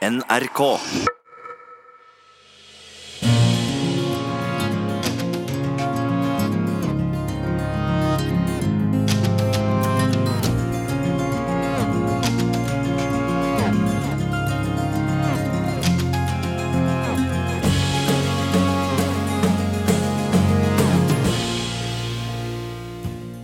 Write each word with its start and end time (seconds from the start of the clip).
NRK. 0.00 0.78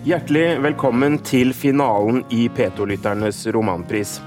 Hjertelig 0.07 0.63
velkommen 0.63 1.19
til 1.21 1.53
finalen 1.53 2.23
i 2.33 2.47
P2-lytternes 2.49 3.45
romanpris. 3.53 4.23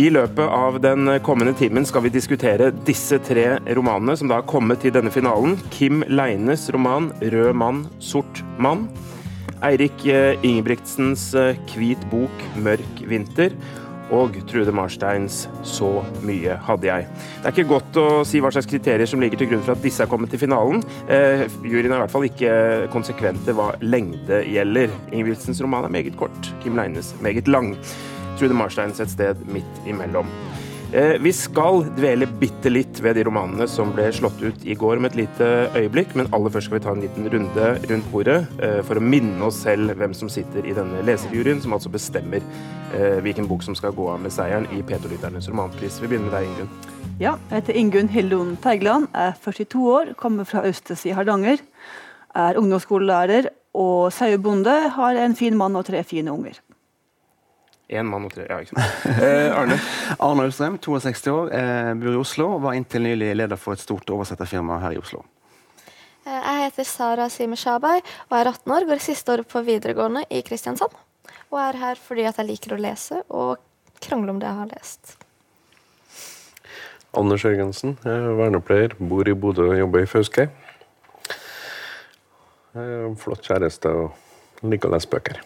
I 0.00 0.06
løpet 0.08 0.48
av 0.48 0.78
den 0.80 1.04
kommende 1.20 1.52
timen 1.52 1.84
skal 1.84 2.06
vi 2.06 2.10
diskutere 2.14 2.70
disse 2.88 3.18
tre 3.20 3.58
romanene 3.76 4.14
som 4.16 4.30
da 4.30 4.38
har 4.38 4.46
kommet 4.48 4.80
til 4.80 4.94
denne 4.94 5.10
finalen. 5.12 5.58
Kim 5.74 6.00
Leines 6.08 6.70
roman 6.72 7.10
'Rød 7.20 7.52
mann, 7.52 7.82
sort 8.00 8.40
mann'. 8.56 8.86
Eirik 9.60 10.06
eh, 10.08 10.40
Ingebrigtsens 10.40 11.34
eh, 11.34 11.60
'Hvit 11.68 12.00
bok, 12.08 12.32
mørk 12.56 13.02
vinter'. 13.04 13.52
Og 14.12 14.32
Trude 14.48 14.72
Marsteins 14.72 15.46
'Så 15.62 15.90
mye 16.24 16.56
hadde 16.56 16.88
jeg'. 16.88 17.04
Det 17.42 17.44
er 17.44 17.52
ikke 17.52 17.74
godt 17.74 17.96
å 18.00 18.24
si 18.24 18.40
hva 18.40 18.48
slags 18.48 18.70
kriterier 18.72 19.06
som 19.06 19.20
ligger 19.20 19.36
til 19.36 19.50
grunn 19.50 19.62
for 19.62 19.76
at 19.76 19.84
disse 19.84 20.00
er 20.00 20.08
kommet 20.08 20.30
til 20.30 20.40
finalen. 20.40 20.80
Eh, 21.04 21.44
juryen 21.68 21.92
er 21.92 22.00
i 22.00 22.04
hvert 22.06 22.14
fall 22.16 22.24
ikke 22.24 22.88
konsekvente 22.88 23.52
hva 23.52 23.74
lengde 23.84 24.40
gjelder. 24.48 24.88
Ingebrigtsens 25.12 25.60
roman 25.60 25.84
er 25.84 25.92
meget 25.92 26.16
kort, 26.16 26.54
Kim 26.64 26.80
Leines 26.80 27.12
meget 27.20 27.46
lang. 27.46 27.76
Trude 28.42 28.58
Marsteins 28.58 28.98
et 28.98 29.10
sted 29.12 29.38
midt 29.54 29.84
imellom. 29.86 30.26
Eh, 30.92 31.14
vi 31.22 31.30
skal 31.32 31.84
dvele 31.94 32.26
bitte 32.40 32.68
litt 32.72 32.98
ved 33.00 33.14
de 33.16 33.22
romanene 33.24 33.68
som 33.70 33.92
ble 33.94 34.08
slått 34.12 34.40
ut 34.42 34.64
i 34.66 34.74
går 34.76 34.98
om 34.98 35.06
et 35.06 35.14
lite 35.16 35.46
øyeblikk, 35.78 36.16
men 36.18 36.26
aller 36.34 36.50
først 36.50 36.66
skal 36.66 36.80
vi 36.80 36.82
ta 36.84 36.92
en 36.92 37.04
liten 37.04 37.28
runde 37.30 37.68
rundt 37.92 38.08
bordet 38.10 38.40
eh, 38.58 38.80
for 38.84 38.98
å 38.98 39.04
minne 39.04 39.46
oss 39.46 39.60
selv 39.62 39.94
hvem 40.00 40.12
som 40.18 40.28
sitter 40.32 40.66
i 40.66 40.74
denne 40.74 41.04
leserjuryen, 41.06 41.62
som 41.62 41.76
altså 41.76 41.92
bestemmer 41.94 42.42
eh, 42.42 43.22
hvilken 43.22 43.46
bok 43.48 43.62
som 43.62 43.78
skal 43.78 43.94
gå 43.94 44.08
av 44.10 44.18
med 44.24 44.34
seieren 44.34 44.66
i 44.74 44.82
P2-lytternes 44.90 45.46
romanpris. 45.52 46.00
Vi 46.02 46.10
begynner 46.10 46.28
med 46.28 46.36
deg, 46.40 46.50
Ingunn. 46.50 47.14
Ja, 47.22 47.36
jeg 47.46 47.60
heter 47.60 47.78
Ingunn 47.78 48.10
Hillon 48.10 48.52
Teigeland, 48.66 49.06
er 49.14 49.38
42 49.46 49.86
år, 49.94 50.12
kommer 50.18 50.50
fra 50.50 50.66
Østes 50.66 51.06
i 51.06 51.14
Hardanger. 51.14 51.62
Er 52.34 52.58
ungdomsskolelærer 52.58 53.52
og 53.78 54.10
sauebonde, 54.12 54.76
har 54.98 55.22
en 55.22 55.38
fin 55.38 55.56
mann 55.56 55.78
og 55.78 55.86
tre 55.88 56.02
fine 56.04 56.34
unger. 56.34 56.58
Én 57.92 58.08
mann 58.08 58.24
og 58.24 58.32
tre 58.32 58.46
Ja, 58.48 58.56
ikke 58.62 58.72
sant. 58.72 59.04
Eh, 59.26 59.52
Arne. 59.52 59.76
Arne 60.18 60.46
Austrheim, 60.48 60.78
62 60.80 61.26
år, 61.32 61.52
eh, 61.52 61.92
bor 62.00 62.14
i 62.14 62.20
Oslo 62.22 62.48
var 62.62 62.76
inntil 62.78 63.04
nylig 63.04 63.34
leder 63.36 63.60
for 63.60 63.76
et 63.76 63.82
stort 63.84 64.08
oversetterfirma 64.14 64.78
her 64.82 64.96
i 64.96 65.00
Oslo. 65.02 65.20
Eh, 66.24 66.32
Jeg 66.38 66.62
heter 66.64 66.88
Sara 66.88 67.28
Sime 67.28 67.56
Shabai 67.60 67.98
og 68.00 68.36
er 68.38 68.48
18 68.54 68.72
år, 68.72 68.86
går 68.88 69.00
i 69.02 69.06
siste 69.10 69.34
året 69.34 69.48
på 69.50 69.60
videregående 69.66 70.24
i 70.30 70.40
Kristiansand. 70.46 70.94
Og 71.52 71.58
er 71.60 71.76
her 71.82 72.00
fordi 72.00 72.24
at 72.30 72.38
jeg 72.40 72.48
liker 72.48 72.76
å 72.76 72.80
lese 72.80 73.20
og 73.28 73.58
krangle 74.02 74.32
om 74.32 74.40
det 74.40 74.48
jeg 74.48 74.60
har 74.62 74.72
lest. 74.72 75.16
Anders 77.12 77.42
Jørgensen, 77.44 77.98
jeg 78.06 78.12
er 78.24 78.36
vernepleier, 78.38 78.94
bor 78.98 79.28
i 79.28 79.34
Bodø 79.36 79.66
og 79.68 79.76
jobber 79.76 80.00
i 80.00 80.08
Fauske. 80.08 80.48
Flott 83.20 83.44
kjæreste 83.44 83.90
og 83.92 84.64
liker 84.64 84.88
å 84.88 84.94
lese 84.94 85.10
bøker. 85.12 85.42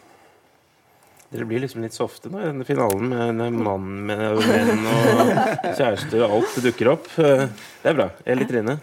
Dere 1.32 1.46
blir 1.48 1.60
liksom 1.64 1.82
litt 1.82 1.94
softe 1.96 2.30
nå 2.30 2.38
i 2.38 2.46
denne 2.46 2.64
finalen 2.68 3.08
med 3.10 3.40
en 3.48 3.56
mann 3.66 3.86
med 4.06 4.20
menn 4.46 4.84
og 4.86 5.32
kjærester 5.74 6.22
og 6.22 6.36
alt 6.38 6.58
dukker 6.64 6.92
opp. 6.92 7.08
Eh, 7.18 7.46
Det 7.82 7.90
er 7.90 7.96
bra. 7.98 8.06
Eli 8.24 8.46
Trine. 8.46 8.76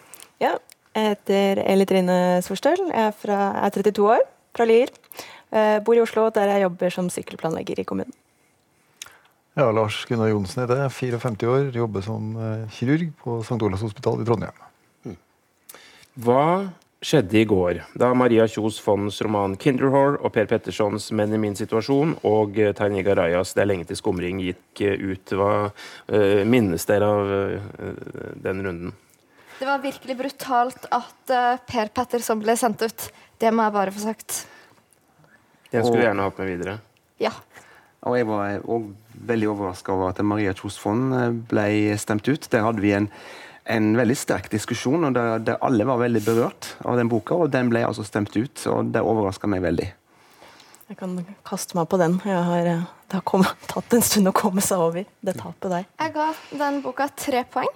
Ja, 0.44 0.58
jeg 0.94 1.14
heter 1.14 1.62
Eli 1.64 1.86
Trine 1.90 2.18
Sorstøl. 2.44 2.84
Jeg 2.90 3.08
er, 3.08 3.16
fra, 3.16 3.38
jeg 3.56 3.70
er 3.70 3.78
32 3.94 4.10
år, 4.18 4.26
fra 4.58 4.68
Lier. 4.68 4.92
Jeg 5.54 5.84
bor 5.88 5.96
i 5.96 6.02
Oslo, 6.04 6.28
der 6.36 6.52
jeg 6.52 6.66
jobber 6.66 6.94
som 6.94 7.08
sykkelplanlegger 7.14 7.80
i 7.80 7.88
kommunen. 7.88 8.14
Ja, 9.54 9.68
Lars 9.70 10.00
Gunnar 10.10 10.32
Johnsen 10.32 10.64
heter 10.64 10.80
jeg, 10.88 10.92
54 11.14 11.50
år, 11.54 11.68
jobber 11.78 12.02
som 12.02 12.32
eh, 12.42 12.64
kirurg 12.74 13.12
på 13.22 13.40
St. 13.46 13.60
Olavs 13.62 13.84
hospital 13.86 14.20
i 14.24 14.26
Trondheim. 14.28 15.16
Hva 16.24 16.42
skjedde 17.04 17.40
i 17.42 17.46
går 17.48 17.82
da 18.00 18.12
Maria 18.16 18.46
Kjos 18.48 18.80
Fonds 18.82 19.20
roman 19.26 19.58
'Kinderhore' 19.60 20.20
og 20.24 20.32
Per 20.34 20.48
Pettersons 20.50 21.12
'Menn 21.12 21.36
i 21.36 21.40
min 21.42 21.56
situasjon' 21.56 22.16
og 22.24 22.58
eh, 22.60 22.74
Terje 22.74 23.04
Garayas 23.04 23.54
'Det 23.54 23.62
er 23.62 23.70
lenge 23.70 23.88
til 23.90 24.00
skumring' 24.00 24.42
gikk 24.42 24.82
eh, 24.82 24.96
ut? 25.12 25.36
Hva 25.36 25.52
uh, 25.70 26.44
minnes 26.48 26.86
dere 26.86 27.10
av 27.10 27.34
uh, 27.34 27.60
den 28.44 28.64
runden? 28.66 28.94
Det 29.60 29.68
var 29.68 29.84
virkelig 29.84 30.18
brutalt 30.18 30.88
at 30.92 31.32
uh, 31.32 31.60
Per 31.68 31.92
Petterson 31.94 32.40
ble 32.40 32.56
sendt 32.58 32.82
ut. 32.82 33.10
Det 33.40 33.52
må 33.54 33.64
jeg 33.68 33.76
bare 33.76 33.92
få 33.92 34.00
sagt. 34.08 34.46
Den 35.72 35.84
skulle 35.84 36.00
Og- 36.00 36.02
vi 36.02 36.08
gjerne 36.08 36.28
hatt 36.28 36.40
med 36.40 36.48
videre. 36.48 36.80
Ja. 37.20 37.32
Og 38.04 38.18
jeg 38.18 38.28
var 38.28 38.60
òg 38.68 38.92
veldig 39.28 39.48
overraska 39.54 39.94
over 39.94 40.10
at 40.10 40.20
Maria 40.26 40.54
Kjos 40.54 40.78
Fond 40.80 41.14
ble 41.48 41.96
stemt 41.98 42.28
ut. 42.28 42.48
Der 42.52 42.66
hadde 42.66 42.84
vi 42.84 42.92
en, 42.92 43.08
en 43.66 43.94
veldig 43.98 44.16
sterk 44.18 44.50
diskusjon, 44.52 45.08
og 45.08 45.16
der, 45.16 45.38
der 45.44 45.62
alle 45.64 45.88
var 45.88 46.02
veldig 46.02 46.24
berørt 46.26 46.74
av 46.84 47.00
den 47.00 47.12
boka. 47.12 47.38
Og 47.46 47.54
den 47.54 47.72
ble 47.72 47.86
altså 47.88 48.06
stemt 48.08 48.36
ut, 48.36 48.66
og 48.72 48.92
det 48.94 49.04
overraska 49.04 49.50
meg 49.52 49.64
veldig. 49.66 49.90
Jeg 50.92 51.00
kan 51.00 51.16
kaste 51.48 51.78
meg 51.78 51.88
på 51.90 51.98
den. 52.02 52.20
Jeg 52.28 52.44
har, 52.50 52.68
eh, 52.70 52.84
det 53.08 53.18
har 53.18 53.26
kommet, 53.28 53.56
tatt 53.72 53.96
en 53.96 54.04
stund 54.04 54.30
å 54.30 54.36
komme 54.36 54.64
seg 54.64 54.84
over 54.84 55.08
det 55.08 55.38
tapet 55.40 55.72
der. 55.72 55.88
Jeg 56.02 56.16
ga 56.18 56.28
den 56.60 56.84
boka 56.84 57.08
tre 57.16 57.46
poeng, 57.50 57.72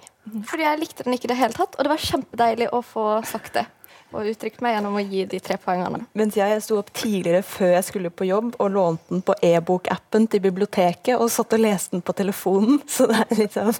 fordi 0.50 0.68
jeg 0.68 0.82
likte 0.84 1.08
den 1.08 1.16
ikke 1.16 1.30
i 1.30 1.32
det 1.32 1.40
hele 1.40 1.56
tatt. 1.56 1.74
Og 1.78 1.86
det 1.86 1.94
var 1.94 2.06
kjempedeilig 2.10 2.70
å 2.76 2.84
få 2.84 3.08
sagt 3.26 3.56
det 3.58 3.66
og 4.08 4.28
uttrykt 4.30 4.62
meg 4.64 4.72
gjennom 4.72 4.96
å 4.96 5.02
gi 5.04 5.24
de 5.28 5.40
tre 5.44 5.58
poengene. 5.60 6.00
Mens 6.16 6.36
jeg 6.38 6.60
sto 6.64 6.78
opp 6.80 6.90
tidligere 6.96 7.42
før 7.44 7.74
jeg 7.74 7.86
skulle 7.90 8.12
på 8.14 8.28
jobb 8.28 8.54
og 8.56 8.70
lånte 8.72 9.12
den 9.12 9.24
på 9.26 9.36
e-bokappen 9.44 10.28
til 10.32 10.44
biblioteket 10.46 11.18
og 11.18 11.28
satt 11.32 11.52
og 11.56 11.60
leste 11.60 11.96
den 11.96 12.04
på 12.04 12.16
telefonen. 12.16 12.80
Så 12.94 13.08
det 13.10 13.20
er 13.26 13.42
litt 13.42 13.58
sånn 13.58 13.74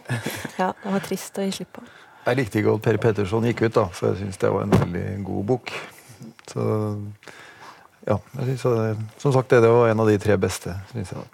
Ja, 0.58 0.74
det 0.82 0.92
var 0.98 1.06
trist 1.06 1.40
å 1.40 1.46
gi 1.46 1.54
slipp 1.60 1.78
på. 1.78 1.86
Jeg 2.28 2.36
likte 2.36 2.60
ikke 2.60 2.74
at 2.76 2.84
Per 2.84 3.00
Petterson 3.00 3.46
gikk 3.48 3.62
ut, 3.64 3.74
da, 3.78 3.86
for 3.88 4.10
jeg 4.10 4.20
syns 4.20 4.40
det 4.42 4.52
var 4.52 4.66
en 4.66 4.74
veldig 4.74 5.06
god 5.24 5.48
bok. 5.48 5.72
Så 6.50 6.68
ja, 8.04 8.18
jeg 8.20 8.44
synes 8.50 8.68
det, 8.68 9.10
som 9.22 9.32
sagt, 9.32 9.56
det 9.56 9.72
var 9.72 9.88
en 9.88 10.04
av 10.04 10.12
de 10.12 10.18
tre 10.20 10.36
beste. 10.40 10.76
Synes 10.92 11.12
jeg. 11.16 11.28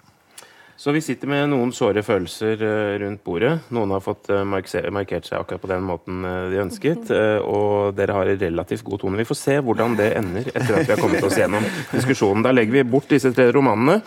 Så 0.75 0.91
vi 0.91 0.99
sitter 0.99 1.29
med 1.31 1.47
noen 1.53 1.69
såre 1.71 2.01
følelser 2.03 2.59
eh, 2.59 2.95
rundt 2.99 3.21
bordet. 3.23 3.53
Noen 3.75 3.93
har 3.95 4.01
fått 4.03 4.27
eh, 4.29 4.43
markert 4.43 5.27
seg 5.27 5.39
akkurat 5.39 5.63
på 5.63 5.69
den 5.71 5.85
måten 5.87 6.25
eh, 6.27 6.49
de 6.51 6.59
ønsket. 6.65 7.11
Og 7.55 7.95
dere 7.95 8.17
har 8.17 8.31
en 8.31 8.41
relativt 8.41 8.83
god 8.87 9.01
tone. 9.05 9.19
Vi 9.21 9.27
får 9.27 9.39
se 9.39 9.55
hvordan 9.63 9.95
det 9.99 10.09
ender 10.19 10.49
etter 10.51 10.75
at 10.75 10.83
vi 10.83 10.91
har 10.91 10.99
kommet 10.99 11.23
oss 11.23 11.39
gjennom 11.39 11.63
diskusjonen. 11.93 12.43
Da 12.43 12.51
legger 12.51 12.75
vi 12.75 12.87
bort 12.91 13.07
disse 13.11 13.31
tre 13.35 13.47
romanene, 13.55 14.01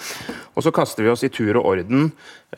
og 0.59 0.65
så 0.67 0.73
kaster 0.75 1.07
vi 1.07 1.11
oss 1.13 1.23
i 1.23 1.31
tur 1.31 1.61
og 1.61 1.69
orden 1.71 2.09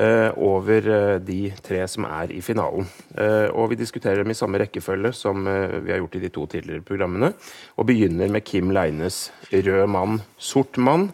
eh, 0.01 0.31
over 0.41 0.87
eh, 0.89 1.17
de 1.21 1.51
tre 1.61 1.83
som 1.91 2.07
er 2.09 2.33
i 2.33 2.41
finalen. 2.41 2.87
Eh, 3.13 3.53
Og 3.53 3.75
vi 3.75 3.77
diskuterer 3.77 4.23
dem 4.23 4.33
i 4.33 4.39
samme 4.39 4.63
rekkefølge 4.63 5.13
som 5.13 5.45
eh, 5.45 5.77
vi 5.85 5.93
har 5.93 6.01
gjort 6.01 6.17
i 6.17 6.23
de 6.23 6.31
to 6.33 6.47
tidligere 6.49 6.87
programmene. 6.87 7.35
Og 7.77 7.91
begynner 7.91 8.33
med 8.33 8.47
Kim 8.49 8.73
Leines 8.73 9.29
'Rød 9.53 9.85
mann, 9.93 10.23
sort 10.39 10.81
mann' 10.81 11.11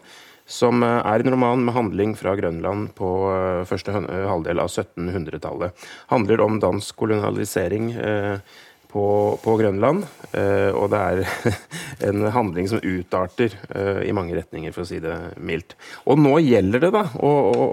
som 0.47 0.83
eh, 0.83 1.01
er 1.03 1.19
en 1.19 1.33
roman 1.35 1.65
med 1.65 1.75
handling 1.75 2.15
fra 2.15 2.35
Grønland 2.39 2.93
på 2.95 3.09
eh, 3.33 3.65
første 3.67 3.91
halvdel 3.91 4.63
av 4.63 4.71
1700-tallet. 4.71 5.87
Handler 6.07 6.41
om 6.45 6.61
dansk 6.63 6.95
kolonialisering 6.95 7.91
eh, 7.99 8.39
på, 8.87 9.03
på 9.43 9.55
Grønland, 9.59 10.05
eh, 10.31 10.71
og 10.71 10.87
det 10.93 10.99
er 10.99 11.17
en 12.07 12.21
handling 12.31 12.69
som 12.71 12.79
utarter 12.81 13.51
eh, 13.75 13.99
i 14.07 14.13
mange 14.15 14.35
retninger, 14.37 14.71
for 14.75 14.81
å 14.85 14.89
si 14.89 14.99
det 15.03 15.15
mildt. 15.43 15.75
Og 16.07 16.19
nå 16.23 16.37
gjelder 16.43 16.79
det 16.85 16.91
da 16.95 17.03
å, 17.19 17.31
å, 17.51 17.65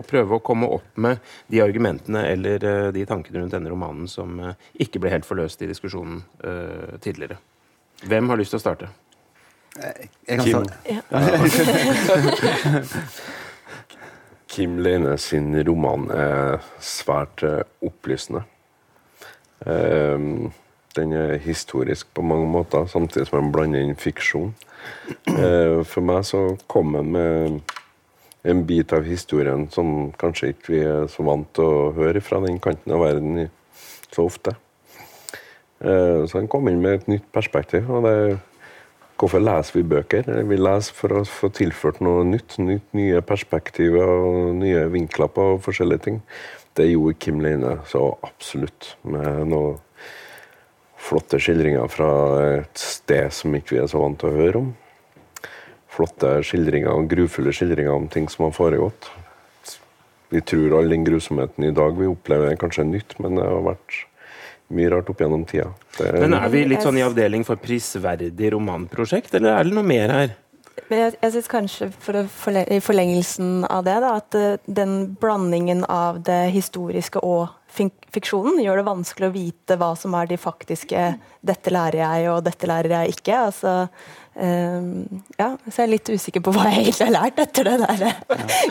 å- 0.00 0.04
prøve 0.08 0.38
å 0.38 0.42
komme 0.44 0.66
opp 0.78 0.88
med 0.98 1.14
de 1.52 1.62
argumentene 1.64 2.24
eller 2.32 2.58
eh, 2.66 2.88
de 2.96 3.06
tankene 3.08 3.38
rundt 3.44 3.54
denne 3.54 3.70
romanen 3.72 4.06
som 4.10 4.28
eh, 4.42 4.54
ikke 4.86 5.00
ble 5.04 5.14
helt 5.14 5.28
forløst 5.28 5.62
i 5.62 5.70
diskusjonen 5.70 6.18
eh, 6.42 6.96
tidligere. 7.04 7.38
Hvem 8.08 8.30
har 8.30 8.38
lyst 8.42 8.52
til 8.54 8.60
å 8.60 8.64
starte? 8.66 8.86
Jeg 9.78 10.40
kan 10.40 10.42
Kim. 10.42 10.64
Ja. 10.90 11.00
Kim 14.48 14.78
Leine 14.82 15.16
sin 15.20 15.52
roman 15.66 16.08
er 16.10 16.62
svært 16.82 17.42
eh, 17.46 17.60
opplysende. 17.84 18.42
Eh, 19.66 20.18
den 20.96 21.12
er 21.12 21.38
historisk 21.42 22.08
på 22.14 22.22
mange 22.22 22.48
måter, 22.50 22.86
samtidig 22.90 23.28
som 23.28 23.42
den 23.42 23.52
blander 23.52 23.84
inn 23.84 23.98
fiksjon. 23.98 24.54
Eh, 25.28 25.82
for 25.86 26.04
meg 26.04 26.24
så 26.26 26.42
kom 26.70 26.94
den 26.96 27.12
med 27.12 27.74
en 28.48 28.64
bit 28.66 28.92
av 28.94 29.06
historien 29.06 29.66
som 29.70 30.10
kanskje 30.18 30.52
ikke 30.52 30.72
vi 30.72 30.82
er 30.86 31.08
så 31.10 31.24
vant 31.26 31.48
til 31.56 31.66
å 31.66 31.92
høre 31.96 32.22
fra 32.24 32.40
den 32.44 32.60
kanten 32.62 32.94
av 32.94 33.02
verden 33.04 33.48
så 34.14 34.26
ofte. 34.26 34.54
Eh, 35.78 36.24
så 36.26 36.40
den 36.40 36.50
kom 36.50 36.68
inn 36.70 36.82
med 36.82 37.00
et 37.00 37.10
nytt 37.16 37.32
perspektiv. 37.34 37.90
og 37.90 38.06
det 38.06 38.38
Hvorfor 39.18 39.42
leser 39.42 39.74
vi 39.74 39.82
bøker? 39.82 40.28
Vi 40.46 40.56
leser 40.56 40.94
for 40.94 41.10
å 41.10 41.24
få 41.26 41.48
tilført 41.50 41.96
noe 42.00 42.22
nytt. 42.22 42.54
nytt 42.62 42.94
nye 42.94 43.20
perspektiver 43.20 44.06
og 44.06 44.54
nye 44.54 44.84
vinkler 44.92 45.26
på 45.26 45.46
forskjellige 45.58 46.04
ting. 46.04 46.20
Det 46.78 46.88
gjorde 46.92 47.18
Kim 47.18 47.42
Leine 47.42 47.78
så 47.90 48.06
absolutt. 48.22 48.94
Med 49.02 49.48
noen 49.50 49.78
flotte 50.98 51.38
skildringer 51.40 51.88
fra 51.90 52.10
et 52.58 52.80
sted 52.80 53.32
som 53.34 53.54
ikke 53.54 53.76
vi 53.76 53.80
er 53.82 53.90
så 53.90 54.02
vant 54.02 54.18
til 54.20 54.30
å 54.30 54.38
høre 54.38 54.62
om. 54.62 54.74
Flotte 55.98 56.36
skildringer 56.46 56.92
og 56.92 57.08
grufulle 57.10 57.54
skildringer 57.54 57.94
om 57.94 58.10
ting 58.12 58.28
som 58.30 58.48
har 58.48 58.54
foregått. 58.56 59.10
Vi 60.28 60.42
tror 60.44 60.76
all 60.78 60.92
den 60.92 61.06
grusomheten 61.06 61.64
i 61.64 61.72
dag 61.74 61.96
vi 61.96 62.10
opplever, 62.10 62.52
er 62.52 62.60
kanskje 62.60 62.84
nytt, 62.84 63.16
men 63.22 63.38
det 63.38 63.46
har 63.48 63.64
vært 63.64 64.02
mye 64.76 64.90
rart 64.92 65.08
opp 65.08 65.22
gjennom 65.22 65.46
tida. 65.48 65.70
Det 65.96 66.10
Men 66.20 66.36
er 66.36 66.50
vi 66.52 66.66
litt 66.68 66.84
sånn 66.84 66.98
i 67.00 67.04
avdeling 67.06 67.46
for 67.48 67.60
prisverdig 67.62 68.52
romanprosjekt, 68.52 69.32
eller 69.38 69.56
er 69.56 69.64
det 69.64 69.78
noe 69.78 69.88
mer 69.88 70.12
her? 70.12 70.34
Men 70.88 71.04
jeg, 71.04 71.14
jeg 71.22 71.34
synes 71.34 71.50
kanskje 71.52 71.90
for 71.98 72.20
å 72.20 72.24
forle 72.30 72.64
i 72.72 72.80
forlengelsen 72.84 73.64
av 73.68 73.86
det, 73.88 73.98
da, 74.04 74.14
at 74.22 74.38
uh, 74.38 74.70
den 74.80 74.98
blandingen 75.20 75.84
av 75.90 76.22
det 76.26 76.48
historiske 76.54 77.22
og 77.24 77.48
fiksjonen 78.14 78.62
gjør 78.62 78.80
det 78.80 78.86
vanskelig 78.86 79.28
å 79.28 79.34
vite 79.34 79.76
hva 79.78 79.92
som 79.98 80.14
er 80.16 80.30
de 80.30 80.38
faktiske 80.40 81.02
'dette 81.44 81.72
lærer 81.72 82.00
jeg', 82.00 82.30
og 82.32 82.40
'dette 82.44 82.66
lærer 82.66 82.94
jeg 82.96 83.14
ikke'. 83.14 83.36
Altså, 83.48 83.74
um, 84.34 85.22
ja, 85.38 85.50
så 85.68 85.74
jeg 85.76 85.84
er 85.84 85.92
litt 85.92 86.10
usikker 86.10 86.42
på 86.44 86.54
hva 86.56 86.64
jeg 86.70 86.80
egentlig 86.82 87.06
har 87.06 87.14
lært 87.14 87.42
etter 87.44 87.68
det 87.68 87.76
der 87.84 88.04
ja. 88.06 88.12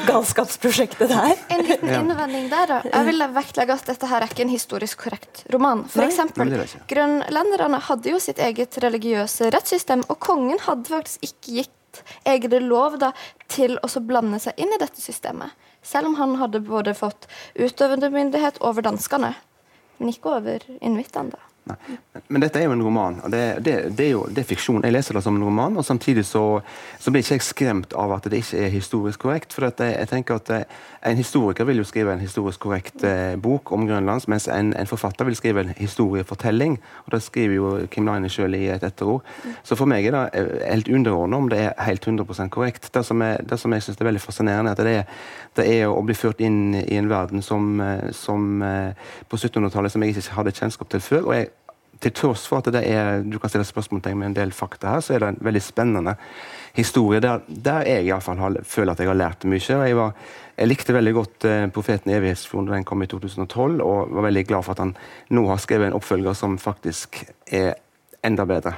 galskapsprosjektet 0.10 1.14
der. 1.14 1.38
En 1.54 1.64
liten 1.70 1.94
innvending 1.94 2.50
der, 2.52 2.74
da. 2.74 2.82
Jeg 2.90 3.10
vil 3.12 3.28
vektlegge 3.38 3.78
at 3.78 3.94
dette 3.94 4.12
her 4.12 4.26
er 4.26 4.34
ikke 4.34 4.46
en 4.48 4.54
historisk 4.54 5.06
korrekt 5.06 5.46
roman. 5.54 5.86
For 5.92 6.04
Nei. 6.04 6.12
eksempel, 6.12 6.54
er 6.58 6.76
grønlenderne 6.90 7.82
hadde 7.88 8.14
jo 8.16 8.20
sitt 8.20 8.42
eget 8.44 8.82
religiøse 8.84 9.52
rettssystem, 9.54 10.04
og 10.10 10.20
kongen 10.20 10.60
hadde 10.66 10.90
faktisk 10.90 11.32
ikke 11.32 11.68
gitt 11.98 12.28
egne 12.28 12.60
lov 12.60 12.98
da, 13.02 13.12
til 13.48 13.78
å 13.82 13.90
blande 14.00 14.40
seg 14.40 14.58
inn 14.58 14.74
i 14.74 14.80
dette 14.80 15.02
systemet. 15.02 15.52
Selv 15.82 16.08
om 16.08 16.16
han 16.20 16.36
hadde 16.42 16.60
både 16.60 16.94
fått 16.98 17.28
utøvende 17.56 18.10
myndighet 18.10 18.60
over 18.62 18.82
danskene, 18.82 19.36
men 19.98 20.10
ikke 20.10 20.38
over 20.40 20.66
inuittene. 20.82 21.32
da. 21.32 21.44
Men 22.28 22.42
dette 22.42 22.62
er 22.62 22.68
jo 22.68 22.76
en 22.76 22.84
roman. 22.84 23.18
det, 23.28 23.60
det, 23.60 23.74
det, 23.98 24.06
er 24.06 24.12
jo 24.14 24.26
det 24.32 24.44
er 24.44 24.48
fiksjon. 24.48 24.84
Jeg 24.84 24.96
leser 24.96 25.18
det 25.18 25.24
som 25.26 25.36
en 25.36 25.44
roman, 25.44 25.78
og 25.78 25.86
samtidig 25.86 26.26
så, 26.26 26.62
så 27.00 27.12
blir 27.12 27.24
ikke 27.24 27.38
jeg 27.38 27.48
skremt 27.48 27.96
av 27.98 28.14
at 28.16 28.30
det 28.32 28.40
ikke 28.40 28.62
er 28.66 28.72
historisk 28.72 29.26
korrekt. 29.26 29.56
For 29.56 29.68
jeg, 29.68 29.76
jeg 29.94 30.12
tenker 30.12 30.40
at 30.40 30.52
En 31.08 31.18
historiker 31.18 31.64
vil 31.64 31.80
jo 31.80 31.86
skrive 31.88 32.12
en 32.12 32.20
historisk 32.20 32.60
korrekt 32.66 33.04
eh, 33.08 33.38
bok 33.40 33.72
om 33.72 33.86
Grønlands, 33.88 34.28
mens 34.28 34.48
en, 34.52 34.74
en 34.76 34.90
forfatter 34.90 35.28
vil 35.28 35.38
skrive 35.40 35.64
en 35.64 35.72
historiefortelling. 35.78 36.78
og 37.06 37.12
Det 37.14 37.22
skriver 37.24 37.56
jo 37.56 37.70
Kim 37.92 38.08
Leine 38.10 38.30
sjøl 38.30 38.58
i 38.58 38.66
et 38.74 38.84
etterord. 38.84 39.24
Så 39.64 39.78
for 39.80 39.88
meg 39.88 40.06
er 40.06 40.18
det 40.18 40.24
eh, 40.36 40.66
helt 40.74 40.92
underordnet 40.92 41.38
om 41.38 41.48
det 41.52 41.62
er 41.64 41.86
helt 41.88 42.08
100% 42.08 42.52
korrekt. 42.52 42.90
Det 42.94 43.06
som, 43.06 43.24
er, 43.24 43.40
det 43.40 43.60
som 43.62 43.74
jeg 43.74 43.86
syns 43.86 44.02
er 44.02 44.10
veldig 44.10 44.24
fascinerende, 44.24 44.74
er 44.74 44.76
at 44.76 44.84
det 44.84 44.96
er, 44.98 45.22
det 45.60 45.70
er 45.78 45.94
å 45.94 46.04
bli 46.04 46.18
ført 46.18 46.44
inn 46.44 46.76
i 46.82 47.00
en 47.00 47.12
verden 47.12 47.46
som, 47.46 47.80
eh, 47.84 48.12
som 48.12 48.62
eh, 48.66 49.08
på 49.30 49.40
1700-tallet 49.40 49.96
som 49.96 50.04
jeg 50.04 50.18
ikke 50.18 50.42
hadde 50.42 50.56
kjennskap 50.60 50.92
til 50.92 51.08
før. 51.08 51.24
og 51.30 51.38
jeg 51.38 51.54
til 52.02 52.14
tross 52.14 52.46
for 52.46 52.62
at 52.62 52.70
det 52.74 52.84
er, 52.86 53.24
du 53.26 53.40
kan 53.42 53.50
stille 53.50 53.66
spørsmålstegn 53.66 54.18
med 54.20 54.32
en 54.32 54.36
del 54.38 54.52
fakta 54.54 54.92
her, 54.92 55.02
så 55.02 55.16
er 55.16 55.24
det 55.24 55.30
en 55.34 55.40
veldig 55.48 55.62
spennende 55.66 56.14
historie 56.78 57.22
der, 57.24 57.42
der 57.48 57.88
jeg 57.90 58.06
i 58.06 58.12
alle 58.14 58.22
fall 58.22 58.38
har, 58.42 58.60
føler 58.64 58.94
at 58.94 59.02
jeg 59.02 59.10
har 59.10 59.18
lært 59.18 59.48
mye. 59.50 59.78
og 59.78 59.88
Jeg, 59.88 59.98
var, 59.98 60.28
jeg 60.58 60.70
likte 60.72 60.94
veldig 60.96 61.14
godt 61.14 61.46
eh, 61.46 61.68
'Profeten 61.70 62.12
i 62.12 62.18
evighetsfjorden' 62.18 62.70
da 62.72 62.78
den 62.78 62.88
kom 62.88 63.04
i 63.06 63.08
2012, 63.08 63.82
og 63.86 64.14
var 64.16 64.26
veldig 64.26 64.46
glad 64.50 64.66
for 64.66 64.74
at 64.74 64.82
han 64.82 64.96
nå 65.30 65.46
har 65.52 65.62
skrevet 65.62 65.92
en 65.92 65.98
oppfølger 65.98 66.34
som 66.34 66.58
faktisk 66.58 67.24
er 67.46 67.76
enda 68.26 68.46
bedre. 68.50 68.74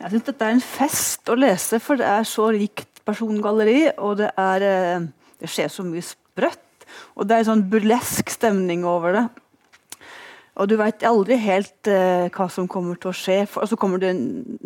Jeg 0.00 0.10
syns 0.10 0.26
dette 0.26 0.48
er 0.48 0.56
en 0.56 0.64
fest 0.64 1.30
å 1.30 1.36
lese, 1.38 1.78
for 1.78 2.00
det 2.00 2.08
er 2.08 2.26
så 2.26 2.48
rikt 2.56 3.02
persongalleri, 3.06 3.92
og 3.98 4.16
det, 4.22 4.32
er, 4.36 4.64
eh, 4.66 5.06
det 5.38 5.50
skjer 5.52 5.70
så 5.70 5.86
mye 5.86 6.02
sprøtt. 6.02 6.66
Og 7.14 7.28
det 7.28 7.36
er 7.36 7.44
en 7.44 7.50
sånn 7.52 7.68
burlesk 7.70 8.32
stemning 8.32 8.82
over 8.88 9.14
det. 9.14 9.24
Og 10.60 10.66
du 10.68 10.74
veit 10.80 11.04
aldri 11.06 11.38
helt 11.40 11.88
eh, 11.88 12.26
hva 12.34 12.48
som 12.50 12.66
kommer 12.68 12.98
til 12.98 13.12
å 13.12 13.16
skje. 13.16 13.38
For, 13.46 13.62
og, 13.62 13.70
så 13.70 13.98
det 14.02 14.10
en, 14.10 14.24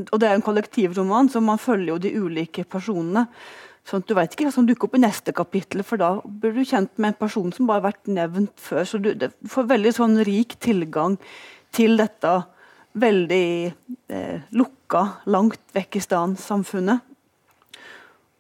og 0.09 0.17
det 0.23 0.31
er 0.31 0.39
en 0.39 0.47
kollektivroman, 0.47 1.29
så 1.29 1.45
man 1.45 1.61
følger 1.61 1.93
jo 1.93 2.01
de 2.01 2.15
ulike 2.17 2.65
personene. 2.65 3.27
Sånn 3.85 4.01
at 4.01 4.09
Du 4.09 4.15
veit 4.17 4.33
ikke 4.33 4.47
hva 4.49 4.55
som 4.55 4.67
dukker 4.69 4.89
opp 4.89 4.97
i 4.97 5.03
neste 5.03 5.35
kapittel, 5.37 5.83
for 5.85 6.01
da 6.01 6.15
blir 6.25 6.55
du 6.57 6.65
kjent 6.65 6.93
med 6.97 7.13
en 7.13 7.21
person 7.21 7.53
som 7.53 7.69
bare 7.69 7.83
har 7.83 7.91
vært 7.91 8.09
nevnt 8.09 8.55
før. 8.61 8.87
Så 8.89 9.01
du, 9.03 9.13
du 9.13 9.29
får 9.51 9.69
veldig 9.75 9.93
sånn 9.93 10.17
rik 10.25 10.57
tilgang 10.65 11.19
til 11.75 11.99
dette 12.01 12.33
veldig 12.95 13.49
eh, 14.09 14.47
lukka, 14.55 15.03
langt 15.35 15.75
vekk 15.75 15.99
i 15.99 16.05
stedet-samfunnet. 16.05 17.11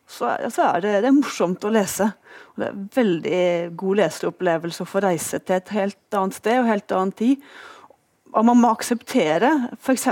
Så, 0.06 0.30
så 0.52 0.68
er 0.68 0.84
det, 0.84 0.92
det 1.02 1.10
er 1.10 1.16
morsomt 1.16 1.64
å 1.66 1.72
lese. 1.74 2.06
Og 2.54 2.62
det 2.62 2.66
er 2.66 2.74
en 2.74 2.88
veldig 2.94 3.44
god 3.80 4.00
leseropplevelse 4.02 4.84
å 4.84 4.88
få 4.88 5.02
reise 5.02 5.40
til 5.42 5.58
et 5.58 5.72
helt 5.74 6.18
annet 6.18 6.38
sted 6.38 6.60
og 6.60 6.70
helt 6.70 6.94
annen 6.94 7.14
tid. 7.18 7.48
Og 8.34 8.46
man 8.46 8.60
må 8.60 8.70
akseptere 8.74 9.50
f.eks. 9.76 10.08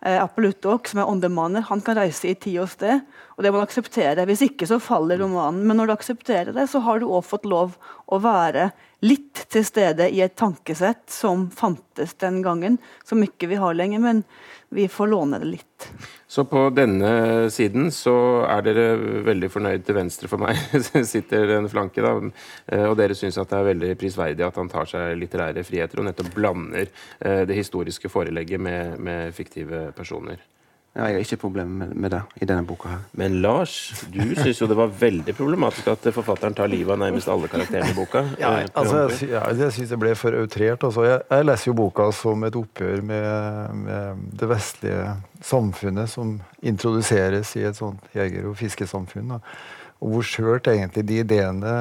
Eh, 0.00 0.16
Apeluttok, 0.16 0.88
som 0.88 1.02
er 1.02 1.08
åndemanner, 1.12 1.66
han 1.68 1.82
kan 1.84 1.98
reise 1.98 2.30
i 2.30 2.34
tid 2.34 2.62
og 2.62 2.70
sted. 2.72 3.02
Og 3.36 3.44
det 3.44 3.50
må 3.52 3.60
du 3.60 3.66
akseptere. 3.66 4.24
Hvis 4.28 4.46
ikke 4.46 4.68
så 4.68 4.78
faller 4.80 5.20
romanen. 5.20 5.66
Men 5.68 5.76
når 5.76 5.90
du 5.90 5.94
aksepterer 5.98 6.54
det, 6.56 6.70
så 6.72 6.80
har 6.86 7.00
du 7.00 7.10
òg 7.10 7.26
fått 7.28 7.48
lov 7.48 7.76
å 8.08 8.20
være 8.24 8.70
litt 9.04 9.44
til 9.52 9.64
stede 9.64 10.08
i 10.12 10.22
et 10.24 10.36
tankesett 10.40 11.04
som 11.12 11.48
fantes 11.52 12.16
den 12.20 12.40
gangen, 12.44 12.78
som 13.04 13.20
ikke 13.24 13.48
vi 13.52 13.60
har 13.60 13.76
lenger. 13.76 14.00
Men 14.00 14.24
vi 14.72 14.88
får 14.88 15.06
låne 15.10 15.38
det 15.38 15.46
litt. 15.46 15.88
Så 16.30 16.44
på 16.46 16.68
denne 16.70 17.50
siden 17.50 17.88
så 17.90 18.14
er 18.46 18.62
dere 18.62 18.84
veldig 19.26 19.50
fornøyd 19.50 19.82
til 19.86 19.96
venstre 19.98 20.30
for 20.30 20.42
meg. 20.42 20.60
sitter 21.14 21.56
en 21.56 21.66
flanke 21.70 22.04
da, 22.04 22.12
eh, 22.70 22.86
Og 22.86 22.94
dere 23.00 23.16
syns 23.18 23.40
at 23.42 23.50
det 23.50 23.58
er 23.58 23.70
veldig 23.72 23.90
prisverdig 23.98 24.46
at 24.46 24.60
han 24.62 24.70
tar 24.70 24.86
seg 24.90 25.18
litterære 25.18 25.66
friheter 25.66 26.02
og 26.02 26.06
nettopp 26.06 26.30
blander 26.36 26.86
eh, 26.86 27.42
det 27.50 27.58
historiske 27.58 28.12
forelegget 28.12 28.62
med, 28.62 28.96
med 29.02 29.34
fiktive 29.34 29.88
personer. 29.96 30.38
Ja, 30.90 31.04
jeg 31.06 31.14
har 31.14 31.22
ikke 31.22 31.36
problemer 31.44 31.70
med, 31.86 31.92
med 31.94 32.10
det 32.10 32.18
i 32.42 32.46
denne 32.50 32.64
boka. 32.66 32.88
her. 32.90 33.02
Men 33.14 33.36
Lars, 33.44 33.74
du 34.10 34.18
syns 34.34 34.58
jo 34.58 34.66
det 34.66 34.74
var 34.74 34.90
veldig 34.90 35.34
problematisk 35.38 35.86
at 35.92 36.08
forfatteren 36.16 36.56
tar 36.58 36.66
livet 36.72 36.90
av 36.96 36.98
nærmest 36.98 37.30
alle 37.30 37.46
karakterene 37.52 37.92
i 37.92 37.94
boka. 37.94 38.24
Ja, 38.42 38.50
Eh, 38.58 38.66
altså, 38.74 39.04
jeg, 39.06 39.30
ja, 39.30 39.44
jeg 39.54 39.70
syns 39.76 39.92
det 39.94 40.00
ble 40.02 40.14
for 40.18 40.34
outrert. 40.40 40.82
Altså. 40.88 41.04
Jeg, 41.06 41.20
jeg 41.30 41.46
leser 41.46 41.70
jo 41.70 41.76
boka 41.78 42.08
som 42.12 42.42
et 42.48 42.58
oppgjør 42.58 43.04
med, 43.06 43.76
med 43.86 44.24
det 44.42 44.48
vestlige 44.50 45.04
samfunnet 45.46 46.10
som 46.10 46.40
introduseres 46.62 47.54
i 47.56 47.62
et 47.70 47.78
sånt 47.78 48.02
jeger- 48.16 48.50
og 48.50 48.56
fiskesamfunn. 48.58 49.36
Da. 49.36 49.40
Og 50.02 50.16
hvor 50.16 50.26
skjørt 50.26 50.66
egentlig 50.74 51.06
de 51.06 51.20
ideene 51.22 51.76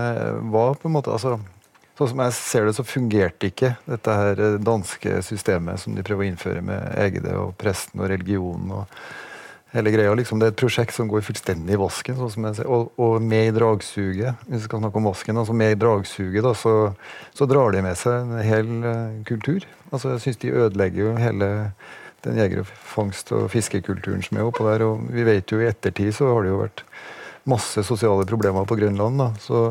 var. 0.54 0.76
på 0.78 0.86
en 0.88 0.94
måte, 1.00 1.10
altså, 1.18 1.40
Sånn 2.00 2.14
som 2.14 2.22
jeg 2.24 2.36
ser 2.38 2.68
det, 2.70 2.74
så 2.78 2.84
fungerte 2.88 3.50
ikke 3.52 3.74
dette 3.84 4.14
her 4.16 4.40
eh, 4.40 4.60
danske 4.64 5.18
systemet 5.28 5.82
som 5.82 5.98
de 5.98 6.06
prøver 6.08 6.24
å 6.24 6.30
innføre 6.32 6.62
med 6.64 6.94
Egede 6.96 7.34
og 7.36 7.58
presten 7.60 8.00
og 8.00 8.08
religionen. 8.14 8.72
og 8.72 9.02
hele 9.72 9.92
greia. 9.92 10.14
Liksom, 10.18 10.40
det 10.40 10.48
er 10.48 10.54
et 10.54 10.60
prosjekt 10.60 10.96
som 10.96 11.10
går 11.10 11.22
fullstendig 11.26 11.76
i 11.76 11.80
vasken. 11.80 12.18
Sånn 12.18 12.32
som 12.34 12.48
jeg 12.48 12.60
ser. 12.60 12.70
Og, 12.72 12.90
og 13.02 13.20
med 13.22 13.52
i 13.52 13.56
dragsuget, 13.56 14.48
hvis 14.48 14.64
vi 14.64 14.66
skal 14.66 14.84
snakke 14.84 15.02
om 15.02 15.10
vasken, 15.10 15.42
altså 15.42 15.56
med 15.62 15.76
i 15.76 15.80
dragsuget 15.84 16.46
da, 16.46 16.56
så, 16.58 16.76
så 17.38 17.50
drar 17.50 17.76
de 17.76 17.84
med 17.86 18.00
seg 18.00 18.24
en 18.24 18.48
hel 18.48 18.72
uh, 18.86 19.20
kultur. 19.30 19.68
Altså, 19.92 20.16
jeg 20.16 20.26
syns 20.26 20.42
de 20.42 20.56
ødelegger 20.64 21.04
jo 21.04 21.16
hele 21.22 21.52
den 22.26 22.42
jeger- 22.42 22.64
og 22.64 22.74
fangst- 22.96 23.32
og 23.36 23.46
fiskekulturen 23.54 24.26
som 24.26 24.40
er 24.40 24.50
oppå 24.50 24.66
der. 24.72 24.88
Og 24.88 25.06
vi 25.14 25.28
vet 25.28 25.54
jo 25.54 25.62
i 25.62 25.70
ettertid 25.70 26.16
så 26.18 26.34
har 26.34 26.44
det 26.48 26.54
jo 26.56 26.64
vært 26.64 26.86
masse 27.50 27.84
sosiale 27.86 28.26
problemer 28.30 28.66
på 28.68 28.78
Grønland. 28.80 29.22
da, 29.22 29.32
så 29.44 29.70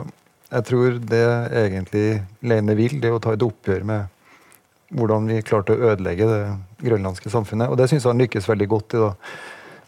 jeg 0.48 0.64
tror 0.64 0.96
det 1.10 1.26
egentlig 1.60 2.06
Lene 2.40 2.76
vil, 2.78 2.96
det 3.02 3.10
er 3.10 3.18
å 3.18 3.22
ta 3.22 3.34
et 3.36 3.44
oppgjør 3.44 3.84
med 3.88 4.14
hvordan 4.96 5.28
vi 5.28 5.42
klarte 5.44 5.74
å 5.74 5.92
ødelegge 5.92 6.26
det 6.28 6.42
grønlandske 6.80 7.30
samfunnet. 7.32 7.68
Og 7.68 7.76
det 7.76 7.90
syns 7.90 8.06
jeg 8.06 8.12
han 8.12 8.22
lykkes 8.22 8.48
veldig 8.48 8.68
godt 8.72 8.96
i. 8.96 9.02
da. 9.02 9.10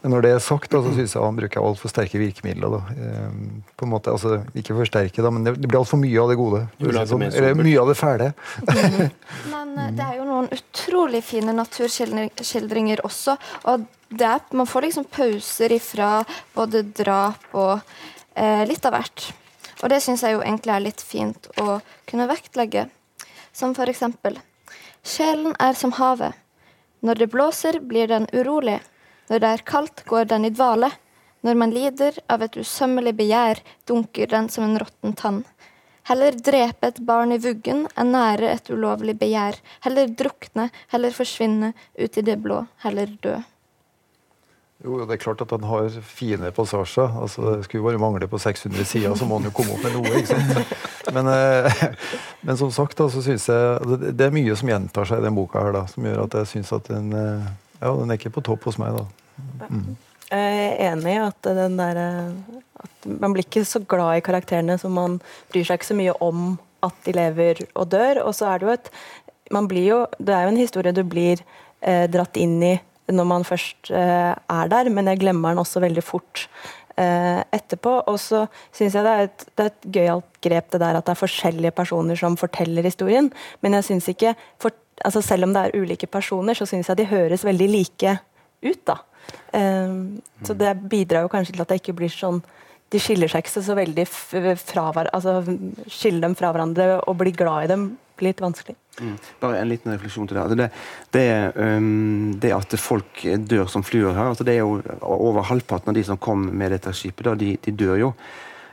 Men 0.01 0.15
når 0.15 0.25
det 0.25 0.31
er 0.33 0.43
sagt, 0.45 0.69
da, 0.73 0.81
så 0.81 0.91
syns 0.93 1.13
jeg 1.13 1.21
han 1.21 1.37
bruker 1.37 1.61
altfor 1.61 1.91
sterke 1.91 2.21
virkemidler. 2.21 2.73
da. 2.73 2.93
Eh, 2.93 3.65
på 3.77 3.85
en 3.85 3.91
måte, 3.93 4.13
altså, 4.13 4.43
Ikke 4.57 4.77
forsterke, 4.77 5.21
da, 5.21 5.31
men 5.33 5.45
det, 5.45 5.55
blir 5.65 5.79
altfor 5.81 6.01
mye 6.01 6.21
av 6.21 6.29
det 6.29 6.37
gode. 6.37 6.61
Sånn, 7.09 7.25
eller 7.29 7.57
mye 7.57 7.81
av 7.81 7.89
det 7.89 7.97
fæle. 7.97 8.31
Men 9.53 9.75
eh, 9.77 9.91
det 9.97 10.05
er 10.05 10.15
jo 10.17 10.29
noen 10.29 10.49
utrolig 10.53 11.21
fine 11.25 11.53
naturskildringer 11.57 13.05
også. 13.05 13.37
Og 13.73 13.85
det 14.09 14.37
man 14.57 14.69
får 14.69 14.89
liksom 14.89 15.09
pauser 15.09 15.73
ifra 15.77 16.13
både 16.53 16.83
drap 16.97 17.53
og 17.53 17.77
eh, 18.35 18.65
litt 18.69 18.85
av 18.85 18.97
hvert. 18.97 19.31
Og 19.81 19.89
det 19.89 20.01
syns 20.05 20.23
jeg 20.23 20.35
jo 20.35 20.43
egentlig 20.45 20.73
er 20.75 20.85
litt 20.85 21.01
fint 21.01 21.49
å 21.61 21.79
kunne 22.09 22.29
vektlegge. 22.29 22.87
Som 23.51 23.75
for 23.75 23.89
eksempel 23.91 24.37
Sjelen 25.03 25.55
er 25.59 25.73
som 25.73 25.95
havet. 25.97 26.35
Når 27.01 27.17
det 27.17 27.31
blåser, 27.33 27.79
blir 27.81 28.07
den 28.07 28.27
urolig. 28.31 28.77
Når 29.29 29.41
det 29.41 29.49
er 29.49 29.63
kaldt, 29.65 30.03
går 30.05 30.27
den 30.29 30.45
i 30.45 30.53
dvale. 30.53 30.91
Når 31.41 31.57
man 31.57 31.73
lider 31.73 32.19
av 32.29 32.43
et 32.45 32.57
usømmelig 32.57 33.15
begjær, 33.17 33.63
dunker 33.89 34.29
den 34.29 34.49
som 34.53 34.67
en 34.67 34.77
råtten 34.77 35.17
tann. 35.17 35.41
Heller 36.09 36.37
drepe 36.37 36.91
et 36.91 36.99
barn 37.05 37.33
i 37.33 37.39
vuggen 37.41 37.87
enn 37.97 38.13
nære 38.13 38.51
et 38.53 38.69
ulovlig 38.69 39.15
begjær. 39.17 39.57
Heller 39.85 40.13
drukne, 40.17 40.69
heller 40.93 41.17
forsvinne 41.17 41.73
ut 41.97 42.17
i 42.17 42.25
det 42.25 42.37
blå, 42.41 42.61
heller 42.85 43.09
dø. 43.25 43.39
Jo, 44.81 45.03
det 45.05 45.13
er 45.13 45.21
klart 45.21 45.41
at 45.43 45.51
han 45.53 45.65
har 45.69 45.93
fine 46.01 46.49
passasjer. 46.55 47.11
altså 47.21 47.55
Det 47.55 47.65
skulle 47.67 47.85
bare 47.85 48.01
mangle 48.01 48.27
på 48.27 48.39
600 48.41 48.85
sider, 48.89 49.13
så 49.15 49.27
må 49.29 49.37
han 49.37 49.45
jo 49.45 49.53
komme 49.53 49.75
opp 49.75 49.83
med 49.85 49.93
noe. 49.93 50.63
Men, 51.11 51.27
eh, 51.27 51.83
men 52.45 52.57
som 52.57 52.71
sagt, 52.73 52.97
da, 52.97 53.09
så 53.09 53.21
synes 53.25 53.47
jeg 53.49 53.89
det, 53.89 54.13
det 54.17 54.25
er 54.27 54.33
mye 54.33 54.55
som 54.57 54.69
gjentar 54.69 55.05
seg 55.09 55.21
i 55.21 55.25
den 55.25 55.37
boka 55.37 55.61
her, 55.65 55.73
da, 55.75 55.81
som 55.89 56.05
gjør 56.05 56.23
at 56.23 56.37
jeg 56.39 56.49
syns 56.53 56.73
at 56.77 56.89
den 56.89 57.11
eh, 57.17 57.49
ja, 57.81 57.93
den 57.97 58.13
er 58.13 58.19
ikke 58.19 58.33
på 58.37 58.43
topp 58.45 58.69
hos 58.69 58.77
meg. 58.81 58.97
da. 58.97 59.67
Mm. 59.69 59.95
Jeg 60.31 60.59
er 60.61 60.91
enig 60.91 61.15
i 61.17 61.21
at 61.25 61.49
der, 61.49 62.01
at 62.85 63.07
man 63.09 63.33
blir 63.33 63.43
ikke 63.43 63.65
så 63.67 63.81
glad 63.83 64.19
i 64.19 64.23
karakterene, 64.23 64.77
så 64.79 64.89
man 64.93 65.17
bryr 65.51 65.65
seg 65.67 65.81
ikke 65.81 65.89
så 65.89 65.97
mye 65.97 66.13
om 66.23 66.53
at 66.85 67.01
de 67.05 67.15
lever 67.17 67.65
og 67.73 67.89
dør. 67.91 68.21
Og 68.23 68.37
så 68.37 68.51
er 68.51 68.61
det 68.61 68.69
jo 68.69 68.77
et 68.77 68.93
man 69.51 69.67
blir 69.67 69.83
jo, 69.83 69.99
Det 70.17 70.33
er 70.33 70.45
jo 70.45 70.53
en 70.53 70.61
historie 70.61 70.95
du 70.95 71.03
blir 71.03 71.41
eh, 71.81 72.07
dratt 72.07 72.37
inn 72.39 72.55
i 72.63 72.77
når 73.15 73.27
man 73.27 73.47
først 73.47 73.91
eh, 73.93 74.31
er 74.33 74.71
der, 74.71 74.89
men 74.93 75.09
jeg 75.11 75.21
glemmer 75.23 75.53
den 75.53 75.61
også 75.63 75.81
veldig 75.83 76.03
fort 76.05 76.45
eh, 76.97 77.41
etterpå. 77.53 77.97
Og 78.11 78.19
så 78.21 78.45
syns 78.73 78.95
jeg 78.97 79.05
det 79.05 79.13
er 79.13 79.27
et, 79.27 79.45
det 79.49 79.65
er 79.65 79.71
et 79.71 79.89
gøyalt 79.97 80.41
grep 80.43 80.71
det 80.73 80.81
der 80.83 80.99
at 80.99 81.07
det 81.07 81.15
er 81.15 81.21
forskjellige 81.21 81.75
personer 81.77 82.19
som 82.19 82.37
forteller 82.39 82.87
historien. 82.87 83.31
Men 83.61 83.77
jeg 83.79 83.89
synes 83.89 84.09
ikke, 84.13 84.35
for, 84.61 84.75
altså 85.05 85.23
selv 85.25 85.47
om 85.47 85.55
det 85.55 85.65
er 85.65 85.79
ulike 85.81 86.09
personer, 86.11 86.57
så 86.57 86.67
syns 86.69 86.91
jeg 86.91 87.01
de 87.01 87.09
høres 87.11 87.45
veldig 87.47 87.69
like 87.71 88.17
ut. 88.61 88.83
da. 88.87 89.01
Um, 89.53 90.21
så 90.43 90.55
det 90.57 90.71
bidrar 90.89 91.25
jo 91.25 91.31
kanskje 91.31 91.53
til 91.53 91.63
at 91.63 91.69
det 91.69 91.81
ikke 91.81 91.93
blir 91.99 92.09
sånn 92.11 92.39
De 92.91 92.99
skiller 92.99 93.29
seg 93.29 93.43
ikke 93.43 93.61
så 93.63 93.75
veldig 93.77 94.03
fra 94.09 94.87
hverandre. 94.91 95.11
Altså 95.15 95.87
skiller 95.87 96.25
dem 96.25 96.33
fra 96.35 96.49
hverandre 96.51 96.97
og 97.07 97.15
blir 97.21 97.35
glad 97.35 97.63
i 97.63 97.69
dem 97.71 97.85
litt 98.25 98.41
vanskelig. 98.43 98.75
Mm. 98.99 99.15
Bare 99.41 99.59
en 99.61 99.69
liten 99.71 99.93
refleksjon 99.93 100.29
til 100.29 100.37
det. 100.37 100.43
Altså 100.43 100.57
det, 100.59 100.69
det, 101.15 101.25
um, 101.55 102.31
det, 102.41 102.53
at 102.55 102.77
folk 102.79 103.23
dør 103.49 103.69
som 103.71 103.85
fluer 103.87 104.13
her 104.17 104.31
altså 104.33 104.45
det 104.47 104.57
er 104.57 104.65
jo 104.65 104.81
Over 105.01 105.47
halvparten 105.47 105.93
av 105.93 105.97
de 105.97 106.03
som 106.05 106.19
kom 106.21 106.43
med 106.57 106.73
dette 106.75 106.93
skipet, 106.95 107.25
da, 107.27 107.35
de, 107.39 107.55
de 107.63 107.75
dør 107.75 107.97
jo. 108.01 108.13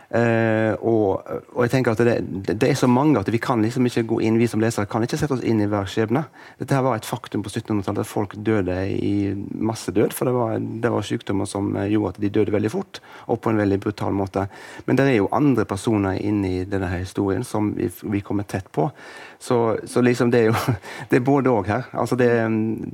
Uh, 0.09 0.73
og, 0.89 1.21
og, 1.53 1.59
jeg 1.67 1.73
tenker 1.75 1.93
at 1.93 2.01
det, 2.01 2.15
det, 2.49 2.65
er 2.65 2.77
så 2.81 2.89
mange 2.89 3.21
at 3.21 3.29
vi 3.29 3.37
kan 3.45 3.61
liksom 3.61 3.85
ikke 3.91 4.07
gå 4.09 4.21
inn 4.25 4.39
vi 4.41 4.47
som 4.49 4.63
lesere 4.63 4.89
kan 4.89 5.05
ikke 5.05 5.19
sette 5.21 5.37
oss 5.37 5.45
inn 5.45 5.61
i 5.61 5.69
hver 5.69 5.85
skjebne. 5.91 6.23
Dette 6.57 6.73
her 6.73 6.87
var 6.87 6.97
et 6.97 7.09
faktum 7.09 7.45
på 7.45 7.53
1700-tallet 7.53 8.07
at 8.07 8.09
folk 8.09 8.39
døde 8.41 8.79
i 8.89 9.35
massedød. 9.37 10.17
For 10.17 10.31
det 10.31 10.35
var, 10.37 10.57
det 10.59 10.93
var 10.95 11.05
sykdommer 11.05 11.51
som 11.51 11.75
gjorde 11.77 12.15
at 12.15 12.23
de 12.25 12.33
døde 12.39 12.55
veldig 12.57 12.73
fort, 12.73 13.03
og 13.29 13.43
på 13.45 13.53
en 13.53 13.61
veldig 13.61 13.81
brutal 13.85 14.17
måte. 14.17 14.47
Men 14.89 14.97
det 14.97 15.11
er 15.11 15.19
jo 15.19 15.29
andre 15.37 15.69
personer 15.69 16.23
inni 16.25 16.63
denne 16.65 16.89
historien 16.97 17.45
som 17.45 17.75
vi, 17.77 17.91
vi 18.09 18.25
kommer 18.25 18.49
tett 18.49 18.73
på. 18.73 18.89
Så, 19.39 19.79
så, 19.87 20.01
liksom 20.03 20.31
det 20.31 20.41
er 20.41 20.49
jo 20.49 20.55
det 21.11 21.21
er 21.21 21.25
både 21.25 21.53
òg 21.53 21.69
her. 21.71 21.87
Altså 21.93 22.17
det, 22.19 22.31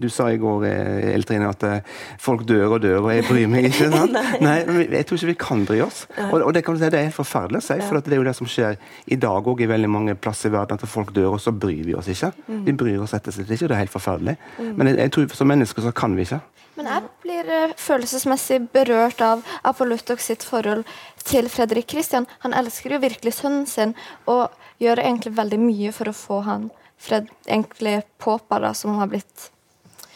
du 0.02 0.10
sa 0.12 0.28
i 0.32 0.40
går 0.40 0.66
eh, 0.68 1.14
Eltrine, 1.14 1.48
at 1.48 1.64
eh, 1.64 1.94
folk 2.20 2.44
dør 2.48 2.76
og 2.76 2.82
dør, 2.84 2.98
og 3.06 3.14
jeg 3.14 3.24
bryr 3.28 3.48
meg 3.50 3.70
ikke. 3.70 3.88
Sant? 3.94 4.18
Nei, 4.42 4.58
Jeg 4.90 5.06
tror 5.06 5.20
ikke 5.20 5.32
vi 5.32 5.38
kan 5.40 5.64
bry 5.68 5.80
oss. 5.86 6.04
Og, 6.30 6.42
og 6.42 6.52
det, 6.54 6.64
kan 6.64 6.76
du 6.76 6.82
si, 6.82 6.90
det 6.92 7.03
er 7.04 7.14
forferdelig 7.14 7.60
å 7.62 7.66
si, 7.66 7.76
for 7.84 8.00
det 8.00 8.14
er 8.14 8.22
jo 8.22 8.26
det 8.26 8.36
som 8.38 8.48
skjer 8.50 8.78
i 9.06 9.18
dag 9.20 9.46
òg 9.50 9.62
i 9.64 9.70
veldig 9.70 9.90
mange 9.90 10.16
plasser 10.18 10.50
i 10.50 10.54
verden, 10.56 10.80
at 10.80 10.90
folk 10.90 11.12
dør, 11.14 11.36
og 11.36 11.42
så 11.42 11.52
bryr 11.52 11.84
vi 11.86 11.94
oss 11.98 12.10
ikke. 12.12 12.32
Mm. 12.48 12.64
Vi 12.66 12.76
bryr 12.84 13.04
oss 13.04 13.14
rett 13.16 13.30
og 13.30 13.36
slett 13.36 13.54
ikke, 13.54 13.68
og 13.68 13.72
det 13.72 13.78
er 13.78 13.84
helt 13.84 13.94
forferdelig. 13.94 14.36
Mm. 14.58 14.74
Men 14.74 14.90
jeg, 14.90 15.00
jeg 15.04 15.14
tror 15.16 15.38
som 15.38 15.50
mennesker 15.52 15.86
så 15.86 15.94
kan 15.96 16.18
vi 16.18 16.26
ikke. 16.26 16.42
Men 16.74 16.90
jeg 16.90 17.06
blir 17.22 17.50
uh, 17.54 17.74
følelsesmessig 17.78 18.58
berørt 18.74 19.20
av 19.22 19.44
Apollutok 19.62 20.22
sitt 20.22 20.42
forhold 20.42 20.82
til 21.22 21.46
Fredrik 21.52 21.86
Kristian. 21.92 22.26
Han 22.42 22.56
elsker 22.56 22.96
jo 22.96 23.02
virkelig 23.04 23.36
sønnen 23.38 23.68
sin. 23.70 23.94
og 24.26 24.50
gjør 24.82 25.02
egentlig 25.02 25.34
veldig 25.36 25.60
mye 25.62 25.92
for 25.94 26.10
å 26.10 26.16
få 26.16 26.40
han 26.48 26.70
Fred, 27.04 27.28
egentlig 27.46 27.98
Påpa, 28.22 28.60
da, 28.62 28.72
som 28.74 28.96
har 28.98 29.10
blitt 29.12 29.50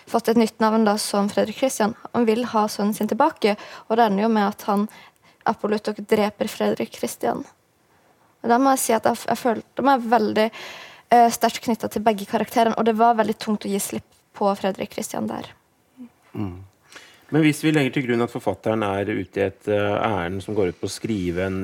fått 0.09 0.30
et 0.33 0.40
nytt 0.40 0.57
navn 0.62 0.87
da, 0.87 0.97
som 1.00 1.28
Fredrik 1.28 1.59
Kristian. 1.61 1.95
Han 2.14 2.25
vil 2.28 2.47
ha 2.54 2.64
sønnen 2.71 2.95
sin 2.97 3.11
tilbake, 3.11 3.57
og 3.88 3.99
det 3.99 4.07
ender 4.09 4.25
jo 4.25 4.30
med 4.33 4.47
at 4.47 4.64
han 4.71 4.87
Apollutok 5.50 6.02
dreper 6.09 6.50
Fredrik 6.50 6.97
Christian. 6.99 7.45
Og 8.43 8.52
da 8.52 8.59
må 8.62 8.75
jeg 8.76 8.85
si 8.85 8.95
at 8.95 9.09
jeg, 9.09 9.25
jeg 9.26 9.40
følte 9.40 9.85
meg 9.87 10.07
veldig 10.09 10.47
uh, 10.52 11.28
sterkt 11.35 11.64
knytta 11.64 11.90
til 11.93 12.05
begge 12.07 12.28
karakterene, 12.31 12.76
og 12.78 12.87
det 12.87 12.97
var 12.99 13.19
veldig 13.19 13.37
tungt 13.40 13.67
å 13.67 13.73
gi 13.73 13.81
slipp 13.83 14.19
på 14.38 14.50
Fredrik 14.61 14.95
Christian 14.95 15.26
der. 15.31 15.50
Mm. 16.33 16.61
Men 17.28 17.45
hvis 17.45 17.61
vi 17.61 17.75
legger 17.75 17.93
til 17.93 18.07
grunn 18.07 18.25
at 18.25 18.33
forfatteren 18.33 18.85
er 18.87 19.11
ute 19.11 19.40
i 19.40 19.47
et 19.49 19.69
uh, 19.69 19.99
ærend 20.00 20.40
som 20.45 20.57
går 20.57 20.73
ut 20.73 20.78
på 20.81 20.88
å 20.88 20.93
skrive 20.93 21.45
en 21.45 21.61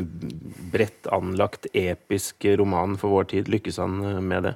bredt 0.73 1.09
anlagt, 1.15 1.71
episk 1.73 2.45
roman 2.61 2.99
for 3.01 3.15
vår 3.15 3.31
tid, 3.33 3.53
lykkes 3.53 3.81
han 3.81 3.97
uh, 4.03 4.21
med 4.21 4.51
det? 4.51 4.55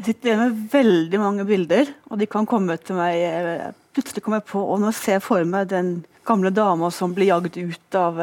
Jeg 0.00 0.14
sitter 0.14 0.30
igjen 0.30 0.40
med 0.40 0.60
veldig 0.72 1.18
mange 1.20 1.44
bilder, 1.44 1.90
og 2.08 2.16
de 2.16 2.26
kan 2.30 2.46
komme 2.48 2.72
til 2.80 2.96
meg 2.96 3.20
uh, 3.20 3.66
Plutselig 3.92 4.22
kommer 4.24 4.38
jeg 4.38 4.46
på 4.48 4.62
og 4.62 4.78
nå 4.80 4.92
ser 4.96 5.18
jeg 5.18 5.24
for 5.26 5.44
meg 5.44 5.66
den 5.68 5.88
gamle 6.24 6.52
dama 6.54 6.88
som 6.94 7.12
blir 7.12 7.26
jagd 7.28 7.58
ut 7.58 7.96
av, 7.98 8.20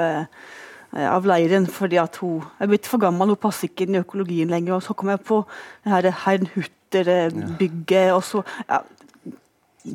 av 0.96 1.28
leiren 1.28 1.68
fordi 1.70 2.00
at 2.00 2.16
hun 2.24 2.46
er 2.64 2.70
blitt 2.72 2.88
for 2.88 3.04
gammel, 3.04 3.34
hun 3.36 3.42
passer 3.42 3.68
ikke 3.68 3.84
inn 3.84 3.98
i 3.98 4.00
økologien 4.00 4.48
lenger. 4.54 4.78
Og 4.78 4.86
så 4.86 4.96
kommer 4.96 5.18
jeg 5.18 5.26
på 5.28 5.42
det 5.84 5.92
her 5.92 6.08
Hernhutter-bygget. 6.24 8.14
og 8.16 8.24
så 8.24 8.46
ja, 8.64 8.80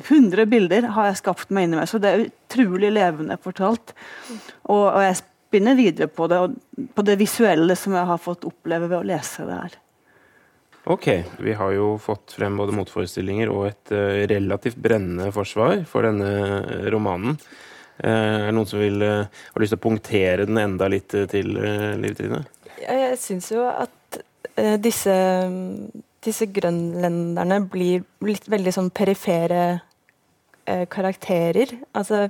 100 0.01 0.45
bilder 0.49 0.87
har 0.95 1.09
jeg 1.09 1.19
skapt 1.23 1.51
meg 1.53 1.67
inni 1.67 1.79
meg, 1.79 1.89
så 1.89 1.99
det 2.01 2.11
er 2.11 2.25
utrolig 2.27 2.91
levende 2.93 3.37
fortalt. 3.41 3.93
Og, 4.63 4.87
og 4.87 5.01
jeg 5.03 5.19
spinner 5.21 5.77
videre 5.77 6.09
på 6.09 6.29
det, 6.31 6.41
på 6.95 7.05
det 7.05 7.19
visuelle 7.19 7.75
som 7.77 7.97
jeg 7.97 8.09
har 8.09 8.21
fått 8.21 8.47
oppleve 8.49 8.89
ved 8.89 8.99
å 9.01 9.07
lese 9.13 9.45
det 9.49 9.57
her. 9.59 9.79
Ok, 10.91 11.07
vi 11.39 11.53
har 11.55 11.71
jo 11.75 11.93
fått 12.01 12.35
frem 12.35 12.57
både 12.59 12.75
motforestillinger 12.75 13.51
og 13.53 13.67
et 13.69 13.93
uh, 13.95 14.23
relativt 14.27 14.79
brennende 14.83 15.29
forsvar 15.35 15.85
for 15.87 16.03
denne 16.07 16.31
uh, 16.59 16.87
romanen. 16.91 17.37
Uh, 18.03 18.09
er 18.09 18.47
det 18.49 18.55
noen 18.57 18.67
som 18.67 18.81
vil, 18.83 18.99
har 19.03 19.63
lyst 19.63 19.75
til 19.75 19.79
å 19.79 19.85
punktere 19.85 20.47
den 20.49 20.59
enda 20.59 20.89
litt 20.91 21.13
til, 21.31 21.55
Liv 22.01 22.17
Trine? 22.19 22.43
Jeg 22.83 23.19
syns 23.21 23.53
jo 23.53 23.63
at 23.69 24.23
disse 24.83 25.13
disse 26.23 26.47
grønlenderne 26.53 27.59
blir 27.71 28.03
litt 28.25 28.45
veldig 28.51 28.73
sånn 28.75 28.91
perifere 28.95 29.63
eh, 30.65 30.85
karakterer. 30.91 31.75
Altså, 31.97 32.27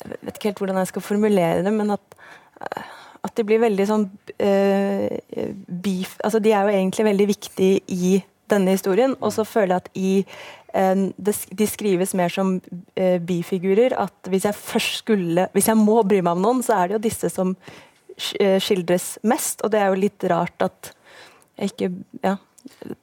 jeg 0.00 0.20
vet 0.24 0.36
ikke 0.36 0.50
helt 0.50 0.62
hvordan 0.64 0.80
jeg 0.82 0.90
skal 0.92 1.06
formulere 1.06 1.64
det, 1.66 1.74
men 1.74 1.94
at, 1.94 2.18
eh, 2.66 2.96
at 3.26 3.36
de 3.36 3.44
blir 3.46 3.60
veldig 3.62 3.86
sånn 3.88 4.06
eh, 4.40 5.20
beef 5.66 6.16
Altså, 6.24 6.40
de 6.42 6.54
er 6.54 6.66
jo 6.66 6.74
egentlig 6.74 7.06
veldig 7.10 7.26
viktige 7.28 7.80
i 7.92 8.14
denne 8.50 8.74
historien, 8.74 9.14
og 9.20 9.34
så 9.34 9.44
føler 9.46 9.76
jeg 9.76 9.82
at 9.84 9.90
i 9.94 10.12
eh, 10.74 11.36
de 11.60 11.68
skrives 11.70 12.14
mer 12.18 12.32
som 12.34 12.56
eh, 12.96 13.20
bifigurer. 13.22 13.94
At 13.94 14.30
hvis 14.30 14.48
jeg 14.48 14.58
først 14.58 15.04
skulle 15.04 15.48
Hvis 15.54 15.68
jeg 15.70 15.78
må 15.78 16.00
bry 16.02 16.20
meg 16.20 16.38
om 16.38 16.44
noen, 16.44 16.62
så 16.66 16.80
er 16.80 16.88
det 16.88 16.98
jo 16.98 17.04
disse 17.08 17.30
som 17.30 17.54
eh, 18.40 18.58
skildres 18.62 19.18
mest, 19.22 19.62
og 19.62 19.72
det 19.74 19.82
er 19.82 19.92
jo 19.92 20.02
litt 20.06 20.30
rart 20.32 20.70
at 20.70 20.94
jeg 21.60 21.74
ikke 21.74 21.92
Ja 22.24 22.36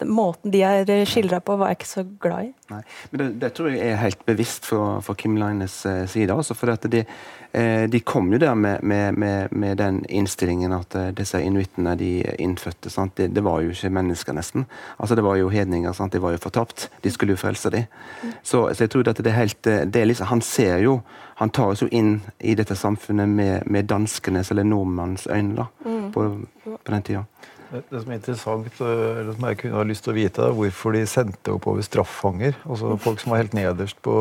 måten 0.05 0.51
de 0.51 0.61
er 0.65 1.05
skildra 1.05 1.39
på, 1.43 1.55
var 1.57 1.71
jeg 1.71 1.79
ikke 1.79 1.89
så 1.89 2.03
glad 2.21 2.47
i. 2.47 2.53
Nei, 2.71 2.79
men 3.11 3.21
det, 3.21 3.27
det, 3.41 3.49
tror 3.55 3.69
jeg 3.71 3.81
er 3.85 3.99
helt 4.01 4.23
bevisst 4.27 4.65
fra, 4.67 4.99
fra 5.05 5.15
Kim 5.17 5.37
Lines 5.39 5.79
eh, 5.85 6.05
side. 6.09 6.33
Altså, 6.33 6.55
for 6.57 6.73
de, 6.87 7.03
eh, 7.51 7.83
de, 7.89 7.99
kom 7.99 8.31
jo 8.33 8.39
der 8.41 8.55
med, 8.55 8.83
med, 8.83 9.13
med, 9.13 9.51
med 9.51 9.77
den 9.77 10.01
innstillingen 10.09 10.73
at 10.75 10.95
eh, 10.95 11.11
disse 11.15 11.41
inuittene 11.43 11.95
de 11.99 12.11
innfødte 12.39 12.91
det, 13.15 13.29
det, 13.35 13.43
var 13.43 13.61
jo 13.61 13.71
ikke 13.71 13.93
mennesker, 13.93 14.33
nesten. 14.33 14.65
Altså 14.99 15.15
Det 15.15 15.23
var 15.23 15.35
jo 15.35 15.49
hedninger. 15.49 15.93
Sant? 15.93 16.13
De 16.13 16.21
var 16.21 16.35
jo 16.35 16.41
fortapt. 16.43 16.89
De 17.03 17.11
skulle 17.11 17.37
jo 17.37 17.41
frelse 17.41 17.69
dem. 17.69 17.85
Mm. 18.23 18.33
Så, 18.41 18.73
så, 18.73 18.83
jeg 18.83 18.89
tror 18.89 19.09
at 19.09 19.23
det 19.23 19.31
er 19.31 19.41
helt 19.41 19.63
det 19.63 20.01
er 20.01 20.05
liksom, 20.05 20.27
Han 20.27 20.41
ser 20.41 20.77
jo 20.77 21.01
Han 21.37 21.49
tar 21.49 21.69
oss 21.69 21.81
jo 21.81 21.87
inn 21.91 22.21
i 22.39 22.55
dette 22.55 22.75
samfunnet 22.75 23.29
med, 23.29 23.67
med 23.69 23.85
danskenes 23.85 24.51
eller 24.51 24.63
nordmannens 24.63 25.27
øyne 25.29 25.55
da, 25.55 25.67
mm. 25.85 26.11
på, 26.11 26.23
på 26.63 26.91
den 26.91 27.03
tida. 27.05 27.23
Det 27.71 28.01
som 28.01 28.11
er 28.11 28.19
interessant, 28.19 28.81
eh, 28.81 29.21
eller 29.21 29.33
som 29.35 29.47
jeg 29.49 29.59
kunne 29.61 29.79
ha 29.79 29.87
lyst 29.87 30.05
til 30.05 30.13
å 30.13 30.17
vite, 30.17 30.43
er 30.43 30.55
hvorfor 30.55 30.95
de 30.95 31.03
sendte 31.09 31.55
oppover 31.55 31.85
straffanger. 31.85 32.55
Altså 32.67 32.93
mm. 32.93 33.01
folk 33.03 33.23
som 33.23 33.33
var 33.33 33.43
helt 33.43 33.57
nederst 33.57 33.99
på 34.05 34.15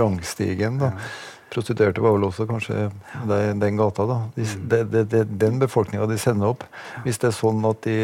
rangstigen. 0.00 0.78
da. 0.82 0.92
Prostituerte 1.54 2.02
var 2.02 2.16
vel 2.16 2.26
også 2.28 2.48
kanskje 2.50 2.88
den, 3.30 3.60
den 3.62 3.80
gata. 3.80 4.08
da. 4.10 4.20
De, 4.36 4.44
mm. 4.44 4.64
de, 4.68 5.04
de, 5.14 5.24
den 5.46 5.60
befolkninga 5.62 6.08
de 6.10 6.20
sender 6.20 6.52
opp. 6.52 6.66
Hvis 7.06 7.22
det 7.22 7.30
er 7.30 7.38
sånn 7.38 7.64
at 7.70 7.84
de 7.86 7.98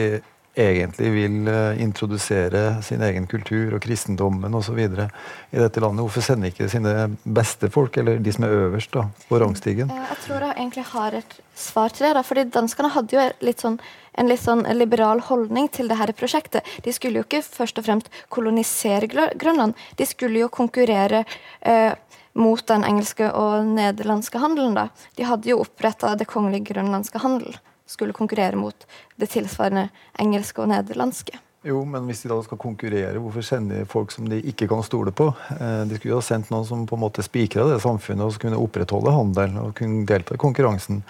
egentlig 0.58 1.10
vil 1.14 1.48
uh, 1.48 1.82
introdusere 1.82 2.82
sin 2.82 3.02
egen 3.06 3.26
kultur 3.30 3.76
og 3.76 3.82
kristendommen 3.84 4.54
osv. 4.54 4.78
i 4.80 4.88
dette 4.90 5.82
landet. 5.82 6.02
Hvorfor 6.02 6.24
sender 6.24 6.50
ikke 6.50 6.68
sine 6.70 6.94
beste 7.24 7.70
folk, 7.70 7.96
eller 8.00 8.18
de 8.18 8.34
som 8.34 8.46
er 8.46 8.56
øverst 8.56 8.92
da, 8.96 9.06
på 9.28 9.38
rangstigen? 9.40 9.92
Jeg 9.94 10.18
tror 10.26 10.46
jeg 10.48 10.56
egentlig 10.56 10.84
har 10.90 11.18
et 11.20 11.38
svar 11.54 11.94
til 11.94 12.08
det. 12.08 12.14
da, 12.18 12.24
fordi 12.26 12.46
Danskene 12.50 12.90
hadde 12.96 13.16
jo 13.16 13.28
litt 13.46 13.62
sånn, 13.62 13.78
en 14.18 14.30
litt 14.30 14.42
sånn 14.42 14.66
liberal 14.74 15.22
holdning 15.30 15.70
til 15.70 15.88
det 15.88 16.00
her 16.00 16.12
prosjektet. 16.18 16.66
De 16.84 16.92
skulle 16.92 17.22
jo 17.22 17.28
ikke 17.28 17.44
først 17.46 17.78
og 17.78 17.86
fremst 17.86 18.12
kolonisere 18.28 19.08
Grønland, 19.10 19.78
de 19.96 20.06
skulle 20.06 20.42
jo 20.42 20.50
konkurrere 20.52 21.24
uh, 21.62 21.94
mot 22.34 22.62
den 22.66 22.84
engelske 22.86 23.30
og 23.34 23.66
nederlandske 23.70 24.38
handelen. 24.38 24.74
da. 24.74 24.88
De 25.16 25.26
hadde 25.26 25.50
jo 25.50 25.62
oppretta 25.62 26.14
Det 26.18 26.28
kongelige 26.30 26.72
grønlandske 26.74 27.22
handel 27.22 27.58
skulle 27.90 28.16
konkurrere 28.16 28.58
mot 28.58 28.86
det 29.20 29.30
tilsvarende 29.34 29.88
engelske 30.22 30.62
og 30.62 30.70
nederlandske. 30.70 31.40
Jo, 31.66 31.82
men 31.84 32.06
hvis 32.08 32.22
de 32.24 32.30
da 32.30 32.38
skal 32.40 32.56
konkurrere, 32.60 33.20
hvorfor 33.20 33.44
sender 33.44 33.82
de 33.82 33.88
folk 33.88 34.14
som 34.14 34.28
de 34.30 34.38
ikke 34.48 34.68
kan 34.70 34.80
stole 34.86 35.12
på? 35.12 35.26
Eh, 35.58 35.82
de 35.90 35.98
skulle 35.98 36.14
jo 36.14 36.20
ha 36.22 36.24
sendt 36.24 36.48
noen 36.52 36.64
som 36.64 36.86
på 36.88 36.96
en 36.96 37.02
måte 37.02 37.24
spikra 37.24 37.66
det 37.68 37.82
samfunnet 37.84 38.24
og 38.24 38.32
som 38.32 38.46
kunne 38.46 38.62
opprettholde 38.62 39.12
handelen 39.12 39.60
og 39.60 39.74
kunne 39.76 40.06
delta 40.08 40.38
i 40.38 40.40
konkurransen. 40.40 41.02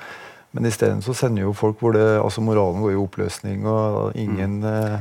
Men 0.50 0.66
isteden 0.66 1.04
så 1.06 1.14
sender 1.14 1.44
jo 1.44 1.54
folk 1.54 1.78
hvor 1.78 1.94
det, 1.94 2.02
altså 2.18 2.42
moralen 2.42 2.82
går 2.82 2.96
i 2.96 2.99
oppløsning, 2.99 3.62
og 3.70 4.16
ingen 4.18 4.58
eh, 4.66 4.99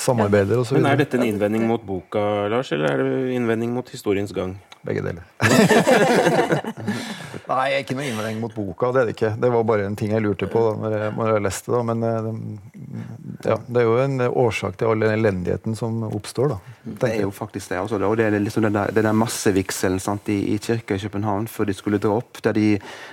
samarbeider 0.00 0.62
osv. 0.62 0.78
Men 0.78 0.88
er 0.94 1.02
dette 1.02 1.20
en 1.20 1.26
innvending 1.28 1.68
mot 1.68 1.84
boka, 1.84 2.48
Lars, 2.48 2.72
eller 2.72 2.94
er 2.94 3.04
det 3.04 3.36
innvending 3.36 3.76
mot 3.76 3.92
historiens 3.92 4.32
gang? 4.32 4.56
Begge 4.88 5.04
deler. 5.04 5.26
Nei, 7.48 7.68
ikke 7.80 7.94
noe 7.96 8.04
innvending 8.04 8.40
mot 8.42 8.52
boka. 8.52 8.90
Det 8.92 9.00
er 9.00 9.08
det 9.08 9.14
ikke. 9.16 9.30
Det 9.40 9.48
var 9.54 9.62
bare 9.64 9.86
en 9.88 9.96
ting 9.96 10.10
jeg 10.12 10.20
lurte 10.24 10.48
på 10.52 10.60
da 10.66 10.72
når 10.82 10.96
jeg, 10.98 11.12
når 11.16 11.30
jeg 11.32 11.44
leste 11.46 11.72
det. 11.72 11.80
Men 11.88 12.04
eh, 12.08 12.28
ja, 13.48 13.56
det 13.64 13.80
er 13.80 13.86
jo 13.86 13.94
en 14.02 14.20
årsak 14.28 14.76
til 14.80 14.90
all 14.90 15.04
den 15.06 15.14
elendigheten 15.14 15.78
som 15.78 16.02
oppstår. 16.10 16.52
da. 16.52 16.58
Det 16.84 17.10
er 17.14 17.22
jo 17.24 17.32
faktisk 17.32 17.72
det. 17.72 17.80
Også, 17.80 18.00
og 18.04 18.16
det 18.20 18.26
er 18.28 18.36
liksom 18.42 18.66
den 18.68 18.76
der, 18.76 18.92
den 18.92 19.08
der 19.08 19.16
massevigselen 19.16 20.00
sant, 20.02 20.28
i, 20.28 20.38
i 20.54 20.58
kirka 20.60 20.98
i 20.98 21.02
København 21.06 21.48
før 21.48 21.70
de 21.70 21.76
skulle 21.78 22.02
dra 22.02 22.18
opp. 22.20 22.42
der 22.44 22.52
De, 22.58 22.68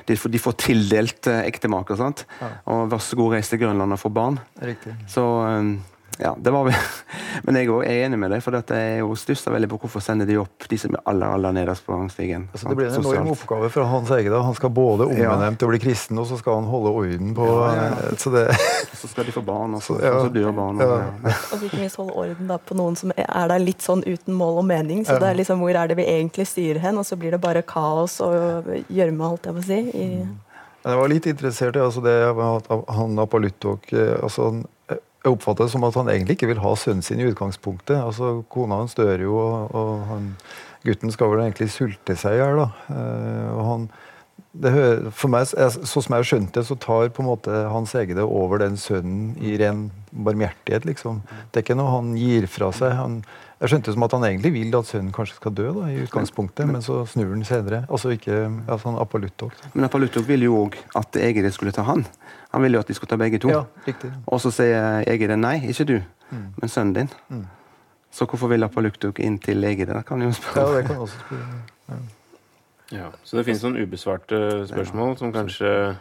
de, 0.08 0.18
får, 0.20 0.36
de 0.36 0.44
får 0.44 0.60
tildelt 0.68 1.32
eh, 1.32 1.46
ektemaker. 1.48 1.96
sant? 1.96 2.25
Ja. 2.42 2.51
Og 2.75 2.89
vær 2.92 3.04
så 3.04 3.15
god, 3.15 3.38
reis 3.38 3.50
til 3.51 3.63
Grønland 3.63 3.96
og 3.96 4.01
få 4.04 4.12
barn. 4.12 4.39
Riktig. 4.62 4.96
Så 5.12 5.24
um, 5.24 5.77
ja, 6.19 6.36
det 6.39 6.51
var 6.53 6.63
vi. 6.67 6.74
Men 7.45 7.55
jeg 7.60 7.67
er 7.67 8.05
enig 8.05 8.17
med 8.19 8.31
deg, 8.31 8.41
for 8.43 8.55
dette 8.55 8.75
er 8.77 9.00
jo 9.01 9.15
stusser 9.19 9.51
veldig 9.51 9.67
på 9.74 9.77
hvorfor 9.84 10.01
sender 10.03 10.25
de 10.29 10.38
opp 10.39 10.67
de 10.72 10.77
som 10.79 10.93
er 10.95 11.01
aller 11.12 11.27
aller 11.36 11.51
nederst 11.57 11.84
på 11.86 11.91
rangstigen. 11.93 12.45
Altså, 12.53 12.69
det 12.72 12.77
blir 12.79 12.88
en 12.88 12.93
sant, 12.95 13.05
enorm 13.10 13.27
sosialt. 13.27 13.41
oppgave 13.43 13.69
fra 13.74 13.86
Hans 13.91 14.12
Egede. 14.15 14.39
Han 14.48 14.55
skal 14.55 14.69
både 14.75 15.07
omvendt 15.10 15.65
og 15.67 15.74
bli 15.74 15.79
kristen, 15.84 16.17
og 16.22 16.27
så 16.29 16.38
skal 16.39 16.62
han 16.62 16.69
holde 16.72 16.93
orden 17.01 17.34
på 17.36 17.50
Ja, 17.50 17.74
ja. 17.75 17.89
eh, 18.10 18.15
Så 18.17 18.31
det 18.31 18.45
Så 19.01 19.10
skal 19.12 19.27
de 19.27 19.31
få 19.36 19.41
barn, 19.45 19.75
og 19.75 19.84
så, 19.84 19.98
Ja. 20.01 20.13
og 20.15 20.25
så 20.25 20.31
dør 20.34 20.51
barna. 20.55 20.84
Ja. 20.88 21.01
Ja. 21.27 21.36
Og 21.57 21.63
ikke 21.67 21.81
minst 21.84 22.00
holde 22.00 22.15
orden 22.24 22.48
da, 22.50 22.57
på 22.57 22.77
noen 22.79 22.95
som 22.98 23.12
er 23.17 23.48
der 23.51 23.60
litt 23.62 23.84
sånn 23.86 24.01
uten 24.07 24.34
mål 24.34 24.63
og 24.63 24.65
mening. 24.65 25.03
Så 25.05 25.13
Ja. 25.13 25.19
det 25.19 25.29
er 25.34 25.39
liksom 25.43 25.60
hvor 25.60 25.75
er 25.75 25.88
det 25.91 25.98
vi 26.00 26.07
egentlig 26.10 26.48
styrer 26.48 26.79
hen, 26.79 26.98
og 26.98 27.05
så 27.05 27.15
blir 27.19 27.31
det 27.36 27.41
bare 27.43 27.62
kaos 27.62 28.19
og 28.22 28.65
gjørme, 28.89 29.27
holdt 29.27 29.45
jeg 29.51 29.53
på 29.53 29.62
å 29.62 29.67
si. 29.67 29.79
I, 29.93 30.07
jeg 30.86 30.98
var 31.01 31.07
litt 31.10 31.25
interessert 31.25 31.75
i 31.75 31.81
altså 31.81 32.01
det 32.05 32.15
at 32.29 32.67
han 32.93 33.15
Apalutok 33.19 33.91
eh, 33.93 34.15
altså 34.24 34.43
han, 34.51 34.65
Jeg 35.25 35.34
oppfatter 35.34 35.65
det 35.65 35.74
som 35.74 35.84
at 35.88 35.96
han 35.98 36.10
egentlig 36.13 36.38
ikke 36.38 36.51
vil 36.53 36.62
ha 36.62 36.75
sønnen 36.77 37.01
sin 37.05 37.20
i 37.20 37.25
utgangspunktet. 37.32 37.98
altså 37.98 38.44
Kona 38.53 38.84
hans 38.84 38.94
dør 38.94 39.24
jo, 39.25 39.38
og, 39.41 39.74
og 39.74 40.03
han, 40.12 40.27
gutten 40.86 41.13
skal 41.13 41.32
vel 41.34 41.48
egentlig 41.48 41.72
sulte 41.74 42.13
seg 42.20 42.38
i 42.38 42.44
hjel. 42.44 42.62
og 42.62 43.63
han 43.72 43.88
det 44.55 44.72
hø- 44.72 45.12
for 45.12 45.32
meg, 45.32 45.48
Sånn 45.48 46.03
som 46.03 46.13
jeg 46.15 46.22
har 46.22 46.27
skjønt 46.29 46.53
det, 46.55 46.63
så 46.67 46.77
tar 46.79 47.10
på 47.12 47.24
en 47.24 47.27
måte 47.27 47.51
Hans 47.72 47.94
egne 47.96 48.24
over 48.24 48.62
den 48.63 48.77
sønnen 48.79 49.34
i 49.44 49.58
ren 49.60 49.89
barmhjertighet. 50.12 50.86
liksom. 50.88 51.22
Det 51.51 51.60
er 51.60 51.65
ikke 51.65 51.75
noe 51.75 51.91
han 51.91 52.13
gir 52.15 52.48
fra 52.48 52.72
seg. 52.72 52.94
Han, 52.96 53.17
jeg 53.60 53.72
skjønte 53.72 53.96
som 53.96 54.05
at 54.08 54.15
han 54.15 54.24
egentlig 54.29 54.53
vil 54.55 54.77
at 54.79 54.88
sønnen 54.88 55.12
kanskje 55.15 55.36
skal 55.39 55.55
dø, 55.55 55.67
da, 55.75 55.89
i 55.91 56.00
utgangspunktet, 56.05 56.67
men 56.72 56.84
så 56.86 57.01
snur 57.08 57.34
han 57.34 57.44
senere. 57.48 57.84
Altså 57.89 58.13
ikke 58.15 58.46
altså 58.67 58.91
han 58.91 59.00
Apalutok. 59.01 59.55
Men 59.74 59.89
Apalutok 59.89 60.27
ville 60.27 60.48
jo 60.48 60.65
òg 60.65 60.79
at 60.96 61.20
Egeret 61.20 61.55
skulle 61.55 61.75
ta 61.75 61.84
han. 61.88 62.05
Han 62.55 62.63
ville 62.63 62.79
jo 62.79 62.83
at 62.85 62.88
de 62.88 62.95
skulle 62.95 63.12
ta 63.12 63.17
begge 63.19 63.39
to. 63.43 63.51
Ja. 63.51 63.65
Og 64.31 64.39
så 64.39 64.50
sier 64.55 65.03
Egede 65.12 65.35
nei, 65.35 65.57
ikke 65.67 65.85
du, 65.91 65.97
Mm. 66.31 66.45
men 66.57 66.69
sønnen 66.71 66.93
din. 66.95 67.09
Mm. 67.29 67.43
Så 68.12 68.25
hvorfor 68.25 68.47
vil 68.50 68.63
Apaluktuk 68.63 69.19
inn 69.19 69.35
til 69.43 69.63
Egede? 69.63 69.93
Det 69.93 70.05
kan 70.07 70.21
jo 70.24 70.31
Ja, 70.31 70.38
spørre. 70.39 70.77
det 70.77 70.85
kan 70.88 70.95
også 71.03 71.19
spørre. 71.19 72.00
Ja, 72.91 73.09
Så 73.24 73.38
det 73.38 73.45
finnes 73.45 73.63
noen 73.63 73.77
ubesvarte 73.83 74.67
spørsmål 74.69 75.17
som 75.17 75.33
kanskje 75.33 75.97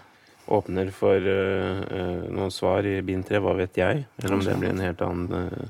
åpner 0.48 0.90
for 0.92 1.16
uh, 1.16 1.82
eh, 1.82 2.30
noen 2.30 2.50
svar 2.52 2.86
i 2.86 3.00
bind 3.00 3.24
tre, 3.26 3.40
hva 3.40 3.56
vet 3.56 3.76
jeg? 3.76 4.06
Eller 4.22 4.34
om 4.34 4.40
det 4.44 4.58
blir 4.60 4.70
en 4.70 4.84
helt 4.84 5.00
annen 5.02 5.32
uh, 5.32 5.68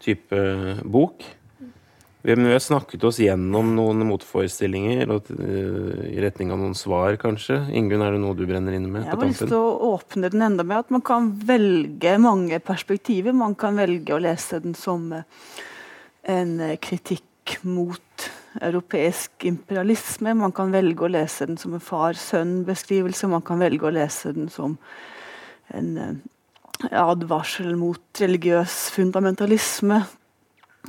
type 0.00 0.40
bok. 0.84 1.22
Vi 2.24 2.32
har, 2.32 2.38
vi 2.40 2.52
har 2.52 2.62
snakket 2.64 3.02
oss 3.04 3.18
gjennom 3.20 3.74
noen 3.76 4.00
motforestillinger 4.08 5.10
og, 5.12 5.26
eh, 5.28 6.06
i 6.08 6.22
retning 6.24 6.54
av 6.54 6.62
noen 6.62 6.72
svar, 6.72 7.18
kanskje. 7.20 7.58
Ingunn, 7.76 8.00
er 8.00 8.16
det 8.16 8.20
noe 8.22 8.32
du 8.38 8.46
brenner 8.48 8.72
inne 8.72 8.88
med? 8.88 9.04
Jeg 9.04 9.12
på 9.12 9.20
har 9.20 9.28
lyst 9.28 9.44
til 9.44 9.58
å 9.58 9.90
åpne 9.90 10.30
den 10.32 10.46
enda 10.46 10.64
med 10.64 10.86
at 10.86 10.94
man 10.94 11.04
kan 11.04 11.28
velge 11.44 12.14
mange 12.24 12.62
perspektiver. 12.64 13.36
Man 13.36 13.52
kan 13.60 13.76
velge 13.76 14.16
å 14.16 14.22
lese 14.24 14.62
den 14.64 14.72
som 14.72 15.12
eh, 15.12 15.28
en 16.32 16.56
kritikk 16.80 17.58
mot 17.68 18.30
europeisk 18.56 19.44
imperialisme. 19.44 20.32
Man 20.32 20.56
kan 20.56 20.72
velge 20.72 21.04
å 21.04 21.12
lese 21.12 21.52
den 21.52 21.60
som 21.60 21.76
en 21.76 21.86
far-sønn-beskrivelse. 21.92 23.28
Man 23.28 23.44
kan 23.44 23.60
velge 23.60 23.84
å 23.84 23.94
lese 24.00 24.32
den 24.32 24.48
som 24.48 24.78
en 25.76 25.96
eh, 26.00 26.14
advarsel 26.88 27.76
mot 27.76 28.24
religiøs 28.24 28.94
fundamentalisme. 28.96 30.06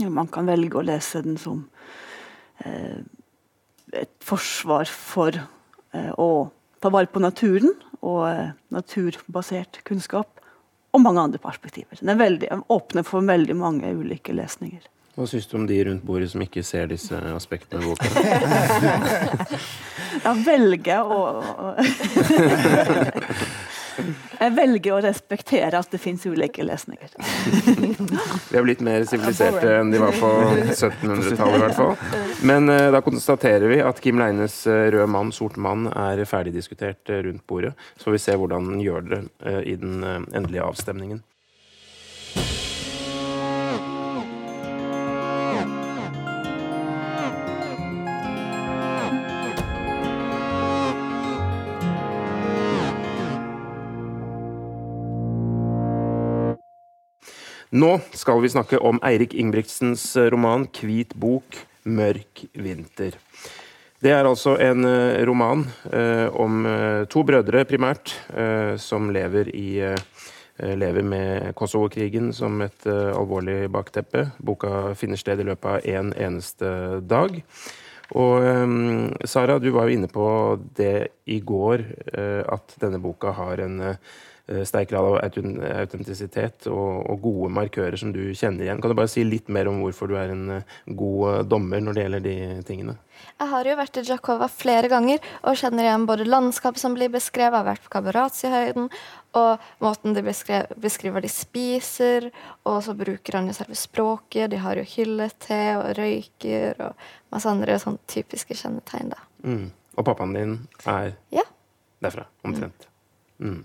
Man 0.03 0.27
kan 0.27 0.43
velge 0.49 0.75
å 0.79 0.83
lese 0.83 1.21
den 1.23 1.37
som 1.39 1.69
eh, 2.65 2.99
et 3.95 4.11
forsvar 4.23 4.85
for 4.91 5.31
eh, 5.37 6.11
å 6.19 6.49
ta 6.83 6.89
vare 6.91 7.07
på 7.07 7.19
naturen 7.23 7.71
og 8.01 8.27
eh, 8.27 8.49
naturbasert 8.75 9.83
kunnskap. 9.87 10.27
Og 10.95 11.01
mange 11.03 11.21
andre 11.27 11.39
perspektiver. 11.43 11.97
Den 11.99 12.09
er 12.13 12.17
veldig, 12.19 12.47
åpner 12.71 13.03
for 13.03 13.21
veldig 13.27 13.55
mange 13.59 13.89
ulike 13.91 14.33
lesninger. 14.35 14.81
Hva 15.15 15.25
syns 15.27 15.47
du 15.47 15.57
om 15.59 15.67
de 15.67 15.83
rundt 15.87 16.03
bordet 16.03 16.31
som 16.31 16.41
ikke 16.43 16.63
ser 16.63 16.87
disse 16.91 17.15
aspektene 17.31 17.83
ved 17.83 17.89
boka? 17.95 18.07
ja, 20.25 20.31
velge 20.43 20.97
å 21.03 21.05
Jeg 24.39 24.55
velger 24.57 24.95
å 24.95 25.01
respektere 25.05 25.79
at 25.79 25.91
det 25.93 26.01
fins 26.01 26.25
ulike 26.27 26.65
lesninger. 26.65 27.15
Vi 28.49 28.57
har 28.57 28.65
blitt 28.65 28.83
mer 28.85 29.05
siviliserte 29.09 29.77
enn 29.79 29.93
de 29.93 30.01
var 30.01 30.15
på 30.19 30.31
1700-tallet, 30.73 31.57
i 31.57 31.63
hvert 31.63 31.77
fall. 31.79 31.95
Men 32.45 32.69
uh, 32.71 32.89
da 32.93 33.01
konstaterer 33.05 33.67
vi 33.71 33.79
at 33.83 33.99
Kim 34.03 34.19
Leines 34.21 34.61
uh, 34.69 34.87
'Rød 34.91 35.11
mann, 35.11 35.31
sort 35.35 35.57
mann' 35.61 35.87
er 35.91 36.23
ferdigdiskutert 36.29 37.13
uh, 37.13 37.21
rundt 37.25 37.45
bordet. 37.47 37.73
Så 37.97 38.09
får 38.09 38.17
vi 38.17 38.23
se 38.25 38.35
hvordan 38.39 38.69
den 38.69 38.81
gjør 38.83 39.07
det 39.09 39.21
eh, 39.45 39.61
i 39.71 39.75
den 39.79 40.03
eh, 40.03 40.21
endelige 40.37 40.63
avstemningen. 40.65 41.23
Nå 57.75 57.97
skal 58.15 58.39
vi 58.39 58.47
snakke 58.47 58.77
om 58.79 59.01
Eirik 59.03 59.33
Ingebrigtsens 59.35 60.03
eh, 60.15 60.29
roman 60.31 60.63
'Hvit 60.71 61.11
bok 61.19 61.57
mørk 61.83 62.45
vinter'. 62.55 63.17
Det 63.99 64.13
er 64.15 64.23
altså 64.23 64.53
en 64.63 64.85
eh, 64.87 65.19
roman 65.27 65.65
eh, 65.91 66.29
om 66.31 66.63
eh, 66.65 67.03
to 67.11 67.25
brødre, 67.27 67.65
primært, 67.67 68.13
eh, 68.31 68.77
som 68.79 69.09
lever 69.11 69.51
i 69.51 69.81
eh, 69.83 69.97
Lever 70.55 71.03
med 71.03 71.51
Kosovo-krigen 71.59 72.29
som 72.31 72.61
et 72.63 72.85
alvorlig 72.87 73.67
bakteppe. 73.67 74.21
Boka 74.39 74.93
finner 74.95 75.19
sted 75.19 75.41
i 75.43 75.47
løpet 75.49 75.67
av 75.67 75.83
én 75.83 76.13
en 76.13 76.13
eneste 76.15 76.69
dag. 77.03 77.35
Og 78.15 79.27
Sara, 79.27 79.57
du 79.59 79.67
var 79.75 79.89
jo 79.89 79.97
inne 79.97 80.07
på 80.07 80.55
det 80.79 81.09
i 81.27 81.41
går, 81.43 81.83
at 82.47 82.77
denne 82.79 83.01
boka 83.03 83.35
har 83.35 83.65
en 83.65 83.97
sterk 84.65 84.91
grad 84.91 85.05
av 85.09 85.15
autentisitet 85.81 86.67
og, 86.69 87.05
og 87.09 87.21
gode 87.23 87.49
markører 87.55 87.97
som 87.97 88.11
du 88.13 88.21
kjenner 88.37 88.67
igjen. 88.67 88.81
Kan 88.83 88.91
du 88.93 88.97
bare 88.97 89.09
si 89.09 89.23
litt 89.25 89.49
mer 89.49 89.69
om 89.71 89.79
hvorfor 89.81 90.11
du 90.11 90.15
er 90.19 90.33
en 90.35 90.43
eh, 90.59 90.75
god 90.85 91.21
eh, 91.31 91.43
dommer 91.49 91.81
når 91.81 91.97
det 91.97 92.03
gjelder 92.05 92.23
de 92.25 92.35
tingene? 92.67 92.95
Jeg 93.39 93.49
har 93.51 93.67
jo 93.67 93.75
vært 93.79 93.97
i 93.97 94.03
Djakova 94.05 94.47
flere 94.51 94.89
ganger 94.91 95.23
og 95.41 95.57
kjenner 95.59 95.87
igjen 95.87 96.05
både 96.07 96.27
landskapet 96.29 96.79
som 96.81 96.93
blir 96.95 97.09
beskrevet, 97.13 97.55
jeg 97.55 97.63
har 97.63 97.67
vært 97.71 97.85
på 97.87 97.93
Kabaratsi-høyden, 97.95 98.89
og 99.39 99.65
måten 99.83 100.15
de 100.15 100.23
beskrever, 100.23 100.77
beskriver 100.79 101.23
de 101.25 101.31
spiser, 101.31 102.29
og 102.67 102.81
så 102.85 102.95
bruker 102.95 103.39
han 103.39 103.49
jo 103.49 103.55
selve 103.57 103.75
språket, 103.79 104.51
de 104.53 104.59
har 104.63 104.79
jo 104.79 104.85
hyllete 104.93 105.61
og 105.79 105.89
røyker 105.97 106.79
og 106.85 107.07
masse 107.33 107.49
andre 107.51 107.79
sånn 107.81 107.97
typiske 108.11 108.55
kjennetegn. 108.55 109.11
da. 109.15 109.23
Mm. 109.47 109.65
Og 109.95 110.05
pappaen 110.07 110.35
din 110.35 110.57
er 110.85 111.15
Ja. 111.31 111.43
derfra, 112.03 112.27
omtrent. 112.43 112.87
Mm. 113.39 113.63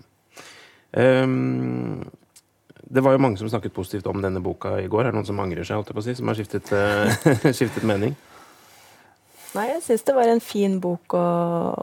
Ehm, 0.97 2.09
det 2.91 3.03
var 3.03 3.15
jo 3.15 3.21
mange 3.23 3.39
som 3.39 3.49
snakket 3.49 3.73
positivt 3.73 4.07
om 4.11 4.21
denne 4.23 4.41
boka 4.43 4.75
i 4.81 4.89
går. 4.91 5.05
Er 5.05 5.11
det 5.11 5.19
noen 5.19 5.29
som 5.29 5.39
angrer 5.39 5.63
seg, 5.63 5.79
holdt 5.79 5.91
jeg 5.91 5.97
på 5.97 6.03
å 6.03 6.07
si, 6.07 6.15
som 6.17 6.31
har 6.31 6.39
skiftet, 6.39 6.71
eh, 6.75 7.51
skiftet 7.57 7.87
mening? 7.87 8.15
Nei, 9.51 9.65
jeg 9.73 9.81
syns 9.83 10.05
det 10.07 10.15
var 10.15 10.29
en 10.31 10.43
fin 10.43 10.77
bok 10.83 11.15
å, 11.17 11.25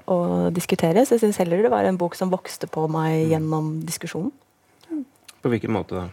å 0.09 0.19
diskutere. 0.57 1.05
Så 1.05 1.17
jeg 1.17 1.27
syns 1.27 1.41
heller 1.41 1.65
det 1.65 1.73
var 1.73 1.89
en 1.89 2.01
bok 2.01 2.17
som 2.17 2.33
vokste 2.33 2.69
på 2.73 2.87
meg 2.93 3.29
gjennom 3.33 3.79
diskusjonen. 3.89 4.33
På 5.39 5.53
hvilken 5.53 5.73
måte 5.77 5.97
da? 5.97 6.07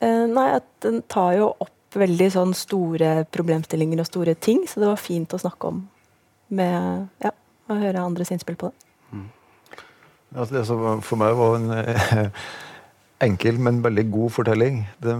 Eh, 0.00 0.26
nei, 0.30 0.46
at 0.60 0.66
den 0.86 1.02
tar 1.10 1.34
jo 1.36 1.50
opp 1.58 1.98
veldig 1.98 2.28
sånn 2.30 2.54
store 2.54 3.24
problemstillinger 3.34 4.00
og 4.00 4.06
store 4.06 4.36
ting, 4.38 4.62
så 4.70 4.78
det 4.82 4.90
var 4.92 5.00
fint 5.02 5.34
å 5.34 5.42
snakke 5.42 5.72
om 5.72 5.82
med 6.54 7.08
Ja, 7.22 7.34
å 7.70 7.76
høre 7.78 8.02
andres 8.02 8.30
innspill 8.34 8.58
på 8.58 8.70
det. 8.70 8.86
Altså 10.34 10.58
det 10.58 10.66
som 10.68 11.02
for 11.02 11.20
meg 11.20 11.34
var 11.38 11.56
en, 11.58 11.70
eh, 11.80 12.28
enkel, 13.20 13.58
men 13.58 13.82
veldig 13.84 14.06
god 14.10 14.32
fortelling. 14.32 14.84
Det 15.02 15.16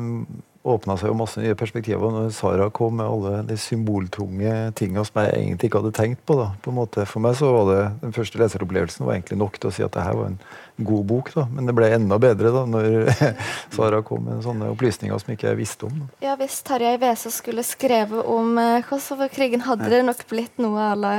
åpna 0.63 0.97
seg 1.01 1.09
jo 1.09 1.17
masse 1.17 1.41
nye 1.41 1.57
perspektiver 1.57 2.13
når 2.13 2.33
Sara 2.37 2.67
kom 2.75 2.99
med 2.99 3.09
alle 3.09 3.39
de 3.49 3.57
symboltunge 3.57 4.51
tingene 4.77 5.05
som 5.09 5.23
jeg 5.23 5.33
egentlig 5.39 5.71
ikke 5.71 5.81
hadde 5.81 5.93
tenkt 5.97 6.25
på. 6.29 6.37
da, 6.37 6.51
på 6.61 6.73
en 6.73 6.77
måte. 6.77 7.07
For 7.09 7.25
meg 7.25 7.39
så 7.39 7.49
var 7.55 7.71
det, 7.71 7.85
Den 8.03 8.13
første 8.13 8.41
leseropplevelsen 8.41 9.07
var 9.07 9.15
egentlig 9.15 9.39
nok 9.41 9.57
til 9.59 9.71
å 9.71 9.73
si 9.73 9.85
at 9.87 9.95
det 9.97 10.05
her 10.05 10.19
var 10.19 10.27
en 10.27 10.39
god 10.85 11.07
bok. 11.07 11.33
da, 11.35 11.47
Men 11.47 11.67
det 11.67 11.75
ble 11.75 11.89
enda 11.97 12.19
bedre 12.21 12.53
da 12.53 12.67
når 12.69 13.09
Sara 13.77 14.03
kom 14.03 14.27
med 14.29 14.45
sånne 14.45 14.69
opplysninger 14.75 15.17
som 15.19 15.33
ikke 15.33 15.49
jeg 15.49 15.61
visste 15.63 15.89
om. 15.89 16.03
Da. 16.03 16.11
Ja, 16.29 16.37
Hvis 16.37 16.61
Tarjei 16.63 16.99
Vesaas 17.01 17.41
skulle 17.41 17.65
skrevet 17.65 18.21
om 18.25 18.59
eh, 18.61 18.85
Kosovo-krigen, 18.85 19.65
hadde 19.65 19.89
det 19.89 20.05
nok 20.05 20.27
blitt 20.29 20.61
noe 20.61 20.91
à 20.93 20.93
la 20.97 21.15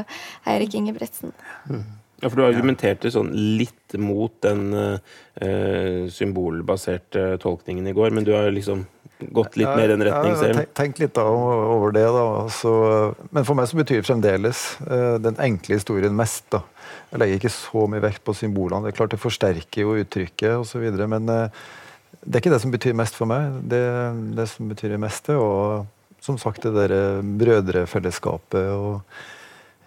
Eirik 0.46 0.78
Ingebrigtsen. 0.78 1.34
Mm. 1.66 2.01
Ja, 2.22 2.30
for 2.30 2.38
Du 2.38 2.46
argumenterte 2.46 3.10
sånn 3.14 3.32
litt 3.58 3.96
mot 3.98 4.34
den 4.46 4.70
uh, 4.78 6.08
symbolbaserte 6.14 7.36
tolkningen 7.42 7.90
i 7.90 7.96
går, 7.98 8.14
men 8.14 8.28
du 8.28 8.36
har 8.36 8.52
liksom 8.54 8.86
gått 9.34 9.58
litt 9.58 9.70
mer 9.70 9.90
i 9.90 9.92
den 9.92 10.04
retning 10.06 10.36
selv? 10.38 10.54
Jeg 10.54 10.60
har 10.60 10.70
tenkt 10.78 11.02
litt 11.02 11.16
da, 11.18 11.26
over 11.26 11.94
det. 11.96 12.06
da. 12.14 12.26
Så, 12.54 12.74
men 13.34 13.46
for 13.48 13.58
meg 13.58 13.70
så 13.70 13.80
betyr 13.82 14.06
fremdeles 14.06 14.64
uh, 14.86 15.18
den 15.22 15.38
enkle 15.42 15.80
historien 15.82 16.16
mest. 16.18 16.46
da. 16.54 16.64
Jeg 17.12 17.24
legger 17.24 17.42
ikke 17.42 17.54
så 17.54 17.88
mye 17.92 18.04
vekt 18.06 18.24
på 18.28 18.38
symbolene. 18.38 18.86
Det 18.86 18.94
er 18.94 19.00
klart 19.02 19.16
det 19.16 19.22
forsterker 19.22 19.86
jo 19.86 19.98
uttrykket 20.04 20.62
osv. 20.62 20.86
Men 21.02 21.30
uh, 21.30 21.66
det 22.22 22.38
er 22.38 22.44
ikke 22.44 22.54
det 22.54 22.62
som 22.64 22.74
betyr 22.74 22.98
mest 22.98 23.18
for 23.18 23.30
meg. 23.30 23.62
Det, 23.72 23.82
det 24.38 24.48
som 24.52 24.70
betyr 24.70 24.94
det 24.94 25.02
er 25.02 25.86
som 26.22 26.38
sagt 26.38 26.62
det 26.62 26.76
derre 26.76 27.22
brødrefellesskapet 27.26 28.68
og 28.76 29.02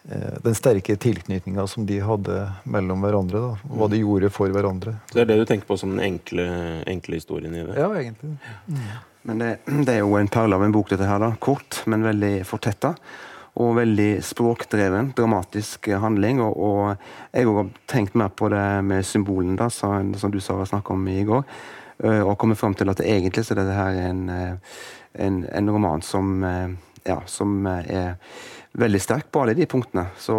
den 0.04 0.54
sterke 0.56 0.98
tilknytninga 1.00 1.64
som 1.70 1.86
de 1.88 1.96
hadde 2.04 2.42
mellom 2.68 3.00
hverandre. 3.00 3.40
da, 3.40 3.70
og 3.70 3.78
Hva 3.80 3.88
de 3.88 4.02
gjorde 4.02 4.28
for 4.34 4.52
hverandre. 4.52 4.98
Så 5.08 5.16
Det 5.16 5.22
er 5.22 5.30
det 5.30 5.38
du 5.40 5.44
tenker 5.48 5.70
på 5.70 5.78
som 5.80 5.94
den 5.94 6.04
enkle, 6.04 6.44
enkle 6.90 7.16
historien 7.16 7.54
i 7.56 7.62
det? 7.64 7.78
Ja, 7.80 7.88
egentlig. 7.96 8.34
Ja. 8.68 8.98
Men 9.24 9.38
det, 9.40 9.58
det, 9.64 9.94
er 9.94 10.02
jo 10.02 10.18
en 10.18 10.28
perle 10.28 10.56
av 10.58 10.64
en 10.66 10.74
bok, 10.74 10.90
dette 10.92 11.08
her. 11.08 11.22
da. 11.22 11.30
Kort, 11.40 11.80
men 11.88 12.04
veldig 12.04 12.34
fortetta. 12.44 12.92
Og 13.64 13.76
veldig 13.78 14.18
språkdreven, 14.26 15.12
dramatisk 15.16 15.88
handling. 16.02 16.42
Og, 16.44 16.58
og 16.58 17.32
jeg 17.32 17.48
har 17.48 17.70
tenkt 17.90 18.18
mer 18.20 18.34
på 18.36 18.50
det 18.52 18.66
med 18.84 19.06
symbolen, 19.08 19.56
da, 19.56 19.70
som 19.72 20.34
du 20.34 20.40
sa 20.44 20.58
snakka 20.68 20.92
om 20.92 21.08
i 21.08 21.22
går. 21.24 21.46
Eh, 22.04 22.20
og 22.20 22.36
kommet 22.38 22.60
fram 22.60 22.74
til 22.76 22.90
at 22.92 23.00
egentlig 23.00 23.46
så 23.46 23.54
er 23.54 23.62
dette 23.62 23.78
her 23.78 24.00
en, 24.10 24.26
eh, 24.28 24.76
en, 25.24 25.44
en 25.46 25.72
roman 25.72 26.04
som, 26.04 26.34
eh, 26.44 26.74
ja, 27.06 27.20
som 27.30 27.64
er 27.70 28.18
veldig 28.78 29.00
sterk 29.02 29.26
på 29.32 29.44
alle 29.44 29.54
de 29.56 29.66
punktene. 29.70 30.06
Så 30.20 30.34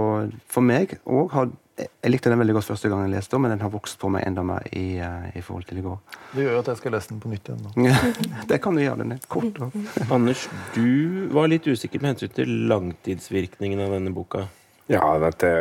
for 0.51 0.65
meg 0.65 0.97
òg 1.03 1.31
har 1.35 1.53
jeg 1.75 2.07
likte 2.07 2.31
den 2.31 2.39
veldig 2.39 2.53
godt 2.55 2.69
første 2.69 2.87
gang 2.87 3.01
jeg 3.03 3.11
leste 3.11 3.35
den, 3.35 3.41
men 3.43 3.51
den 3.51 3.63
har 3.65 3.71
vokst 3.73 3.97
på 3.99 4.07
meg 4.13 4.23
enda 4.23 4.45
mer 4.47 4.63
i, 4.71 4.95
uh, 5.03 5.27
i 5.35 5.41
forhold 5.43 5.65
til 5.67 5.81
i 5.81 5.83
går. 5.83 5.97
Det 6.31 6.45
gjør 6.45 6.53
jo 6.55 6.61
at 6.61 6.69
jeg 6.71 6.79
skal 6.79 6.93
lese 6.95 7.11
den 7.11 7.19
på 7.19 7.31
nytt 7.33 7.49
igjen. 7.51 7.65
det 8.51 8.57
kan 8.63 8.77
du 8.77 8.81
gjøre. 8.83 8.99
Den 9.01 9.11
er 9.17 9.25
kort. 9.27 9.55
Anders, 10.15 10.45
du 10.75 10.87
var 11.35 11.51
litt 11.51 11.67
usikker 11.67 11.99
med 11.99 12.09
hensyn 12.13 12.31
til 12.37 12.49
langtidsvirkningen 12.71 13.79
av 13.83 13.89
denne 13.97 14.11
boka? 14.15 14.41
Ja, 14.87 15.03
det, 15.19 15.51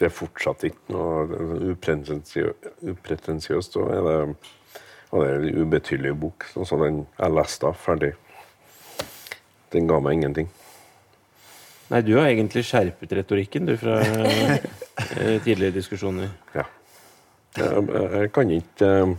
det 0.00 0.06
er 0.08 0.16
fortsatt 0.16 0.60
ikke 0.66 0.90
noe 0.96 1.20
upretensiøst. 1.70 3.72
Og 3.78 3.84
det, 3.92 4.16
og 5.12 5.16
det 5.22 5.28
er 5.28 5.34
en 5.38 5.58
ubetydelig 5.62 6.14
bok. 6.18 6.38
Sånn 6.50 6.66
som 6.66 6.82
den 6.82 7.06
jeg 7.14 7.30
leste 7.38 7.70
ferdig. 7.84 8.12
Den 9.70 9.86
ga 9.86 10.02
meg 10.02 10.18
ingenting. 10.18 10.50
Nei, 11.92 12.00
du 12.06 12.14
har 12.16 12.30
egentlig 12.30 12.62
skjerpet 12.64 13.10
retorikken, 13.18 13.66
du, 13.68 13.74
fra 13.76 13.98
eh, 14.00 14.62
tidligere 15.44 15.74
diskusjoner. 15.74 16.30
Ja. 16.56 16.64
Jeg, 17.58 18.30
kan 18.32 18.48
ikke 18.48 18.88
eh, 18.88 19.10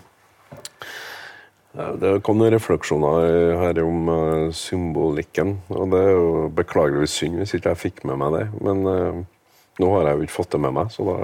Det 2.02 2.16
kom 2.26 2.42
noen 2.42 2.56
refleksjoner 2.56 3.60
her 3.62 3.82
om 3.84 4.10
uh, 4.10 4.50
symbolikken. 4.58 5.60
Og 5.70 5.94
det 5.94 6.02
er 6.02 6.12
jo 6.16 6.50
beklageligvis 6.58 7.20
synd 7.22 7.38
hvis 7.42 7.54
ikke 7.60 7.76
jeg 7.76 7.82
fikk 7.84 8.04
med 8.10 8.18
meg 8.24 8.40
det. 8.40 8.44
Men 8.66 8.84
nå 9.82 9.94
har 9.94 10.10
jeg 10.10 10.18
jo 10.18 10.26
ikke 10.26 10.38
fått 10.40 10.54
det 10.58 10.64
med 10.66 10.74
meg, 10.78 10.90
så 10.94 11.06
da 11.08 11.18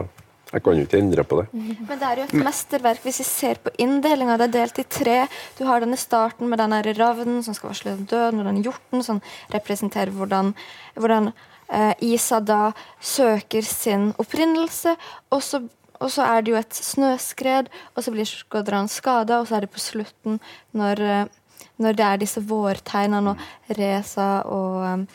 jeg 0.50 0.64
kan 0.66 0.80
jo 0.80 0.86
ikke 0.88 0.98
endre 0.98 1.24
på 1.28 1.38
det. 1.40 1.46
Men 1.54 2.00
det 2.02 2.08
er 2.08 2.20
jo 2.22 2.26
et 2.26 2.40
mesterverk 2.42 3.04
hvis 3.06 3.22
vi 3.22 3.26
ser 3.28 3.60
på 3.62 3.74
inndelinga. 3.82 4.38
Det 4.42 4.48
er 4.48 4.56
delt 4.56 4.80
i 4.82 4.86
tre. 4.90 5.18
Du 5.60 5.66
har 5.68 5.84
denne 5.84 6.00
starten 6.00 6.50
med 6.50 6.58
den 6.62 6.74
ravnen 6.98 7.44
som 7.46 7.54
skal 7.54 7.70
varsle 7.70 7.94
døden, 8.00 8.42
og 8.42 8.50
den 8.50 8.64
hjorten 8.66 9.06
som 9.06 9.22
representerer 9.54 10.10
hvordan, 10.16 10.56
hvordan 10.98 11.30
eh, 11.70 11.94
Isa 12.02 12.40
da 12.42 12.72
søker 12.98 13.62
sin 13.62 14.10
opprinnelse. 14.18 14.96
Og 15.30 15.44
så, 15.46 15.62
og 16.00 16.10
så, 16.10 16.26
er 16.26 16.42
det 16.42 16.56
jo 16.56 16.58
et 16.64 16.82
snøskred, 16.82 17.70
og 17.94 18.04
så 18.04 18.16
blir 18.16 18.26
Skodran 18.26 18.90
skada, 18.90 19.44
og 19.44 19.48
så 19.48 19.60
er 19.60 19.68
det 19.68 19.74
på 19.76 19.86
slutten, 19.86 20.42
når, 20.74 21.04
eh, 21.06 21.62
når 21.78 22.02
det 22.02 22.08
er 22.08 22.26
disse 22.26 22.42
vårtegnene, 22.42 23.36
og 23.36 23.78
Reza 23.78 24.32
og 24.50 25.06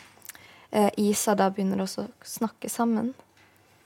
eh, 0.71 0.89
Isa 1.09 1.35
da 1.35 1.51
begynner 1.51 1.83
å 1.83 1.91
snakke 2.23 2.71
sammen. 2.71 3.11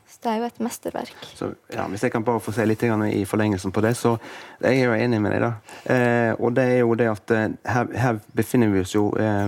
Så 0.09 0.23
det 0.23 0.31
er 0.31 0.37
jo 0.41 0.47
et 0.49 0.59
mesterverk. 0.65 1.25
Så, 1.37 1.51
ja, 1.73 1.85
hvis 1.87 2.03
jeg 2.03 2.11
kan 2.11 2.23
bare 2.25 2.41
få 2.41 2.51
se 2.55 2.65
litt 2.65 2.81
i 2.83 3.25
forlengelsen 3.29 3.71
på 3.71 3.81
det, 3.85 3.93
så 3.97 4.15
jeg 4.63 4.79
er 4.81 4.89
jo 4.89 4.97
enig 4.97 5.21
med 5.21 5.35
deg. 5.35 5.43
da. 5.45 5.51
Eh, 5.93 6.33
og 6.39 6.55
det 6.57 6.65
er 6.65 6.79
jo 6.79 6.95
det 6.97 7.09
at 7.11 7.31
eh, 7.35 7.47
her, 7.69 7.91
her 7.93 8.19
befinner 8.35 8.73
vi 8.73 8.81
oss 8.81 8.95
jo 8.95 9.11
eh, 9.13 9.45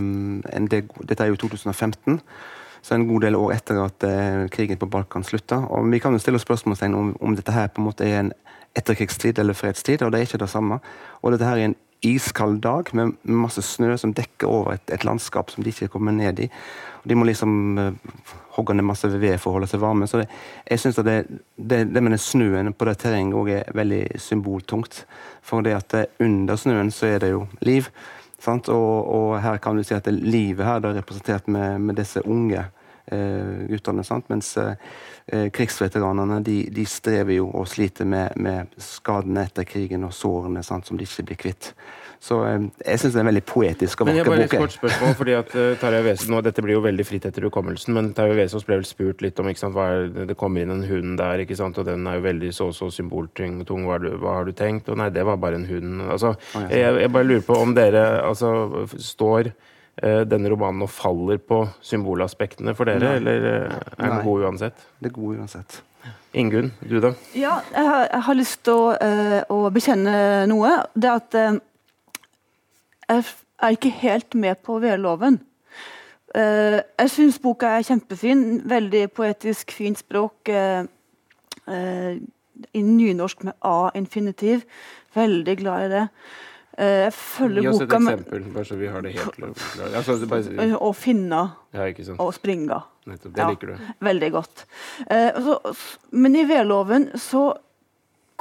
del, 0.70 0.86
Dette 1.02 1.26
er 1.26 1.34
jo 1.34 1.40
2015. 1.48 2.22
Så 2.82 2.96
en 2.96 3.08
god 3.08 3.22
del 3.26 3.36
år 3.38 3.56
etter 3.58 3.82
at 3.82 4.06
eh, 4.06 4.48
krigen 4.54 4.78
på 4.78 4.90
Balkan 4.90 5.26
slutta. 5.26 5.64
Og 5.70 5.90
vi 5.92 6.00
kan 6.00 6.14
jo 6.14 6.22
stille 6.22 6.40
spørsmålstegn 6.42 6.98
om, 6.98 7.16
om 7.22 7.36
dette 7.36 7.54
her 7.54 7.68
på 7.68 7.82
en 7.82 7.90
måte 7.90 8.06
er 8.06 8.20
en 8.20 8.34
etterkrigstid 8.78 9.40
eller 9.40 9.58
fredstid, 9.58 10.02
og 10.02 10.12
det 10.12 10.22
er 10.22 10.30
ikke 10.30 10.44
det 10.46 10.50
samme. 10.50 10.80
Og 11.22 11.34
dette 11.34 11.46
her 11.46 11.58
er 11.58 11.72
en 11.72 11.80
iskald 12.02 12.62
dag 12.62 12.90
med 12.98 13.14
masse 13.24 13.62
snø 13.62 13.94
som 13.98 14.14
dekker 14.18 14.50
over 14.50 14.76
et, 14.76 14.94
et 14.94 15.04
landskap 15.06 15.52
som 15.54 15.64
de 15.64 15.70
ikke 15.70 15.92
kommer 15.94 16.16
ned 16.16 16.40
i. 16.42 16.48
Og 17.02 17.10
de 17.10 17.18
må 17.18 17.26
liksom 17.26 17.54
uh, 17.78 17.92
hogge 18.58 18.76
ned 18.78 18.86
masse 18.86 19.10
ved 19.12 19.38
for 19.42 19.52
å 19.52 19.60
holde 19.60 19.70
seg 19.70 19.84
varme. 19.84 20.08
Så 20.10 20.22
det, 20.22 20.28
jeg 20.66 20.82
synes 20.82 21.00
at 21.02 21.08
det, 21.08 21.18
det, 21.58 21.84
det, 21.94 22.02
med 22.02 22.16
den 22.16 22.22
snøen 22.22 22.74
på 22.74 22.90
det 22.90 22.98
terrenget 23.04 23.38
òg 23.38 23.54
er 23.54 23.78
veldig 23.78 24.02
symboltungt. 24.22 25.04
For 25.46 25.66
det 25.66 25.78
at 25.78 25.98
under 26.22 26.60
snøen 26.60 26.92
så 26.94 27.14
er 27.14 27.24
det 27.24 27.32
jo 27.36 27.46
liv. 27.66 27.90
Og, 28.50 28.74
og, 28.74 29.36
her 29.42 29.60
kan 29.62 29.78
du 29.78 29.86
si 29.86 29.94
at 29.94 30.08
livet 30.10 30.66
her 30.66 30.82
er 30.82 30.98
representert 30.98 31.48
med, 31.48 31.78
med 31.86 32.00
disse 32.02 32.24
unge 32.26 32.64
uh, 32.66 33.58
guttene. 33.70 34.06
Sant? 34.08 34.30
Mens 34.34 34.56
eh, 34.58 34.74
krigsveteranene 35.32 36.42
de, 36.44 36.58
de, 36.74 36.86
strever 36.90 37.38
jo 37.38 37.48
og 37.56 37.68
sliter 37.72 38.08
med, 38.10 38.36
med 38.36 38.72
skadene 38.82 39.46
etter 39.48 39.68
krigen 39.68 40.04
og 40.04 40.12
sårene 40.16 40.64
sant, 40.66 40.90
som 40.90 41.00
de 41.00 41.08
ikke 41.08 41.30
blir 41.30 41.40
kvitt. 41.46 41.72
Så 42.22 42.38
eh, 42.46 42.66
jeg 42.86 43.02
syns 43.02 43.16
det 43.16 43.18
er 43.18 43.24
en 43.24 43.30
veldig 43.32 43.44
poetisk 43.50 44.04
og 44.04 44.12
vakker 44.12 44.28
bok. 44.28 44.30
Men 44.30 44.44
jeg 44.44 44.50
bare 44.52 44.60
et 44.60 44.62
kort 44.62 44.76
spørsmål, 44.76 45.16
fordi 45.18 45.34
at 45.40 45.56
uh, 45.58 45.64
Tarjei 45.82 46.04
Vesaas 46.06 46.30
nå, 46.30 46.42
Dette 46.46 46.62
blir 46.62 46.78
jo 46.78 46.84
veldig 46.86 47.06
fritt 47.08 47.26
etter 47.26 47.48
hukommelsen, 47.48 47.96
men 47.98 48.12
Tarjei 48.18 48.38
Vesaas 48.44 48.68
ble 48.68 48.78
vel 48.78 48.86
spurt 48.86 49.24
litt 49.26 49.42
om 49.42 49.50
ikke 49.50 49.64
sant, 49.64 49.74
hva 49.78 49.88
er, 49.96 50.06
Det 50.30 50.38
kommer 50.38 50.62
inn 50.62 50.74
en 50.76 50.86
hund 50.86 51.18
der, 51.18 51.42
ikke 51.42 51.58
sant, 51.58 51.80
og 51.82 51.88
den 51.90 52.06
er 52.06 52.20
jo 52.20 52.28
veldig 52.28 52.54
så 52.54 52.70
så 52.78 52.92
symboltung. 52.94 53.58
Hva, 53.66 53.98
hva, 54.22 54.36
har 54.38 54.46
du 54.46 54.54
tenkt? 54.54 54.92
Og 54.94 55.02
nei, 55.02 55.10
det 55.14 55.26
var 55.26 55.42
bare 55.42 55.58
en 55.58 55.66
hund. 55.66 56.06
Altså, 56.14 56.36
jeg, 56.70 57.02
jeg 57.02 57.14
bare 57.18 57.30
lurer 57.32 57.46
på 57.48 57.58
om 57.58 57.74
dere 57.78 58.06
altså, 58.22 58.52
står 59.02 59.50
denne 60.02 60.50
romanen 60.50 60.82
nå 60.82 60.88
faller 60.90 61.38
på 61.38 61.60
symbolaspektene 61.86 62.74
for 62.78 62.90
dere, 62.90 63.04
nei. 63.04 63.20
eller 63.20 63.44
uh, 63.46 63.76
er 63.98 64.02
den 64.02 64.24
god 64.26 64.48
uansett? 64.48 64.86
Det 64.98 65.12
er 65.12 65.16
god 65.20 65.44
uansett. 65.44 65.78
Ingunn, 66.34 66.72
du 66.88 66.96
da? 67.04 67.12
Ja, 67.38 67.60
jeg 67.70 67.86
har, 67.86 68.08
jeg 68.08 68.26
har 68.26 68.38
lyst 68.40 68.62
til 68.66 68.74
å, 68.74 68.96
å, 69.52 69.58
bekjenne 69.74 70.14
noe. 70.50 70.72
Det 70.96 71.12
at 71.12 71.38
jeg 73.12 73.26
er 73.62 73.76
ikke 73.76 73.94
helt 74.02 74.38
med 74.40 74.62
på 74.66 74.80
vedloven. 74.82 75.42
Uh, 76.32 76.80
jeg 77.00 77.12
syns 77.12 77.40
boka 77.44 77.76
er 77.76 77.88
kjempefin. 77.88 78.62
Veldig 78.70 79.10
poetisk, 79.16 79.74
fint 79.76 80.00
språk. 80.00 80.48
Uh, 80.48 80.88
uh, 81.68 82.14
I 82.72 82.84
nynorsk 82.86 83.44
med 83.44 83.58
A-infinitiv. 83.68 84.64
Veldig 85.16 85.58
glad 85.60 85.86
i 85.86 85.92
det. 85.92 86.06
Jeg 86.78 87.14
følger 87.14 87.66
Gi 87.66 87.68
oss 87.72 87.82
et 87.84 87.94
eksempel, 87.98 88.46
bare 88.54 88.68
så 88.70 88.78
vi 88.80 88.88
har 88.88 89.04
det 89.04 89.12
helt 89.18 89.36
klart. 89.36 89.66
Altså, 89.92 90.16
bare... 90.32 90.70
Og 90.78 90.96
finne 90.96 91.42
Ja, 91.76 91.90
og 92.18 92.32
springe. 92.36 92.78
Nettopp, 93.10 93.34
det 93.36 93.50
liker 93.50 93.74
du. 93.74 93.90
Veldig 94.08 94.30
godt. 94.32 94.64
Så, 95.10 95.58
men 96.12 96.38
i 96.40 96.46
V-loven 96.48 97.10
så 97.20 97.50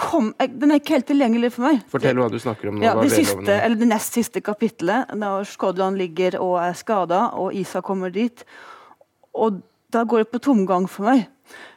kom, 0.00 0.30
den 0.38 0.72
er 0.72 0.80
ikke 0.80 0.96
helt 0.96 1.08
tilgjengelig 1.10 1.52
for 1.56 1.66
meg. 1.68 1.82
Fortell 1.92 2.20
hva 2.20 2.28
du 2.32 2.38
snakker 2.40 2.70
om 2.70 2.78
nå. 2.78 2.84
Ja, 2.86 2.94
det, 3.00 3.10
siste, 3.12 3.56
eller 3.56 3.76
det 3.80 3.88
nest 3.90 4.16
siste 4.16 4.42
kapittelet, 4.44 5.10
når 5.18 5.48
Skodland 5.50 6.00
ligger 6.00 6.38
og 6.40 6.56
er 6.62 6.78
skada, 6.78 7.26
og 7.36 7.56
Isa 7.56 7.82
kommer 7.84 8.12
dit. 8.14 8.44
Og 9.36 9.60
da 9.92 10.04
går 10.08 10.24
det 10.24 10.30
på 10.32 10.42
tomgang 10.50 10.86
for 10.90 11.10
meg. 11.10 11.26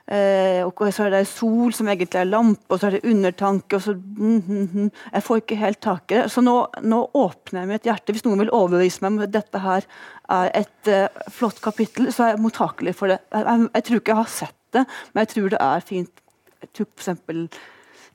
Eh, 0.03 0.59
og 0.67 0.81
så 0.91 1.05
er 1.05 1.13
det 1.13 1.21
sol 1.31 1.71
som 1.71 1.87
egentlig 1.87 2.19
er 2.19 2.27
lampe, 2.27 2.65
og 2.67 2.79
så 2.79 2.89
er 2.89 2.97
det 2.97 3.07
undertanke. 3.07 3.79
så 3.79 3.93
mm, 3.95 4.41
mm, 4.47 4.65
mm. 4.73 4.89
Jeg 5.13 5.23
får 5.23 5.41
ikke 5.41 5.59
helt 5.61 5.81
tak 5.81 6.11
i 6.11 6.17
det. 6.17 6.25
Så 6.31 6.43
nå, 6.43 6.55
nå, 6.83 6.99
åpner 7.13 7.61
jeg 7.61 7.71
mitt 7.71 7.87
hjerte. 7.87 8.15
Hvis 8.15 8.25
noen 8.27 8.43
vil 8.43 8.51
overbevise 8.51 9.03
meg 9.03 9.13
om 9.13 9.23
at 9.23 9.35
dette 9.35 9.63
her 9.63 9.87
er 10.35 10.51
et 10.59 10.91
eh, 10.91 11.23
flott 11.31 11.61
kapittel, 11.63 12.11
så 12.11 12.27
er 12.27 12.33
jeg 12.33 12.43
mottakelig 12.43 12.97
for 12.99 13.13
det. 13.13 13.21
Jeg, 13.31 13.47
jeg, 13.47 13.69
jeg, 13.69 13.87
tror 13.87 14.03
ikke 14.03 14.13
jeg 14.13 14.21
har 14.21 14.35
sett 14.35 14.59
det, 14.75 14.85
men 15.13 15.23
jeg 15.23 15.33
tror 15.35 15.55
det 15.55 15.63
er 15.69 15.87
fint. 15.93 16.23
Jeg 16.63 16.73
tror 16.73 16.91
eksempel, 16.97 17.47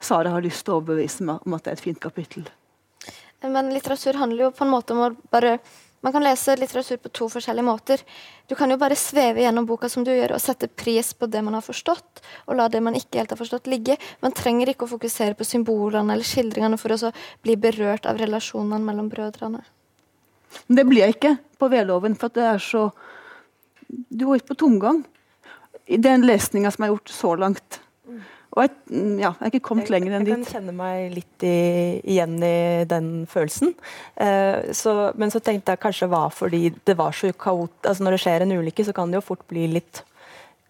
Sara 0.00 0.30
har 0.36 0.44
lyst 0.44 0.66
til 0.66 0.74
å 0.74 0.82
overbevise 0.82 1.24
meg 1.26 1.44
om 1.46 1.56
at 1.56 1.64
det 1.64 1.72
er 1.72 1.80
et 1.80 1.88
fint 1.88 2.00
kapittel. 2.00 2.48
Men 3.46 3.70
litteratur 3.70 4.18
handler 4.18 4.48
jo 4.48 4.54
på 4.54 4.66
en 4.66 4.72
måte 4.72 4.94
om 4.94 5.04
å 5.06 5.12
bare 5.32 5.58
Man 6.00 6.12
kan 6.14 6.22
lese 6.22 6.54
litteratur 6.56 7.00
på 7.02 7.10
to 7.10 7.26
forskjellige 7.32 7.66
måter. 7.66 8.02
Du 8.46 8.54
kan 8.54 8.70
jo 8.70 8.78
bare 8.78 8.96
sveve 8.98 9.42
gjennom 9.42 9.66
boka 9.66 9.88
som 9.90 10.04
du 10.06 10.12
gjør, 10.12 10.36
og 10.36 10.42
sette 10.42 10.68
pris 10.70 11.10
på 11.18 11.26
det 11.26 11.42
man 11.42 11.56
har 11.58 11.64
forstått, 11.66 12.22
og 12.46 12.58
la 12.58 12.68
det 12.70 12.82
man 12.84 12.94
ikke 12.94 13.18
helt 13.18 13.34
har 13.34 13.40
forstått, 13.40 13.66
ligge. 13.66 13.98
Man 14.22 14.36
trenger 14.36 14.70
ikke 14.70 14.86
å 14.86 14.92
fokusere 14.92 15.34
på 15.38 15.46
symbolene 15.48 16.14
eller 16.14 16.26
skildringene 16.26 16.78
for 16.78 16.94
å 16.94 17.12
bli 17.42 17.58
berørt 17.58 18.06
av 18.06 18.20
relasjonene 18.22 18.78
mellom 18.84 19.10
brødrene. 19.10 19.64
Men 20.68 20.78
det 20.78 20.86
blir 20.88 21.04
jeg 21.04 21.18
ikke 21.18 21.34
på 21.58 21.68
Veloven, 21.72 22.14
for 22.16 22.32
det 22.32 22.46
er 22.54 22.62
så 22.62 22.90
Du 23.88 24.26
går 24.26 24.36
ikke 24.36 24.52
på 24.52 24.60
tomgang 24.60 24.98
i 25.88 25.96
den 25.96 26.26
lesninga 26.28 26.68
som 26.70 26.84
er 26.84 26.90
gjort 26.92 27.08
så 27.08 27.30
langt. 27.40 27.78
Og 28.58 28.64
jeg, 28.64 28.72
mm, 28.90 29.18
ja, 29.22 29.30
jeg 29.38 29.46
er 29.46 29.52
ikke 29.52 29.66
kommet 29.68 29.90
lenger 29.92 30.16
enn 30.16 30.26
dit. 30.26 30.32
Jeg 30.34 30.42
kan 30.42 30.56
kjenne 30.56 30.74
meg 30.74 31.12
litt 31.14 31.44
i, 31.46 31.58
igjen 32.02 32.34
i 32.42 32.84
den 32.90 33.10
følelsen. 33.30 33.70
Eh, 34.18 34.72
så, 34.74 34.94
men 35.14 35.30
så 35.30 35.38
tenkte 35.44 35.76
jeg 35.76 35.82
kanskje 35.84 36.08
hva 36.10 36.24
var 36.24 36.34
fordi 36.34 36.72
det 36.88 36.96
var 36.98 37.14
så 37.14 37.30
kaot... 37.30 37.76
Altså 37.86 38.04
når 38.04 38.16
det 38.16 38.22
skjer 38.24 38.44
en 38.44 38.56
ulykke, 38.58 38.86
så 38.88 38.94
kan 38.96 39.12
det 39.12 39.20
jo 39.20 39.28
fort 39.28 39.44
bli 39.50 39.68
litt 39.76 40.02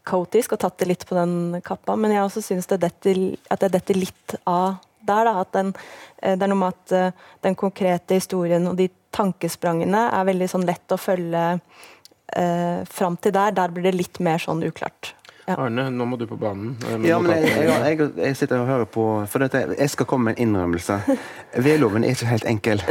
kaotisk 0.09 0.55
og 0.55 0.62
tatt 0.62 0.79
det 0.81 0.90
litt 0.90 1.07
på 1.09 1.16
den 1.16 1.62
kappa. 1.64 1.96
Men 1.96 2.12
jeg 2.14 2.27
også 2.27 2.44
syns 2.44 2.68
det 2.70 2.81
detter, 2.85 3.22
at 3.48 3.64
det 3.64 3.72
detter 3.79 4.01
litt 4.01 4.37
av 4.44 4.79
der. 5.01 5.29
Da, 5.29 5.35
at 5.40 5.53
den, 5.57 5.74
eh, 6.22 6.37
det 6.37 6.44
er 6.44 6.53
noe 6.53 6.62
med 6.66 6.77
at 6.77 6.96
eh, 6.96 7.29
den 7.46 7.57
konkrete 7.59 8.20
historien 8.20 8.68
og 8.68 8.77
de 8.81 8.90
tankesprangene 9.16 10.09
er 10.12 10.29
veldig 10.29 10.51
sånn 10.53 10.66
lett 10.68 10.92
å 10.92 11.01
følge 11.01 11.44
eh, 11.57 12.85
fram 12.85 13.16
til 13.16 13.35
der. 13.37 13.57
Der 13.57 13.72
blir 13.72 13.88
det 13.88 13.96
litt 13.96 14.20
mer 14.24 14.42
sånn 14.42 14.64
uklart. 14.66 15.14
Ja. 15.49 15.55
Arne, 15.65 15.87
nå 15.89 16.05
må 16.05 16.19
du 16.21 16.27
på 16.29 16.37
banen. 16.37 16.75
Ja, 17.07 17.17
men 17.25 17.33
jeg, 17.33 17.49
jeg, 17.49 17.97
jeg, 17.97 18.11
jeg 18.21 18.37
sitter 18.37 18.61
og 18.61 18.69
hører 18.69 18.89
på 18.93 19.05
For 19.33 19.41
dette, 19.41 19.63
jeg 19.79 19.93
skal 19.95 20.07
komme 20.11 20.29
med 20.29 20.37
en 20.37 20.49
innrømmelse. 20.49 20.99
Vedloven 21.67 22.05
er 22.05 22.13
ikke 22.13 22.29
helt 22.29 22.45
enkel. 22.51 22.83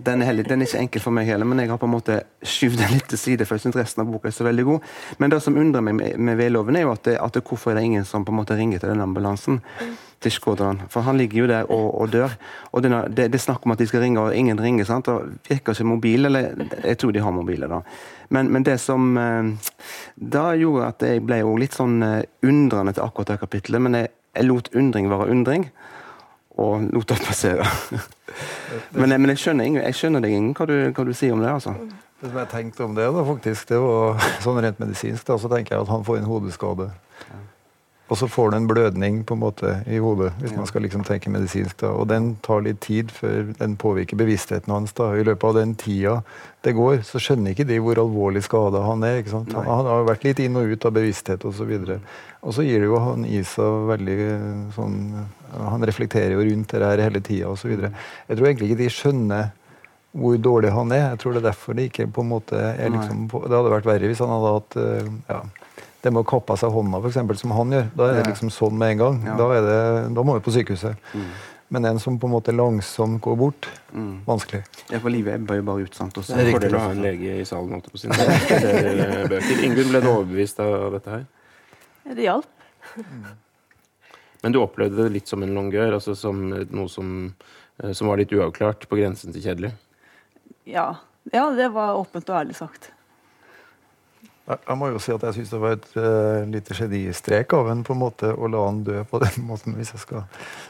Den 0.00 0.22
er, 0.22 0.30
heller, 0.30 0.46
den 0.48 0.64
er 0.64 0.70
ikke 0.70 0.80
enkel 0.86 1.02
for 1.04 1.12
meg 1.12 1.28
heller, 1.28 1.44
men 1.44 1.60
jeg 1.60 1.68
har 1.68 1.76
på 1.76 1.84
en 1.84 1.92
måte 1.92 2.22
skyvd 2.40 2.80
den 2.80 2.94
litt 2.96 3.10
til 3.12 3.20
side. 3.20 3.44
For 3.44 3.58
jeg 3.58 3.66
synes 3.66 3.76
resten 3.76 4.06
av 4.06 4.08
boka 4.08 4.30
er 4.30 4.36
så 4.38 4.46
veldig 4.48 4.64
god. 4.70 4.86
Men 5.20 5.34
det 5.34 5.42
som 5.44 5.58
undrer 5.60 5.84
meg 5.84 5.98
med, 5.98 6.16
med 6.16 6.40
Vedloven, 6.40 6.80
er 6.80 6.86
jo 6.86 6.94
at, 6.94 7.04
det, 7.04 7.18
at 7.20 7.36
det, 7.36 7.44
hvorfor 7.44 7.74
er 7.74 7.82
det 7.82 7.90
ingen 7.90 8.08
som 8.08 8.24
på 8.24 8.32
en 8.32 8.40
måte 8.40 8.56
ringer 8.56 8.80
til 8.80 8.94
den 8.94 9.04
ambulansen. 9.04 9.60
Til 10.20 10.32
Skådran. 10.32 10.82
For 10.92 11.00
han 11.00 11.16
ligger 11.16 11.38
jo 11.38 11.46
der 11.48 11.64
og, 11.72 11.86
og 12.00 12.10
dør. 12.12 12.34
Og 12.72 12.82
det, 12.84 12.90
det, 13.16 13.30
det 13.32 13.38
er 13.38 13.44
snakk 13.46 13.64
om 13.64 13.72
at 13.72 13.78
de 13.80 13.86
skal 13.88 14.02
ringe, 14.04 14.20
og 14.20 14.34
ingen 14.36 14.60
ringer. 14.60 14.84
sant? 14.84 15.08
Og 15.08 15.30
virker 15.48 15.72
ikke 15.72 15.84
mobil, 15.88 16.26
eller 16.28 16.50
Jeg 16.84 16.98
tror 17.00 17.10
de 17.16 17.22
har 17.24 17.32
mobiler, 17.32 17.68
da. 17.72 17.78
Men, 18.28 18.50
men 18.52 18.62
det 18.62 18.76
som 18.80 19.16
eh, 19.16 19.48
Da 20.20 20.50
gjorde 20.60 20.86
at 20.92 21.02
jeg 21.08 21.22
ble 21.26 21.38
jo 21.40 21.54
litt 21.56 21.72
sånn 21.74 22.02
eh, 22.04 22.22
undrende 22.44 22.92
til 22.92 23.02
akkurat 23.06 23.32
det 23.32 23.38
kapittelet. 23.46 23.80
Men 23.80 23.96
jeg, 23.96 24.10
jeg 24.36 24.44
lot 24.50 24.68
undring 24.76 25.08
være 25.10 25.30
undring, 25.32 25.64
og 26.60 26.84
lot 26.92 27.08
det 27.14 27.22
passere. 27.24 27.64
men, 28.92 29.10
jeg- 29.10 29.20
men 29.24 29.32
jeg 29.32 29.38
skjønner, 29.40 29.64
ingen, 29.64 29.82
jeg 29.88 29.94
skjønner 30.02 30.20
deg, 30.26 30.36
Ingen, 30.36 30.52
hva 30.54 30.66
du, 30.68 30.76
hva 30.92 31.04
du 31.08 31.12
sier 31.16 31.32
om 31.32 31.40
det. 31.40 31.48
altså. 31.56 31.72
Det 32.20 32.28
som 32.28 32.36
jeg 32.42 32.48
tenkte 32.52 32.84
om 32.84 32.94
det, 32.94 33.08
da, 33.16 33.22
faktisk, 33.24 33.68
det 33.72 33.78
var 33.80 34.20
sånn 34.44 34.60
rent 34.60 34.84
medisinsk, 34.84 35.24
da, 35.32 35.38
så 35.40 35.48
tenker 35.48 35.78
jeg 35.78 35.86
at 35.88 35.94
han 35.96 36.04
får 36.04 36.20
en 36.20 36.28
hodeskade. 36.28 36.90
Og 38.10 38.18
så 38.18 38.26
får 38.26 38.50
du 38.50 38.56
en 38.56 38.66
blødning 38.66 39.20
på 39.22 39.36
en 39.36 39.42
måte 39.44 39.72
i 39.86 40.00
hodet, 40.02 40.32
hvis 40.40 40.54
man 40.56 40.66
skal 40.66 40.82
liksom 40.82 41.04
tenke 41.06 41.30
medisinsk. 41.30 41.76
da, 41.78 41.92
Og 41.94 42.08
den 42.10 42.32
tar 42.42 42.64
litt 42.66 42.80
tid 42.82 43.12
før 43.14 43.52
den 43.58 43.76
påvirker 43.78 44.18
bevisstheten 44.18 44.72
hans. 44.74 44.92
da, 44.98 45.12
I 45.14 45.22
løpet 45.22 45.44
av 45.46 45.54
den 45.54 45.74
tida 45.78 46.16
det 46.64 46.74
går, 46.74 47.04
så 47.06 47.22
skjønner 47.22 47.54
ikke 47.54 47.68
de 47.68 47.78
hvor 47.78 48.00
alvorlig 48.02 48.42
skada 48.42 48.82
han 48.82 49.04
er. 49.06 49.20
ikke 49.22 49.36
sant? 49.36 49.54
Nei. 49.54 49.62
Han 49.64 49.86
har 49.86 50.08
vært 50.10 50.26
litt 50.26 50.42
inn 50.42 50.58
og 50.58 50.74
ut 50.74 50.84
av 50.84 50.96
bevissthet 50.98 51.46
osv. 51.46 51.70
Og, 52.42 52.50
så 52.56 52.66
gir 52.66 52.82
det 52.82 52.90
jo 52.90 52.98
han 52.98 53.24
i 53.24 53.44
seg 53.46 53.86
veldig 53.92 54.18
eh, 54.26 54.50
sånn 54.74 54.98
Han 55.50 55.82
reflekterer 55.86 56.34
jo 56.34 56.44
rundt 56.46 56.74
det 56.74 56.82
her 56.82 57.04
hele 57.06 57.22
tida 57.22 57.48
osv. 57.54 57.72
Jeg 57.78 58.36
tror 58.36 58.50
egentlig 58.50 58.72
ikke 58.72 58.82
de 58.82 58.90
skjønner 58.90 59.48
hvor 60.10 60.36
dårlig 60.42 60.74
han 60.74 60.90
er. 60.90 61.12
Jeg 61.12 61.22
tror 61.22 61.34
det 61.36 61.44
er 61.44 61.50
derfor 61.52 61.78
det 61.78 61.88
ikke 61.90 62.10
på 62.10 62.24
en 62.24 62.32
måte 62.32 62.58
er 62.58 62.90
liksom 62.90 63.28
Det 63.30 63.54
hadde 63.54 63.74
vært 63.78 63.86
verre 63.86 64.10
hvis 64.10 64.22
han 64.24 64.32
hadde 64.34 64.54
hatt 64.56 64.78
eh, 64.82 65.10
ja, 65.30 65.42
det 66.02 66.10
med 66.12 66.22
å 66.22 66.28
kappe 66.30 66.52
av 66.54 66.58
seg 66.62 66.70
hånda, 66.72 67.00
for 67.00 67.08
eksempel, 67.10 67.36
som 67.36 67.50
han 67.52 67.70
gjør. 67.74 67.88
Da 67.96 68.06
er 68.08 68.20
det 68.22 68.30
liksom 68.32 68.50
sånn 68.50 68.76
med 68.80 68.94
en 68.94 68.98
gang. 69.04 69.22
Ja. 69.26 69.34
Da, 69.36 69.48
er 69.58 69.62
det, 69.66 70.14
da 70.16 70.22
må 70.24 70.34
vi 70.38 70.44
på 70.46 70.54
sykehuset. 70.54 70.96
Mm. 71.14 71.26
Men 71.70 71.84
en 71.86 71.98
som 72.02 72.16
på 72.18 72.26
en 72.26 72.32
måte 72.34 72.50
langsomt 72.56 73.20
går 73.22 73.36
bort, 73.38 73.68
Mm. 73.92 74.24
vanskelig. 74.26 74.64
Ja, 74.90 74.98
for 75.02 75.10
livet 75.10 75.34
ebber 75.34 75.56
jo 75.56 75.62
bare 75.66 75.82
ut. 75.82 75.94
sant? 75.94 76.14
Også. 76.18 76.34
Det 76.36 76.46
er 76.48 76.52
fordel 76.56 76.74
å 76.74 76.78
ha 76.80 76.90
en 76.90 77.02
lege 77.02 77.36
i 77.40 77.44
salen. 77.44 77.70
holdt 77.74 77.92
på 77.92 77.98
sin. 77.98 78.10
eh. 78.12 79.64
Ingunn, 79.66 79.88
ble 79.90 80.00
du 80.00 80.08
overbevist 80.10 80.60
av 80.60 80.92
dette 80.94 81.10
her? 81.10 81.24
Det 82.14 82.22
hjalp. 82.24 82.46
Men 84.42 84.52
du 84.52 84.58
opplevde 84.62 85.04
det 85.04 85.12
litt 85.12 85.28
som 85.28 85.42
en 85.44 85.52
longør, 85.54 85.92
altså 85.98 86.14
som 86.16 86.38
noe 86.48 86.88
som, 86.88 87.34
eh, 87.82 87.92
som 87.92 88.08
var 88.08 88.16
litt 88.22 88.32
uavklart, 88.32 88.86
på 88.88 88.96
grensen 88.98 89.32
til 89.34 89.42
kjedelig? 89.42 89.72
Ja. 90.66 90.94
ja, 91.32 91.50
det 91.54 91.68
var 91.74 91.94
åpent 91.98 92.28
og 92.30 92.36
ærlig 92.40 92.56
sagt. 92.56 92.90
Jeg, 94.50 94.76
må 94.78 94.88
jo 94.90 94.98
si 95.02 95.12
at 95.14 95.22
jeg 95.28 95.36
syns 95.36 95.52
det 95.52 95.60
var 95.62 95.76
et 95.76 95.84
uh, 95.94 96.40
lite 96.50 96.74
genistrek 96.74 97.52
av 97.54 97.68
en 97.70 97.84
på 97.86 97.94
en 97.94 98.00
måte 98.00 98.30
å 98.32 98.48
la 98.50 98.64
han 98.66 98.80
dø 98.86 99.02
på 99.06 99.20
den 99.22 99.44
måten, 99.50 99.76
hvis 99.78 99.92
jeg 99.94 100.02
skal 100.02 100.24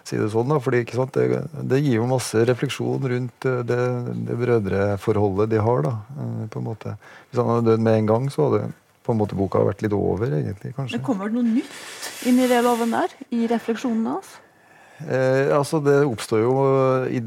si 0.04 0.18
det 0.20 0.28
sånn. 0.34 0.50
da, 0.52 0.58
fordi 0.60 0.82
det, 0.84 1.40
det 1.70 1.80
gir 1.80 2.00
jo 2.00 2.10
masse 2.10 2.44
refleksjon 2.50 3.08
rundt 3.14 3.48
eh, 3.48 3.62
det, 3.64 3.80
det 4.26 4.36
brødreforholdet 4.42 5.54
de 5.54 5.62
har. 5.64 5.86
da, 5.86 5.94
uh, 6.18 6.44
på 6.52 6.60
en 6.60 6.68
måte. 6.68 6.94
Hvis 7.30 7.40
han 7.40 7.50
hadde 7.54 7.70
dødd 7.70 7.86
med 7.86 8.02
en 8.02 8.12
gang, 8.12 8.28
så 8.32 8.50
hadde 8.50 8.68
på 9.06 9.14
en 9.14 9.22
måte 9.22 9.38
boka 9.38 9.64
vært 9.64 9.86
litt 9.86 9.96
over, 9.96 10.28
egentlig. 10.28 10.74
kanskje. 10.76 10.98
Det 10.98 11.06
kommer 11.06 11.32
noe 11.32 11.46
nytt 11.46 12.28
inn 12.28 12.42
i 12.42 12.50
det 12.50 12.60
loven 12.66 12.92
der, 12.92 13.16
i 13.32 13.46
refleksjonene 13.48 14.18
hans. 14.18 14.36
Eh, 15.00 15.48
altså 15.56 15.78
Det 15.80 16.02
oppstår 16.04 16.42
jo 16.42 16.50
i, 17.08 17.22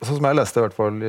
Sånn 0.00 0.16
som 0.16 0.24
jeg 0.30 0.38
leste 0.38 0.56
det, 0.56 0.62
i 0.62 0.64
hvert 0.64 0.78
fall. 0.78 1.02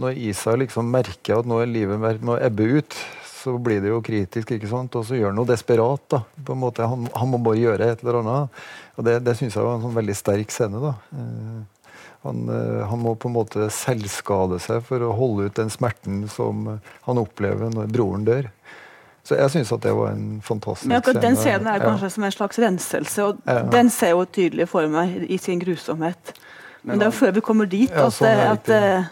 Når 0.00 0.20
Isa 0.30 0.54
liksom 0.56 0.88
merker 0.88 1.42
at 1.42 1.48
nå 1.50 1.58
er 1.60 1.68
livet 1.68 2.00
mer- 2.00 2.22
må 2.24 2.38
ebbe 2.40 2.70
ut, 2.78 2.96
så 3.38 3.54
blir 3.62 3.80
det 3.84 3.88
jo 3.92 4.00
kritisk, 4.04 4.50
ikke 4.56 4.68
sant? 4.70 4.94
og 4.98 5.04
så 5.06 5.14
gjør 5.18 5.30
han 5.32 5.38
noe 5.38 5.46
desperat. 5.48 6.02
da, 6.10 6.22
på 6.44 6.52
en 6.56 6.62
måte, 6.62 6.86
Han, 6.88 7.08
han 7.14 7.28
må 7.32 7.38
bare 7.42 7.60
gjøre 7.62 7.90
et 7.92 8.02
eller 8.04 8.20
annet. 8.20 8.62
og 8.96 9.04
Det, 9.04 9.18
det 9.24 9.36
syns 9.38 9.54
jeg 9.54 9.64
var 9.64 9.76
en 9.78 9.82
sånn 9.86 9.94
veldig 9.98 10.16
sterk 10.16 10.50
scene. 10.54 10.80
da. 10.82 10.94
Eh, 11.14 11.88
han, 12.26 12.48
eh, 12.50 12.86
han 12.90 12.98
må 12.98 13.14
på 13.14 13.28
en 13.30 13.36
måte 13.38 13.68
selvskade 13.70 14.58
seg 14.60 14.82
for 14.88 14.98
å 15.06 15.12
holde 15.14 15.46
ut 15.48 15.54
den 15.54 15.70
smerten 15.70 16.24
som 16.28 16.66
eh, 16.74 16.94
han 17.06 17.18
opplever 17.22 17.70
når 17.74 17.92
broren 17.94 18.24
dør. 18.26 18.50
Så 19.28 19.36
jeg 19.36 19.50
syns 19.52 19.70
at 19.76 19.82
det 19.84 19.92
var 19.92 20.14
en 20.14 20.40
fantastisk 20.40 20.88
Men 20.88 21.02
akkurat 21.02 21.20
den 21.22 21.36
scenen 21.36 21.66
er 21.68 21.82
Ja. 21.82 21.84
kanskje 21.90 22.10
som 22.14 22.24
en 22.24 22.32
slags 22.32 22.58
renselse, 22.58 23.24
og 23.28 23.38
Ja. 23.46 23.62
den 23.62 23.90
ser 23.90 24.10
jo 24.16 24.24
tydelig 24.24 24.68
for 24.68 24.88
meg 24.88 25.26
i 25.30 25.36
sin 25.36 25.60
grusomhet. 25.60 26.32
Men 26.82 26.98
det 26.98 27.06
er 27.06 27.10
jo 27.12 27.18
før 27.26 27.34
vi 27.34 27.40
kommer 27.44 27.68
dit 27.68 27.90
Ja, 27.90 28.06
at, 28.06 28.12
sånn 28.12 28.26
at, 28.40 28.68
at 28.68 28.68
eh, 28.70 29.04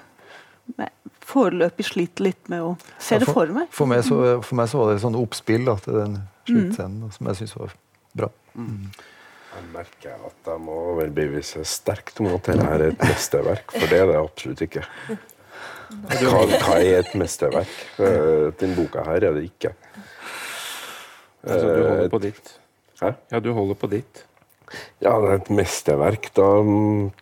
jeg 0.79 0.89
foreløpig 1.27 1.87
sliter 1.89 2.29
litt 2.29 2.49
med 2.53 2.63
å 2.63 2.73
se 2.99 3.17
Ja, 3.17 3.23
det 3.25 3.29
for 3.33 3.51
meg. 3.55 3.69
For 3.75 3.91
meg 3.91 4.05
så, 4.07 4.21
for 4.47 4.59
meg 4.61 4.71
så 4.71 4.81
var 4.83 4.93
det 4.93 5.03
sånn 5.03 5.19
oppspill 5.19 5.67
da, 5.69 5.77
til 5.83 5.99
den 6.01 6.17
sluttscenen 6.47 7.05
mm. 7.09 7.13
som 7.17 7.31
jeg 7.33 7.41
syns 7.43 7.57
var 7.59 7.75
bra. 8.17 8.29
Jeg 8.57 9.71
merker 9.73 10.27
at 10.29 10.51
jeg 10.53 10.61
må 10.63 10.75
overbevise 10.93 11.65
sterkt 11.69 12.21
om 12.21 12.29
at 12.35 12.51
dette 12.51 12.69
er 12.77 12.85
et 12.91 13.03
mesterverk, 13.03 13.73
for 13.73 13.89
det 13.91 14.03
er 14.03 14.11
det 14.13 14.19
absolutt 14.21 14.63
ikke. 14.67 14.85
Hva, 15.87 16.43
hva 16.51 16.77
er 16.83 17.01
et 17.01 17.13
mesterverk? 17.19 17.75
Eh, 18.03 18.47
Den 18.61 18.75
boka 18.77 19.05
her 19.07 19.29
er 19.31 19.37
det 19.39 19.45
ikke. 19.49 19.73
Altså, 21.47 21.67
du 21.67 21.83
holder 21.87 22.05
Eh, 22.05 22.11
på 22.11 22.19
ditt. 22.25 22.55
Hæ? 23.01 23.13
Ja, 23.31 23.41
du 23.41 23.53
holder 23.55 23.79
på 23.79 23.91
ditt. 23.93 24.25
Ja, 25.01 25.15
det 25.23 25.31
er 25.31 25.39
et 25.39 25.51
mesterverk. 25.55 26.31
Da 26.37 26.51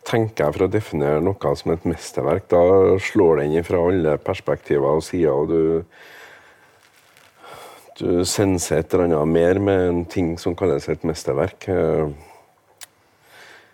tenker 0.08 0.46
jeg 0.46 0.56
for 0.56 0.66
å 0.66 0.72
definere 0.72 1.22
noe 1.24 1.54
som 1.60 1.74
et 1.74 1.86
mesterverk, 1.88 2.48
da 2.52 2.98
slår 3.02 3.42
den 3.42 3.66
fra 3.66 3.82
alle 3.90 4.18
perspektiver 4.22 5.00
og 5.00 5.04
sider, 5.06 5.32
og 5.32 5.48
du 5.52 5.84
du 7.94 8.24
senser 8.26 8.80
et 8.80 8.94
eller 8.94 9.06
annet 9.06 9.30
mer 9.30 9.58
med 9.62 9.88
en 9.88 9.98
ting 10.10 10.32
som 10.40 10.56
kalles 10.58 10.88
et 10.90 11.04
mesterverk. 11.06 11.68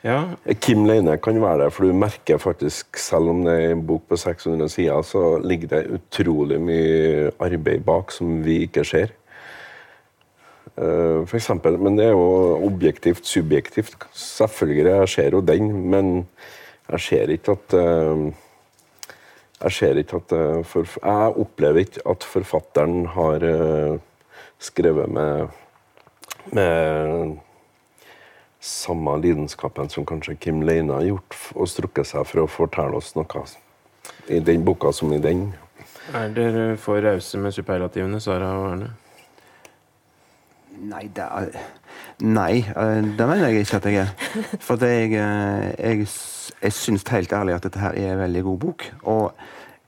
Ja, 0.04 0.18
Kim 0.61 0.87
Leine 0.88 1.18
kan 1.20 1.40
være 1.40 1.66
det, 1.66 1.72
for 1.76 1.88
du 1.88 1.96
merker 1.96 2.40
faktisk, 2.40 2.96
selv 3.00 3.33
om 3.33 3.42
det 3.44 3.54
er 3.56 3.72
en 3.74 3.87
bok 3.88 4.06
på 4.09 4.16
600 4.20 4.68
sider, 4.72 5.02
så 5.04 5.24
ligger 5.44 5.72
det 5.72 5.98
utrolig 5.98 6.61
mye 6.61 7.33
arbeid 7.40 7.85
bak 7.85 8.12
som 8.12 8.38
vi 8.44 8.62
ikke 8.66 8.85
ser. 8.88 9.12
Eh, 10.81 11.27
For 11.27 11.37
eksempel, 11.37 11.77
men 11.79 11.97
det 11.99 12.07
er 12.09 12.14
jo 12.14 12.61
objektivt, 12.64 13.27
subjektivt. 13.27 13.97
Selvfølgelig, 14.16 14.90
jeg 14.90 15.09
ser 15.09 15.37
jo 15.37 15.40
den, 15.45 15.73
men 15.93 16.12
jeg 16.90 17.01
ser 17.01 17.35
ikke 17.37 17.59
at 17.59 17.75
eh, 17.79 18.31
Jeg 19.61 19.73
ser 19.77 19.99
ikke 20.01 20.16
at 20.16 20.33
eh, 20.33 20.87
Jeg 21.05 21.37
opplever 21.37 21.85
ikke 21.85 22.01
at 22.09 22.25
forfatteren 22.25 23.07
har 23.07 23.45
skrevet 24.59 25.09
med 25.09 25.49
med 26.53 27.37
samme 28.61 29.16
lidenskapen 29.21 29.88
som 29.88 30.07
kanskje 30.07 30.35
Kim 30.40 30.62
Leine 30.62 30.93
har 30.93 31.05
gjort, 31.05 31.37
og 31.55 31.69
strukket 31.69 32.09
seg 32.09 32.27
for 32.27 32.43
å 32.43 32.49
fortelle 32.51 32.97
oss 32.97 33.14
noe 33.14 33.45
i 34.29 34.40
den 34.40 34.64
boka 34.64 34.93
som 34.93 35.12
i 35.12 35.21
den. 35.21 35.53
Er 36.16 36.33
dere 36.35 36.77
for 36.81 37.01
rause 37.05 37.38
med 37.38 37.55
superlativene, 37.55 38.21
Sara 38.21 38.51
og 38.59 38.66
Arne? 38.73 38.90
Nei, 40.81 41.11
det 41.12 41.25
er, 41.27 41.57
nei, 42.25 42.62
eh, 42.64 43.01
det 43.05 43.27
mener 43.29 43.51
jeg 43.51 43.66
ikke 43.66 43.81
at 43.81 43.88
jeg 43.90 43.99
er. 44.01 44.12
For 44.64 44.81
jeg, 44.81 45.12
eh, 45.12 45.66
jeg 45.77 46.07
jeg 46.61 46.77
syns 46.77 47.05
helt 47.09 47.33
ærlig 47.33 47.55
at 47.55 47.64
dette 47.64 47.81
her 47.81 47.97
er 47.97 48.14
en 48.14 48.25
veldig 48.25 48.43
god 48.43 48.59
bok. 48.59 48.87
Og 49.03 49.33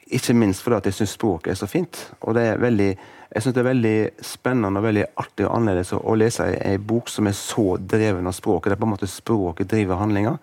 ikke 0.06 0.34
minst 0.34 0.62
fordi 0.62 0.76
at 0.76 0.88
jeg 0.88 0.94
syns 1.00 1.16
språket 1.18 1.52
er 1.52 1.60
så 1.60 1.68
fint. 1.68 2.00
Og 2.20 2.34
det 2.34 2.46
er 2.46 2.60
veldig, 2.60 2.90
jeg 3.32 3.42
synes 3.42 3.54
det 3.56 3.60
er 3.62 3.70
veldig 3.70 3.96
spennende 4.28 4.80
og 4.80 4.84
veldig 4.84 5.04
artig 5.22 5.46
og 5.46 5.54
annerledes 5.56 5.94
å, 5.96 6.16
lese 6.20 6.50
en 6.52 6.82
bok 6.84 7.08
som 7.08 7.28
er 7.30 7.36
så 7.36 7.78
dreven 7.80 8.28
av 8.28 8.34
språket. 8.36 8.68
Det 8.68 8.76
er 8.76 8.82
på 8.82 8.88
en 8.88 8.92
måte 8.92 9.08
språket 9.08 9.70
driver 9.70 10.00
handlinga. 10.02 10.34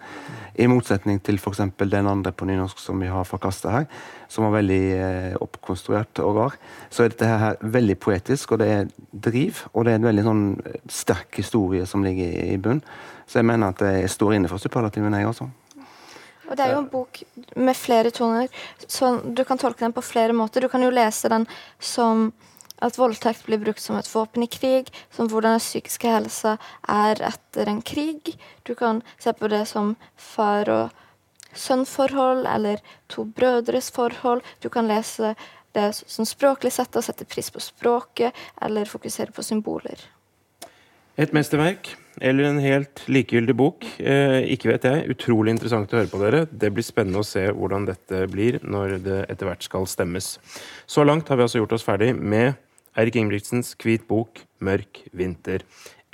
I 0.60 0.66
motsetning 0.68 1.20
til 1.24 1.38
f.eks. 1.38 1.62
den 1.78 2.10
andre 2.10 2.34
på 2.34 2.48
nynorsk 2.50 2.82
som 2.82 3.00
vi 3.00 3.12
har 3.12 3.30
forkasta 3.30 3.76
her, 3.76 3.86
som 4.28 4.48
var 4.48 4.58
veldig 4.58 4.82
eh, 4.96 5.38
oppkonstruert 5.38 6.24
og 6.26 6.42
rar. 6.42 6.58
Så 6.90 7.06
er 7.06 7.14
dette 7.14 7.30
her 7.30 7.62
veldig 7.62 8.00
poetisk, 8.02 8.56
og 8.56 8.64
det 8.64 8.72
er 8.74 8.92
driv. 9.14 9.62
Og 9.72 9.86
det 9.86 9.94
er 9.94 10.02
en 10.02 10.10
veldig 10.10 10.26
sånn 10.26 10.44
sterk 10.90 11.40
historie 11.44 11.86
som 11.88 12.04
ligger 12.04 12.26
i, 12.26 12.52
i 12.56 12.60
bunn. 12.60 12.82
Så 13.30 13.40
jeg 13.40 13.52
mener 13.54 13.70
at 13.70 13.86
jeg 13.86 14.10
står 14.18 14.40
inne 14.40 14.50
for 14.50 14.58
superlativen, 14.58 15.14
jeg 15.14 15.30
også. 15.30 15.52
Og 16.50 16.58
det 16.58 16.66
er 16.66 16.74
jo 16.74 16.82
en 16.82 16.90
bok 16.90 17.22
med 17.62 17.78
flere 17.78 18.10
toner, 18.10 18.50
så 18.90 19.20
du 19.22 19.44
kan 19.46 19.60
tolke 19.62 19.86
den 19.86 19.94
på 19.94 20.02
flere 20.02 20.34
måter. 20.34 20.66
Du 20.66 20.74
kan 20.74 20.82
jo 20.82 20.90
lese 20.90 21.30
den 21.30 21.46
som 21.78 22.32
at 22.82 22.98
voldtekt 23.00 23.46
blir 23.48 23.62
brukt 23.62 23.84
som 23.84 23.98
et 24.00 24.10
våpen 24.10 24.46
i 24.46 24.50
krig, 24.52 24.90
som 25.12 25.30
hvordan 25.30 25.58
den 25.58 25.64
psykiske 25.64 26.10
helsa 26.10 26.58
er 26.88 27.22
etter 27.32 27.70
en 27.70 27.82
krig. 27.86 28.36
Du 28.64 28.76
kan 28.76 29.04
se 29.20 29.34
på 29.34 29.52
det 29.52 29.66
som 29.68 29.96
far- 30.18 30.70
og 30.70 30.90
sønnforhold, 31.54 32.46
eller 32.48 32.84
to 33.08 33.26
brødres 33.26 33.92
forhold. 33.92 34.44
Du 34.62 34.70
kan 34.70 34.88
lese 34.88 35.36
det 35.74 35.90
som 35.96 36.26
språklig 36.26 36.72
sett 36.74 36.96
og 36.96 37.06
sette 37.06 37.26
pris 37.26 37.50
på 37.52 37.62
språket, 37.62 38.36
eller 38.62 38.90
fokusere 38.90 39.34
på 39.34 39.46
symboler. 39.46 40.00
Et 41.20 41.34
mesterverk 41.36 41.98
eller 42.22 42.44
en 42.48 42.60
helt 42.64 43.02
likegyldig 43.12 43.56
bok? 43.56 43.86
Eh, 44.00 44.40
ikke 44.54 44.72
vet 44.72 44.88
jeg. 44.88 45.08
Utrolig 45.14 45.54
interessant 45.56 45.92
å 45.92 46.00
høre 46.00 46.12
på 46.12 46.22
dere. 46.22 46.46
Det 46.52 46.72
blir 46.76 46.86
spennende 46.86 47.24
å 47.24 47.28
se 47.28 47.46
hvordan 47.52 47.88
dette 47.90 48.24
blir 48.32 48.60
når 48.64 48.98
det 49.04 49.20
etter 49.32 49.50
hvert 49.50 49.66
skal 49.66 49.88
stemmes. 49.90 50.38
Så 50.88 51.04
langt 51.08 51.28
har 51.28 51.40
vi 51.40 51.48
altså 51.48 51.62
gjort 51.62 51.76
oss 51.76 51.88
ferdig 51.88 52.14
med 52.16 52.56
Eirik 52.98 53.20
Ingebrigtsens 53.20 53.76
Hvit 53.78 54.08
bok, 54.10 54.42
mørk 54.66 55.04
vinter. 55.14 55.62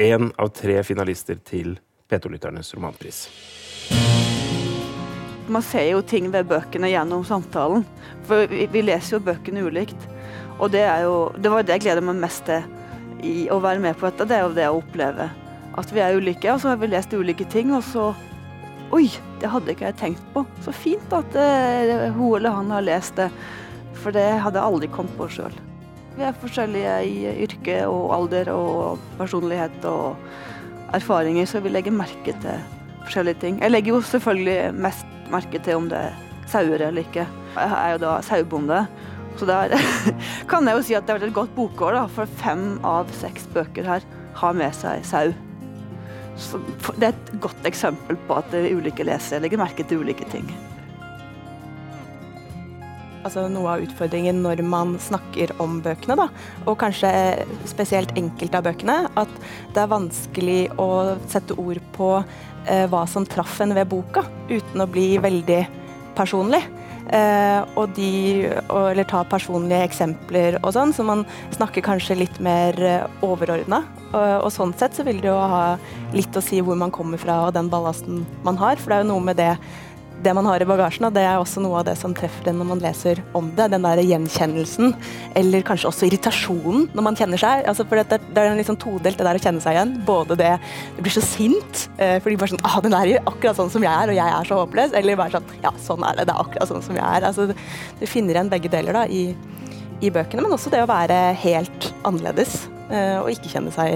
Én 0.01 0.31
av 0.35 0.49
tre 0.51 0.81
finalister 0.83 1.37
til 1.47 1.77
P2-lytternes 2.11 2.73
romanpris. 2.75 3.21
Man 5.47 5.63
ser 5.63 5.87
jo 5.93 6.01
ting 6.03 6.27
ved 6.33 6.49
bøkene 6.49 6.89
gjennom 6.91 7.23
samtalen. 7.27 7.85
For 8.27 8.49
vi, 8.51 8.81
leser 8.83 9.15
jo 9.15 9.23
bøkene 9.23 9.63
ulikt. 9.63 10.07
Og 10.59 10.71
det, 10.73 10.83
jo, 11.05 11.15
det 11.39 11.51
var 11.53 11.63
det 11.63 11.77
jeg 11.77 11.85
gleder 11.85 12.05
meg 12.05 12.19
mest 12.25 12.43
til 12.49 12.65
i 13.25 13.47
å 13.49 13.61
være 13.63 13.81
med 13.81 13.95
på 13.97 14.09
dette. 14.09 14.27
Det 14.27 14.35
er 14.35 14.43
jo 14.43 14.55
det 14.57 14.69
å 14.69 14.79
oppleve 14.81 15.29
at 15.79 15.93
vi 15.95 16.03
er 16.03 16.17
ulike. 16.19 16.49
Og 16.51 16.59
så 16.59 16.73
har 16.73 16.81
vi 16.81 16.91
lest 16.91 17.15
ulike 17.15 17.47
ting, 17.51 17.73
og 17.75 17.85
så 17.87 18.11
Oi, 18.93 19.07
det 19.41 19.49
hadde 19.49 19.73
ikke 19.73 19.87
jeg 19.87 19.97
tenkt 19.97 20.25
på. 20.35 20.43
Så 20.61 20.71
fint 20.75 21.13
at 21.17 21.33
uh, 21.33 22.05
hun 22.13 22.37
eller 22.37 22.53
han 22.53 22.69
har 22.69 22.85
lest 22.85 23.17
det. 23.17 23.31
For 23.97 24.13
det 24.13 24.27
hadde 24.43 24.61
jeg 24.61 24.69
aldri 24.69 24.91
kommet 24.93 25.17
på 25.17 25.25
sjøl. 25.33 25.55
Vi 26.15 26.23
er 26.23 26.35
forskjellige 26.39 26.91
i 27.11 27.15
yrke 27.43 27.81
og 27.91 28.13
alder 28.15 28.51
og 28.53 29.01
personlighet 29.19 29.83
og 29.89 30.15
erfaringer, 30.95 31.47
så 31.49 31.59
vi 31.59 31.73
legger 31.73 31.91
merke 31.91 32.31
til 32.39 32.61
forskjellige 33.03 33.41
ting. 33.41 33.57
Jeg 33.59 33.73
legger 33.73 33.97
jo 33.97 34.03
selvfølgelig 34.13 34.77
mest 34.79 35.17
merke 35.31 35.59
til 35.59 35.81
om 35.81 35.89
det 35.91 35.99
er 35.99 36.21
sauer 36.47 36.79
eller 36.79 37.03
ikke. 37.03 37.25
Jeg 37.57 37.73
er 37.81 37.95
jo 37.95 38.01
da 38.05 38.13
sauebonde, 38.23 38.85
så 39.35 39.49
der 39.49 39.75
kan 40.51 40.69
jeg 40.69 40.77
jo 40.77 40.85
si 40.87 40.95
at 40.95 41.03
det 41.03 41.15
har 41.15 41.19
vært 41.19 41.33
et 41.33 41.39
godt 41.41 41.55
bokår, 41.57 41.97
da, 41.97 42.05
for 42.07 42.37
fem 42.39 42.63
av 42.87 43.11
seks 43.19 43.49
bøker 43.51 43.89
her 43.89 44.07
har 44.39 44.55
med 44.55 44.71
seg 44.77 45.03
sau. 45.07 45.33
Så 46.39 46.59
det 46.95 47.09
er 47.09 47.11
et 47.11 47.35
godt 47.43 47.67
eksempel 47.67 48.15
på 48.27 48.39
at 48.39 48.55
ulike 48.55 49.03
lesere 49.07 49.43
legger 49.43 49.59
merke 49.59 49.83
til 49.87 50.03
ulike 50.03 50.27
ting. 50.31 50.47
Altså 53.25 53.47
noe 53.49 53.71
av 53.73 53.83
utfordringen 53.85 54.43
når 54.43 54.61
man 54.65 54.95
snakker 55.01 55.55
om 55.63 55.79
bøkene, 55.85 56.17
da, 56.19 56.27
og 56.65 56.77
kanskje 56.81 57.09
spesielt 57.65 58.13
enkelte 58.19 58.59
av 58.59 58.67
bøkene, 58.67 58.97
at 59.17 59.31
det 59.73 59.81
er 59.81 59.89
vanskelig 59.89 60.59
å 60.81 60.89
sette 61.31 61.57
ord 61.57 61.81
på 61.95 62.11
eh, 62.21 62.85
hva 62.91 63.05
som 63.09 63.25
traff 63.25 63.57
en 63.65 63.73
ved 63.73 63.89
boka, 63.89 64.27
uten 64.51 64.85
å 64.85 64.89
bli 64.89 65.15
veldig 65.23 65.63
personlig. 66.15 66.61
Eh, 67.05 67.61
og 67.77 67.91
de, 67.93 68.47
og, 68.63 68.91
eller 68.91 69.05
ta 69.05 69.19
personlige 69.29 69.85
eksempler 69.85 70.57
og 70.63 70.71
sånn, 70.73 70.93
så 70.95 71.05
man 71.05 71.21
snakker 71.53 71.85
kanskje 71.85 72.17
litt 72.17 72.39
mer 72.41 72.79
eh, 72.81 73.25
overordna. 73.25 73.83
Og, 74.07 74.45
og, 74.45 74.49
sånn 74.53 74.73
sett 74.77 74.97
så 74.97 75.05
vil 75.05 75.19
det 75.21 75.29
jo 75.29 75.37
ha 75.37 75.75
litt 76.15 76.37
å 76.37 76.43
si 76.43 76.61
hvor 76.65 76.77
man 76.79 76.93
kommer 76.93 77.21
fra 77.21 77.43
og 77.45 77.53
den 77.57 77.69
ballasten 77.69 78.23
man 78.45 78.57
har, 78.61 78.81
for 78.81 78.91
det 78.93 78.97
er 78.97 79.05
jo 79.05 79.11
noe 79.13 79.25
med 79.27 79.41
det 79.41 79.51
det 80.23 80.33
man 80.33 80.47
har 80.47 80.61
i 80.61 80.67
bagasjen, 80.67 81.05
og 81.07 81.13
det 81.15 81.23
er 81.25 81.37
også 81.37 81.61
noe 81.63 81.79
av 81.81 81.87
det 81.89 81.95
som 81.99 82.13
treffer 82.15 82.49
en 82.49 82.57
når 82.61 82.67
man 82.69 82.81
leser 82.83 83.19
om 83.37 83.49
det. 83.57 83.67
Den 83.73 83.85
der 83.85 84.01
gjenkjennelsen, 84.01 84.93
eller 85.37 85.65
kanskje 85.67 85.89
også 85.89 86.07
irritasjonen 86.07 86.87
når 86.95 87.05
man 87.07 87.17
kjenner 87.19 87.41
seg. 87.41 87.65
Altså, 87.69 87.85
for 87.89 87.99
det, 88.01 88.19
det 88.33 88.41
er 88.41 88.55
liksom 88.57 88.79
todelt, 88.81 89.19
det 89.19 89.27
der 89.27 89.39
å 89.39 89.43
kjenne 89.43 89.63
seg 89.63 89.77
igjen. 89.77 89.95
Både 90.07 90.37
det 90.39 90.53
Du 90.95 91.03
blir 91.05 91.13
så 91.13 91.23
sint 91.25 91.85
eh, 91.97 92.17
fordi 92.23 92.39
bare 92.39 92.53
sånn 92.55 92.63
ah, 92.65 92.79
den 92.83 92.95
er 92.97 93.15
akkurat 93.21 93.59
sånn 93.59 93.73
som 93.73 93.85
jeg 93.85 93.91
er, 93.91 94.13
og 94.13 94.17
jeg 94.17 94.37
er 94.37 94.49
så 94.49 94.61
håpløs. 94.61 94.95
Eller 94.97 95.19
bare 95.19 95.37
sånn 95.37 95.51
Ja, 95.65 95.73
sånn 95.83 96.07
er 96.07 96.21
det. 96.21 96.29
Det 96.29 96.35
er 96.35 96.45
akkurat 96.45 96.71
sånn 96.71 96.85
som 96.85 96.97
jeg 96.97 97.05
er. 97.05 97.29
Altså, 97.29 97.49
du 97.99 98.07
finner 98.09 98.37
igjen 98.37 98.51
begge 98.53 98.71
deler 98.71 99.01
da, 99.01 99.05
i, 99.05 99.27
i 100.01 100.13
bøkene, 100.13 100.45
men 100.45 100.55
også 100.55 100.73
det 100.73 100.83
å 100.85 100.89
være 100.89 101.19
helt 101.43 101.91
annerledes 102.07 102.63
eh, 102.89 103.19
og 103.21 103.31
ikke 103.33 103.51
kjenne 103.53 103.73
seg 103.75 103.93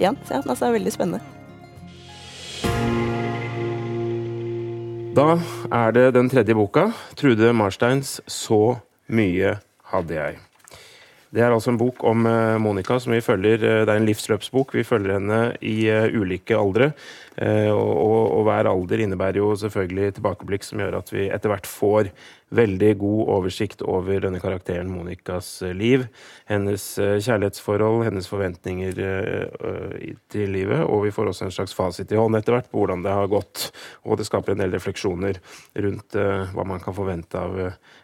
igjen. 0.00 0.18
Så, 0.24 0.38
ja, 0.38 0.42
altså, 0.42 0.62
det 0.64 0.70
er 0.70 0.78
veldig 0.80 0.96
spennende. 0.96 1.41
Da 5.12 5.34
er 5.68 5.90
det 5.92 6.14
den 6.16 6.30
tredje 6.32 6.54
boka, 6.56 6.86
Trude 7.20 7.52
Marsteins 7.52 8.20
'Så 8.24 8.78
mye 9.12 9.58
hadde 9.92 10.14
jeg'. 10.14 10.38
Det 11.32 11.40
er 11.40 11.52
altså 11.52 11.70
en 11.70 11.78
bok 11.78 12.04
om 12.04 12.26
eh, 12.26 12.58
Monica 12.60 12.98
som 12.98 13.12
vi 13.12 13.20
følger. 13.20 13.54
Eh, 13.54 13.84
det 13.84 13.88
er 13.88 14.00
en 14.00 14.06
livsløpsbok. 14.08 14.74
Vi 14.74 14.84
følger 14.84 15.18
henne 15.18 15.56
i 15.60 15.88
eh, 15.88 16.12
ulike 16.12 16.56
aldre. 16.56 16.92
Og, 17.40 17.90
og, 17.96 18.20
og 18.36 18.42
hver 18.44 18.68
alder 18.68 19.00
innebærer 19.04 19.38
jo 19.40 19.54
selvfølgelig 19.56 20.18
tilbakeblikk 20.18 20.66
som 20.66 20.82
gjør 20.82 20.98
at 20.98 21.12
vi 21.14 21.30
etter 21.32 21.52
hvert 21.52 21.68
får 21.68 22.10
veldig 22.52 22.90
god 23.00 23.30
oversikt 23.32 23.80
over 23.88 24.20
denne 24.20 24.40
karakteren 24.42 24.90
Monicas 24.92 25.48
liv. 25.72 26.04
Hennes 26.50 26.84
kjærlighetsforhold, 27.00 28.02
hennes 28.04 28.28
forventninger 28.28 29.00
til 30.34 30.52
livet. 30.52 30.84
Og 30.84 31.06
vi 31.06 31.14
får 31.16 31.32
også 31.32 31.48
en 31.48 31.56
slags 31.56 31.72
fasit 31.76 32.12
i 32.12 32.20
hånd 32.20 32.36
etter 32.36 32.58
hvert 32.58 32.68
på 32.68 32.82
hvordan 32.82 33.06
det 33.06 33.16
har 33.16 33.32
gått. 33.32 33.70
Og 34.04 34.20
det 34.20 34.28
skaper 34.28 34.52
en 34.52 34.66
del 34.66 34.76
refleksjoner 34.76 35.40
rundt 35.86 36.20
hva 36.52 36.68
man 36.68 36.84
kan 36.84 36.96
forvente 36.96 37.40
av 37.40 37.56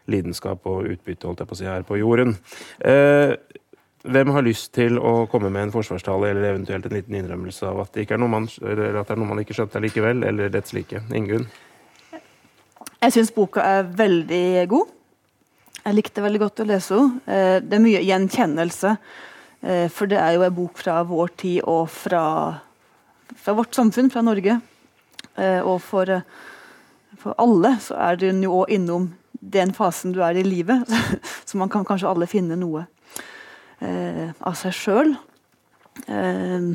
lidenskap 0.09 0.65
og 0.73 0.89
utbytte 0.95 1.29
holdt 1.29 1.45
jeg 1.45 1.53
på 1.53 1.59
å 1.59 1.61
si, 1.61 1.69
her 1.69 1.85
på 1.85 2.01
jorden. 2.01 2.39
Hvem 4.09 4.31
har 4.33 4.45
lyst 4.47 4.71
til 4.73 4.97
å 4.97 5.27
komme 5.29 5.51
med 5.53 5.67
en 5.67 5.73
forsvarstale 5.75 6.31
eller 6.31 6.47
eventuelt 6.55 6.87
en 6.89 6.95
liten 6.97 7.17
innrømmelse 7.19 7.67
av 7.69 7.83
at 7.83 7.91
det, 7.93 8.07
ikke 8.07 8.17
er 8.17 8.23
noe 8.23 8.33
man, 8.33 8.47
eller 8.63 8.97
at 8.97 9.11
det 9.11 9.15
er 9.15 9.21
noe 9.21 9.29
man 9.29 9.43
ikke 9.43 9.57
skjønte 9.59 9.83
likevel, 9.85 10.23
eller 10.25 10.53
dets 10.53 10.73
like? 10.73 11.03
Ingunn? 11.13 11.45
Jeg 13.03 13.15
syns 13.15 13.35
boka 13.37 13.63
er 13.63 13.91
veldig 13.99 14.65
god. 14.73 14.95
Jeg 15.83 15.99
likte 15.99 16.25
veldig 16.25 16.41
godt 16.41 16.65
å 16.65 16.69
lese 16.71 16.97
henne. 16.97 17.21
Eh, 17.29 17.59
det 17.61 17.77
er 17.77 17.85
mye 17.85 18.03
gjenkjennelse. 18.07 18.97
Eh, 19.61 19.87
for 19.93 20.09
det 20.09 20.19
er 20.23 20.39
jo 20.39 20.49
en 20.49 20.57
bok 20.57 20.81
fra 20.81 20.99
vår 21.07 21.37
tid 21.45 21.61
og 21.69 21.87
fra, 21.93 22.25
fra 23.37 23.57
vårt 23.61 23.77
samfunn, 23.77 24.09
fra 24.15 24.25
Norge. 24.25 24.57
Eh, 25.37 25.61
og 25.61 25.83
for, 25.85 26.17
for 27.21 27.37
alle 27.45 27.77
så 27.85 28.01
er 28.09 28.21
den 28.25 28.41
jo 28.47 28.63
òg 28.63 28.73
innom 28.79 29.13
den 29.39 29.77
fasen 29.77 30.17
du 30.17 30.23
er 30.25 30.41
i 30.41 30.47
livet. 30.47 30.89
Så 31.49 31.61
man 31.61 31.71
kan 31.71 31.85
kanskje 31.87 32.09
alle 32.11 32.27
finne 32.31 32.57
noe 32.59 32.89
eh, 33.85 34.31
av 34.41 34.57
seg 34.59 34.75
sjøl. 34.77 35.15
Eh, 36.07 36.69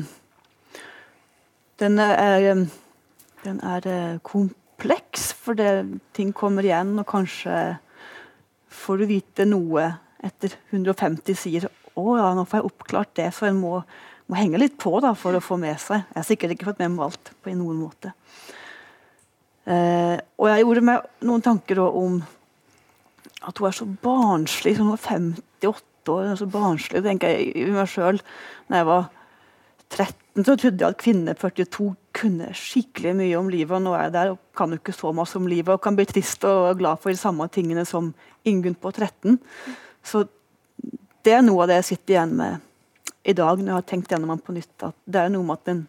den 1.82 1.98
er, 1.98 2.64
den 3.44 3.60
er 3.66 3.88
eh, 3.90 4.18
kompleks, 4.24 5.32
for 5.34 5.58
det, 5.58 6.00
ting 6.16 6.32
kommer 6.36 6.66
igjen, 6.66 6.94
og 7.00 7.08
kanskje 7.10 7.58
får 8.74 9.00
du 9.00 9.06
vite 9.10 9.46
noe 9.48 9.88
etter 10.24 10.56
150 10.72 11.38
sider. 11.38 11.70
'Å 11.94 12.18
ja, 12.18 12.32
nå 12.34 12.42
får 12.48 12.60
jeg 12.60 12.70
oppklart 12.70 13.14
det', 13.18 13.30
så 13.34 13.46
en 13.46 13.60
må, 13.60 13.78
må 14.26 14.38
henge 14.38 14.58
litt 14.58 14.78
på 14.82 14.96
da, 15.02 15.12
for 15.18 15.36
å 15.36 15.42
få 15.44 15.58
med 15.60 15.78
seg. 15.78 16.02
Jeg 16.10 16.18
har 16.18 16.26
sikkert 16.26 16.54
ikke 16.54 16.70
fått 16.72 16.82
med 16.82 16.94
meg 16.94 17.06
alt 17.06 17.30
på 17.42 17.54
noen 17.54 17.78
måte. 17.84 18.14
Eh, 19.64 20.18
og 20.36 20.48
jeg 20.50 20.64
gjorde 20.64 20.84
meg 20.84 21.06
noen 21.24 21.44
tanker 21.44 21.80
om 21.84 22.18
at 23.44 23.60
hun 23.60 23.68
er 23.68 23.76
så 23.76 23.86
barnslig. 23.86 24.74
Som 24.76 24.90
hun 24.90 24.96
var 24.96 25.04
58 25.06 25.93
år, 26.12 26.34
så 26.38 26.48
barnslig, 26.50 27.02
tenker 27.04 27.32
jeg 27.32 27.52
i 27.56 27.66
meg 27.72 27.90
sjøl. 27.90 28.20
Da 28.68 28.80
jeg 28.80 28.88
var 28.88 29.10
13, 29.94 30.44
så 30.44 30.56
trodde 30.58 30.82
jeg 30.82 30.88
at 30.88 31.00
kvinner 31.00 31.38
42 31.38 31.90
kunne 32.14 32.50
skikkelig 32.56 33.14
mye 33.18 33.38
om 33.38 33.50
livet. 33.52 33.74
Og 33.76 33.84
nå 33.84 33.94
er 33.96 34.06
jeg 34.08 34.14
der 34.16 34.34
og 34.34 34.40
kan 34.56 34.72
jo 34.72 34.80
ikke 34.80 34.96
så 34.96 35.12
masse 35.16 35.38
om 35.38 35.48
livet 35.50 35.74
og 35.74 35.82
kan 35.84 35.96
bli 35.98 36.06
trist 36.08 36.44
og 36.48 36.78
glad 36.80 37.02
for 37.02 37.14
de 37.14 37.20
samme 37.20 37.46
tingene 37.52 37.86
som 37.88 38.12
Ingunn 38.44 38.76
på 38.76 38.92
13. 38.92 39.38
Så 40.04 40.26
det 41.24 41.32
er 41.32 41.44
noe 41.44 41.64
av 41.64 41.70
det 41.70 41.80
jeg 41.80 41.90
sitter 41.94 42.16
igjen 42.16 42.36
med 42.38 42.70
i 43.24 43.32
dag, 43.32 43.56
når 43.56 43.70
jeg 43.70 43.78
har 43.78 43.88
tenkt 43.88 44.10
gjennom 44.12 44.34
den 44.34 44.44
på 44.44 44.54
nytt. 44.56 44.74
at 44.84 44.96
Det 45.08 45.20
er 45.22 45.32
noe 45.32 45.46
med 45.48 45.60
at 45.60 45.70
den, 45.70 45.82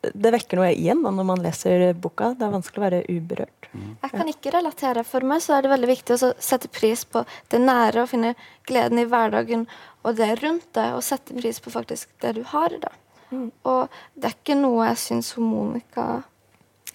det 0.01 0.31
vekker 0.33 0.57
noe 0.57 0.71
igjen 0.73 1.03
da, 1.05 1.11
når 1.13 1.27
man 1.29 1.43
leser 1.43 1.91
boka. 1.93 2.31
Det 2.37 2.47
er 2.47 2.53
vanskelig 2.55 2.81
å 2.81 2.85
være 2.87 3.01
uberørt. 3.11 3.67
Mm. 3.71 3.91
Jeg 4.01 4.13
kan 4.15 4.31
ikke 4.31 4.53
relatere. 4.55 5.03
For 5.05 5.27
meg 5.27 5.43
så 5.45 5.55
er 5.55 5.65
det 5.65 5.73
veldig 5.73 5.89
viktig 5.91 6.17
å 6.17 6.31
sette 6.41 6.71
pris 6.73 7.03
på 7.05 7.21
det 7.53 7.61
nære 7.61 8.03
og 8.03 8.09
finne 8.09 8.33
gleden 8.69 9.01
i 9.01 9.05
hverdagen 9.09 9.67
og 10.01 10.17
det 10.17 10.31
rundt 10.41 10.71
deg, 10.73 10.95
og 10.97 11.05
sette 11.05 11.35
pris 11.37 11.61
på 11.61 11.73
faktisk 11.73 12.09
det 12.23 12.33
du 12.39 12.43
har. 12.49 12.73
da. 12.81 12.93
Mm. 13.29 13.49
Og 13.69 13.99
det 14.17 14.31
er 14.31 14.37
ikke 14.39 14.57
noe 14.57 14.89
jeg 14.89 15.01
syns 15.05 15.35
Monica 15.37 16.07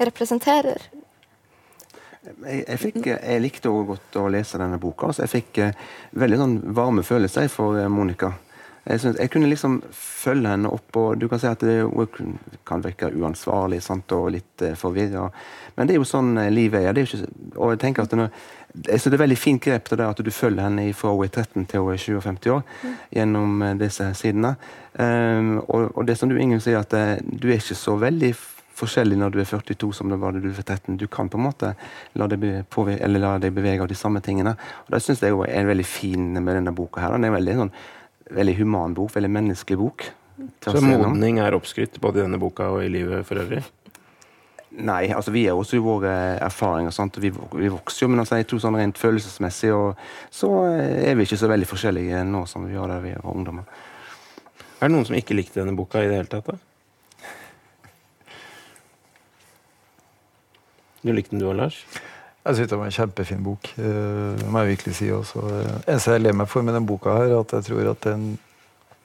representerer. 0.02 0.82
Jeg, 2.26 2.64
jeg, 2.66 2.78
fikk, 2.82 3.04
jeg, 3.06 3.38
likte 3.42 3.70
også 3.70 3.86
godt 3.92 4.18
å 4.18 4.26
lese 4.34 4.58
denne 4.58 4.80
boka. 4.82 5.12
så 5.14 5.22
jeg 5.24 5.32
fikk 5.36 5.60
uh, 5.62 5.86
veldig 6.18 6.40
sånn 6.40 6.56
varme 6.74 7.06
følelser 7.06 7.46
for 7.52 7.78
uh, 7.78 7.86
Monica. 7.92 8.32
Jeg, 8.86 9.00
synes, 9.02 9.16
jeg, 9.18 9.30
kunne 9.30 9.48
liksom 9.50 9.80
følge 9.90 10.52
henne 10.52 10.70
opp, 10.70 10.96
og 10.96 11.16
du 11.18 11.26
kan 11.28 11.40
si 11.42 11.48
at 11.50 11.62
det 11.66 11.80
kan 12.66 12.84
virke 12.84 13.10
uansvarlig 13.10 13.80
sant, 13.82 14.12
og 14.14 14.30
litt 14.36 14.62
uh, 14.62 14.76
forvirra. 14.78 15.26
Men 15.74 15.88
det 15.88 15.96
er 15.96 15.98
jo 15.98 16.06
sånn 16.06 16.36
uh, 16.38 16.46
livet 16.52 16.86
er. 16.86 16.94
er 16.94 17.02
ikke, 17.02 17.26
og 17.56 17.74
Jeg 17.74 17.82
tenker 17.82 18.06
at 18.06 18.14
det, 18.14 18.28
jeg 18.76 19.00
synes 19.00 19.10
det 19.10 19.18
er 19.18 19.24
veldig 19.24 19.38
fint 19.40 19.62
grep 19.64 19.88
det 19.90 20.04
at 20.04 20.20
du 20.20 20.30
følger 20.30 20.68
henne 20.68 20.92
fra 20.94 21.14
hun 21.14 21.24
er 21.24 21.32
13 21.32 21.64
til 21.66 21.80
hun 21.80 21.94
er 21.94 22.02
57 22.02 22.50
år 22.52 22.62
mm. 22.62 22.98
gjennom 23.18 23.62
uh, 23.62 23.72
disse 23.80 24.10
sidene. 24.20 24.54
Um, 24.94 25.56
og, 25.66 25.90
og, 25.96 26.04
det 26.06 26.18
som 26.18 26.30
du 26.30 26.36
Ingen 26.38 26.60
sier, 26.60 26.78
at 26.78 26.94
uh, 26.94 27.16
du 27.26 27.48
er 27.48 27.58
ikke 27.58 27.78
så 27.78 27.96
veldig 27.98 28.34
forskjellig 28.76 29.16
når 29.18 29.32
du 29.32 29.40
er 29.40 29.48
42 29.48 29.92
som 29.96 30.12
det 30.12 30.20
var 30.20 30.36
da 30.36 30.42
du 30.44 30.50
var 30.52 30.62
13. 30.62 30.98
Du 31.00 31.06
kan 31.08 31.30
på 31.32 31.40
en 31.40 31.46
måte 31.48 31.72
la 32.14 32.28
deg, 32.28 32.42
bevege, 32.70 33.08
la 33.08 33.36
deg 33.40 33.54
bevege 33.56 33.82
av 33.82 33.90
de 33.90 33.96
samme 33.98 34.20
tingene. 34.24 34.52
Og 34.86 34.94
Det 34.94 35.02
syns 35.02 35.24
jeg 35.24 35.32
er 35.48 35.70
veldig 35.70 35.86
fin 35.88 36.34
med 36.36 36.52
denne 36.54 36.74
boka. 36.76 37.00
her. 37.00 37.16
Den 37.16 37.24
er 37.24 37.38
veldig 37.38 37.60
sånn 37.62 37.72
veldig 38.34 38.56
human 38.60 38.94
bok, 38.96 39.14
veldig 39.14 39.32
menneskelig 39.32 39.78
bok. 39.80 40.06
Så 40.66 40.82
modning 40.84 41.40
er 41.40 41.56
oppskrytt 41.56 42.00
både 42.02 42.20
i 42.20 42.26
denne 42.26 42.40
boka 42.40 42.68
og 42.74 42.82
i 42.84 42.90
livet 42.92 43.26
for 43.28 43.40
øvrig? 43.40 43.62
Nei, 44.76 45.06
altså 45.14 45.32
vi 45.32 45.46
er 45.48 45.56
også 45.56 45.78
i 45.78 45.84
våre 45.84 46.12
erfaringer. 46.44 46.92
Sant? 46.92 47.16
Vi, 47.22 47.30
vi 47.30 47.70
vokser 47.72 48.04
jo, 48.04 48.10
men 48.12 48.20
altså, 48.20 48.36
jeg 48.40 48.48
tror 48.50 48.60
sånn 48.60 48.76
rent 48.76 49.00
følelsesmessig 49.00 49.70
og, 49.72 50.02
så 50.28 50.50
er 50.68 51.16
vi 51.16 51.24
ikke 51.24 51.38
så 51.40 51.48
veldig 51.48 51.68
forskjellige 51.70 52.24
nå 52.28 52.42
som 52.50 52.66
vi 52.68 52.76
var 52.76 52.92
da 52.92 52.98
vi 53.04 53.14
var 53.16 53.32
ungdommer. 53.32 53.64
Er 54.76 54.90
det 54.90 54.92
noen 54.92 55.06
som 55.08 55.16
ikke 55.16 55.38
likte 55.38 55.62
denne 55.62 55.76
boka 55.78 56.02
i 56.04 56.10
det 56.10 56.18
hele 56.18 56.28
tatt? 56.28 56.50
da? 56.50 56.58
Du 61.06 61.14
likte 61.14 61.32
den 61.32 61.40
du 61.40 61.48
òg, 61.48 61.56
Lars? 61.56 61.80
Jeg 62.46 62.58
synes 62.58 62.70
det 62.70 62.78
var 62.78 62.86
en 62.86 62.94
kjempefin 62.94 63.42
bok. 63.42 63.72
Uh, 63.78 64.38
må 64.50 64.62
jeg 64.62 64.76
virkelig 64.76 64.94
si 65.00 65.08
også. 65.10 65.42
Eneste 65.86 66.14
jeg 66.14 66.22
ler 66.22 66.36
meg 66.36 66.50
for 66.50 66.62
med 66.62 66.76
denne 66.76 66.86
boka, 66.86 67.16
her, 67.18 67.34
at 67.40 67.56
jeg 67.56 67.66
tror 67.70 67.90
at, 67.90 68.06
den, 68.06 68.36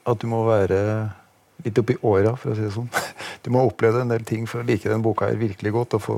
at 0.06 0.22
du 0.22 0.28
må 0.30 0.44
være 0.46 0.78
litt 1.64 1.78
oppi 1.82 1.96
åra, 2.06 2.36
for 2.38 2.52
å 2.52 2.58
si 2.58 2.66
det 2.66 2.74
sånn. 2.76 2.90
Du 3.42 3.50
må 3.50 3.64
oppleve 3.66 3.98
en 3.98 4.12
del 4.12 4.22
ting 4.22 4.44
for 4.46 4.62
å 4.62 4.66
like 4.66 4.86
den 4.86 5.02
boka 5.02 5.26
her 5.26 5.40
virkelig 5.40 5.72
godt 5.74 5.96
og 5.98 6.02
få 6.04 6.16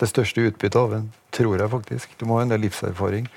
det 0.00 0.08
største 0.10 0.42
utbyttet 0.48 0.78
av 0.80 0.90
den, 0.96 1.08
tror 1.34 1.58
jeg 1.58 1.70
faktisk. 1.70 2.18
Du 2.18 2.26
må 2.26 2.38
ha 2.38 2.42
en 2.42 2.50
del 2.50 2.64
livserfaring. 2.66 3.28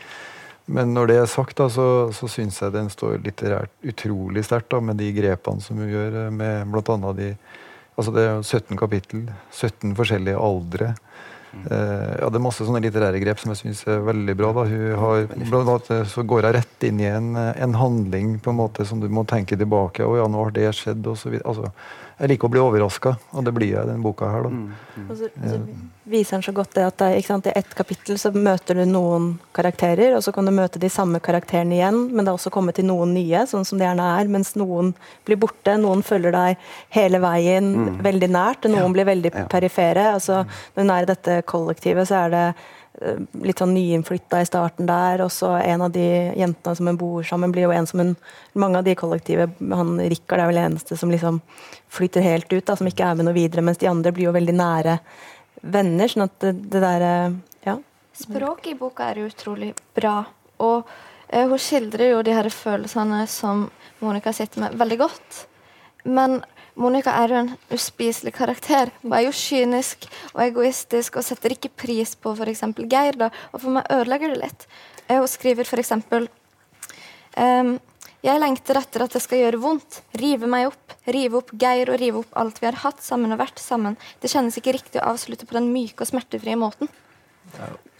Men 0.71 0.93
når 0.95 1.09
det 1.09 1.17
er 1.19 1.29
sagt, 1.29 1.57
da, 1.57 1.67
så, 1.69 1.85
så 2.15 2.29
syns 2.29 2.57
jeg 2.61 2.73
den 2.73 2.89
står 2.93 3.19
litterært 3.25 3.73
utrolig 3.85 4.45
sterkt 4.45 4.73
med 4.81 4.97
de 5.01 5.09
grepene 5.13 5.61
som 5.61 5.77
hun 5.81 5.89
gjør, 5.89 6.17
eh, 6.25 6.33
med 6.33 6.73
bl.a. 6.73 7.13
de 7.17 7.33
Altså 7.99 8.13
det 8.15 8.21
er 8.23 8.37
17 8.39 8.77
kapittel, 8.79 9.25
17 9.51 9.91
forskjellige 9.97 10.39
aldre. 10.39 10.93
Uh, 11.51 12.15
ja, 12.15 12.29
Det 12.31 12.39
er 12.39 12.43
masse 12.43 12.63
sånne 12.63 12.79
litterære 12.83 13.19
grep 13.19 13.41
som 13.41 13.51
jeg 13.51 13.59
syns 13.59 13.81
er 13.89 14.03
veldig 14.07 14.35
bra. 14.39 14.51
da. 14.55 14.63
Hun 14.69 14.93
har, 15.01 15.25
blant 15.41 15.71
annet 15.73 15.89
eh, 15.97 16.05
så 16.07 16.23
går 16.23 16.47
hun 16.47 16.55
rett 16.55 16.85
inn 16.87 17.01
i 17.03 17.09
en, 17.09 17.33
eh, 17.35 17.51
en, 17.65 17.75
handling 17.75 18.37
på 18.43 18.53
en 18.53 18.59
måte 18.61 18.85
som 18.87 19.01
du 19.03 19.09
må 19.11 19.25
tenke 19.27 19.59
tilbake. 19.59 20.05
Å 20.07 20.21
ja, 20.21 20.29
nå 20.31 20.45
har 20.45 20.55
det 20.55 20.69
skjedd, 20.77 21.03
og 21.11 21.19
så 21.19 21.33
videre. 21.33 21.51
Altså, 21.51 21.73
jeg 22.21 22.29
liker 22.29 22.45
å 22.45 22.53
bli 22.53 22.61
overraska, 22.61 23.15
og 23.33 23.45
det 23.47 23.51
blir 23.55 23.71
jeg 23.71 23.81
i 23.81 23.89
denne 23.89 24.05
boka 24.05 24.27
her. 24.29 24.45
da. 24.45 24.49
Mm, 24.53 24.65
mm. 24.69 25.05
Og 25.09 25.17
så, 25.17 25.29
så, 25.41 25.57
viser 26.11 26.35
han 26.35 26.43
så 26.45 26.53
godt 26.53 26.75
det 26.75 26.83
at 26.85 26.97
det, 27.01 27.07
sant, 27.25 27.47
i 27.49 27.53
ett 27.57 27.73
kapittel 27.77 28.19
så 28.21 28.29
møter 28.35 28.77
du 28.77 28.83
noen 28.89 29.31
karakterer, 29.57 30.13
og 30.17 30.21
så 30.25 30.33
kan 30.35 30.45
du 30.45 30.53
møte 30.53 30.81
de 30.81 30.89
samme 30.91 31.21
karakterene 31.23 31.79
igjen, 31.79 31.97
men 32.11 32.21
det 32.21 32.29
har 32.29 32.37
også 32.37 32.53
kommet 32.53 32.77
til 32.77 32.85
noen 32.89 33.15
nye, 33.17 33.41
sånn 33.49 33.65
som 33.65 33.81
det 33.81 33.87
gjerne 33.87 34.09
er, 34.19 34.29
mens 34.29 34.53
noen 34.59 34.93
blir 35.25 35.39
borte. 35.41 35.73
Noen 35.81 36.05
følger 36.05 36.35
deg 36.35 36.67
hele 36.93 37.21
veien 37.23 37.71
mm. 37.73 37.89
veldig 38.05 38.29
nært, 38.35 38.67
og 38.67 38.75
noen 38.75 38.91
ja. 38.91 38.93
blir 38.99 39.09
veldig 39.09 39.33
ja. 39.33 39.47
perifere. 39.49 40.11
altså 40.19 40.43
Når 40.75 40.83
du 40.83 40.93
er 40.93 41.07
i 41.07 41.11
dette 41.15 41.39
kollektivet, 41.49 42.11
så 42.11 42.25
er 42.27 42.35
det 42.35 42.45
litt 43.41 43.61
sånn 43.61 43.73
nyinnflytta 43.75 44.41
i 44.41 44.47
starten 44.47 44.87
der. 44.89 45.23
Og 45.25 45.31
så 45.33 45.53
en 45.57 45.85
av 45.87 45.91
de 45.93 46.05
jentene 46.37 46.77
som 46.77 46.89
hun 46.89 46.99
bor 46.99 47.25
sammen, 47.27 47.53
blir 47.53 47.67
jo 47.67 47.75
en 47.75 47.89
som 47.89 48.03
hun 48.03 48.15
Mange 48.53 48.81
av 48.81 48.83
de 48.83 48.95
kollektive 48.99 49.45
han 49.71 49.93
Rikard 50.11 50.41
er 50.43 50.49
vel 50.49 50.57
eneste 50.59 50.97
som 50.99 51.11
liksom 51.11 51.37
flytter 51.87 52.25
helt 52.25 52.51
ut, 52.51 52.65
da, 52.67 52.75
som 52.75 52.89
ikke 52.89 53.05
er 53.07 53.15
med 53.15 53.29
noe 53.29 53.37
videre. 53.37 53.63
Mens 53.63 53.79
de 53.79 53.87
andre 53.87 54.11
blir 54.11 54.27
jo 54.27 54.35
veldig 54.35 54.55
nære 54.57 54.97
venner. 55.61 56.11
sånn 56.11 56.25
at 56.27 56.35
det, 56.43 56.51
det 56.73 56.83
der 56.83 57.07
eh, 57.07 57.39
Ja. 57.69 57.77
Språket 58.17 58.73
i 58.73 58.75
boka 58.75 59.07
er 59.07 59.23
utrolig 59.23 59.71
bra. 59.95 60.25
Og 60.59 60.83
eh, 61.29 61.47
hun 61.47 61.59
skildrer 61.59 62.11
jo 62.11 62.25
de 62.27 62.35
her 62.35 62.49
følelsene 62.51 63.23
som 63.31 63.69
Monica 64.01 64.33
sitter 64.33 64.65
med, 64.65 64.75
veldig 64.75 64.99
godt. 64.99 65.45
Men 66.03 66.41
Monica 66.79 67.13
er 67.19 67.33
jo 67.33 67.39
en 67.41 67.51
uspiselig 67.75 68.33
karakter. 68.35 68.91
Hun 69.01 69.15
er 69.17 69.25
jo 69.25 69.35
kynisk 69.35 70.07
og 70.31 70.43
egoistisk 70.45 71.19
og 71.19 71.25
setter 71.27 71.55
ikke 71.55 71.73
pris 71.83 72.15
på 72.15 72.33
f.eks. 72.35 72.63
Geir. 72.87 73.19
da, 73.19 73.31
Og 73.51 73.63
for 73.63 73.75
meg 73.75 73.91
ødelegger 73.91 74.33
det 74.33 74.41
litt. 74.45 74.67
Eh, 75.07 75.19
hun 75.19 75.27
skriver 75.27 75.67
f.eks. 75.67 75.91
Um, 77.31 77.77
jeg 78.21 78.37
lengter 78.37 78.77
etter 78.77 79.03
at 79.03 79.13
det 79.15 79.23
skal 79.23 79.43
gjøre 79.43 79.61
vondt. 79.63 80.01
Rive 80.21 80.47
meg 80.49 80.69
opp. 80.69 80.95
Rive 81.09 81.41
opp 81.41 81.53
Geir 81.57 81.89
og 81.89 81.99
rive 81.99 82.21
opp 82.21 82.35
alt 82.37 82.59
vi 82.61 82.69
har 82.69 82.81
hatt 82.83 83.01
sammen 83.03 83.33
og 83.33 83.41
vært 83.41 83.59
sammen. 83.59 83.97
Det 84.21 84.31
kjennes 84.31 84.57
ikke 84.59 84.75
riktig 84.77 85.01
å 85.01 85.11
avslutte 85.15 85.47
på 85.49 85.57
den 85.57 85.71
myke 85.73 86.05
og 86.05 86.11
smertefrie 86.11 86.59
måten. 86.59 86.91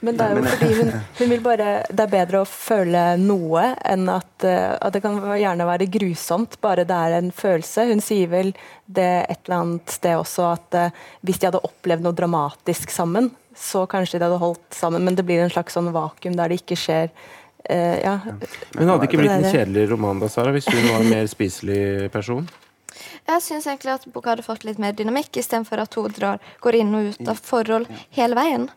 Men 0.01 0.17
det 0.17 0.25
er 0.25 0.37
jo 0.37 0.43
fordi 0.49 0.69
hun, 0.79 0.87
hun, 1.19 1.29
vil 1.29 1.41
bare 1.45 1.65
Det 1.89 2.05
er 2.05 2.11
bedre 2.11 2.39
å 2.41 2.47
føle 2.49 3.01
noe 3.21 3.67
enn 3.85 4.07
at, 4.09 4.31
uh, 4.45 4.77
at, 4.77 4.95
det 4.95 5.01
kan 5.03 5.19
gjerne 5.37 5.67
være 5.67 5.89
grusomt, 5.93 6.57
bare 6.63 6.87
det 6.89 6.97
er 6.97 7.17
en 7.19 7.29
følelse. 7.35 7.85
Hun 7.91 8.01
sier 8.03 8.31
vel 8.31 8.49
det 8.85 9.11
et 9.29 9.43
eller 9.45 9.59
annet 9.59 9.93
sted 9.93 10.17
også 10.17 10.47
at 10.49 10.79
uh, 10.79 11.03
hvis 11.27 11.41
de 11.41 11.51
hadde 11.51 11.61
opplevd 11.69 12.07
noe 12.07 12.17
dramatisk 12.17 12.93
sammen, 12.93 13.29
så 13.57 13.85
kanskje 13.89 14.17
de 14.17 14.25
hadde 14.25 14.41
holdt 14.41 14.73
sammen, 14.73 15.05
men 15.05 15.17
det 15.17 15.27
blir 15.27 15.43
en 15.43 15.53
slags 15.53 15.77
sånn 15.77 15.91
vakuum 15.93 16.39
der 16.39 16.49
det 16.49 16.63
ikke 16.63 16.79
skjer. 16.81 17.13
Uh, 17.69 17.97
ja. 18.01 18.17
Men 18.73 18.89
hadde 18.89 19.05
det 19.05 19.11
ikke 19.11 19.21
blitt 19.21 19.37
en 19.37 19.47
kjedelig 19.53 19.85
roman 19.93 20.23
da, 20.23 20.33
Sara, 20.33 20.55
hvis 20.55 20.69
hun 20.71 20.81
var 20.87 21.05
en 21.05 21.13
mer 21.13 21.29
spiselig 21.29 22.09
person? 22.13 22.49
Jeg 23.29 23.45
syns 23.45 23.69
egentlig 23.69 23.93
at 23.93 24.09
boka 24.11 24.33
hadde 24.33 24.43
fått 24.45 24.65
litt 24.65 24.81
mer 24.81 24.97
dynamikk, 24.97 25.35
istedenfor 25.37 25.85
at 25.85 25.93
hun 25.95 26.13
drar, 26.15 26.41
går 26.63 26.81
inn 26.81 26.95
og 26.97 27.13
ut 27.13 27.29
av 27.29 27.37
forhold 27.37 27.85
hele 28.17 28.37
veien. 28.37 28.71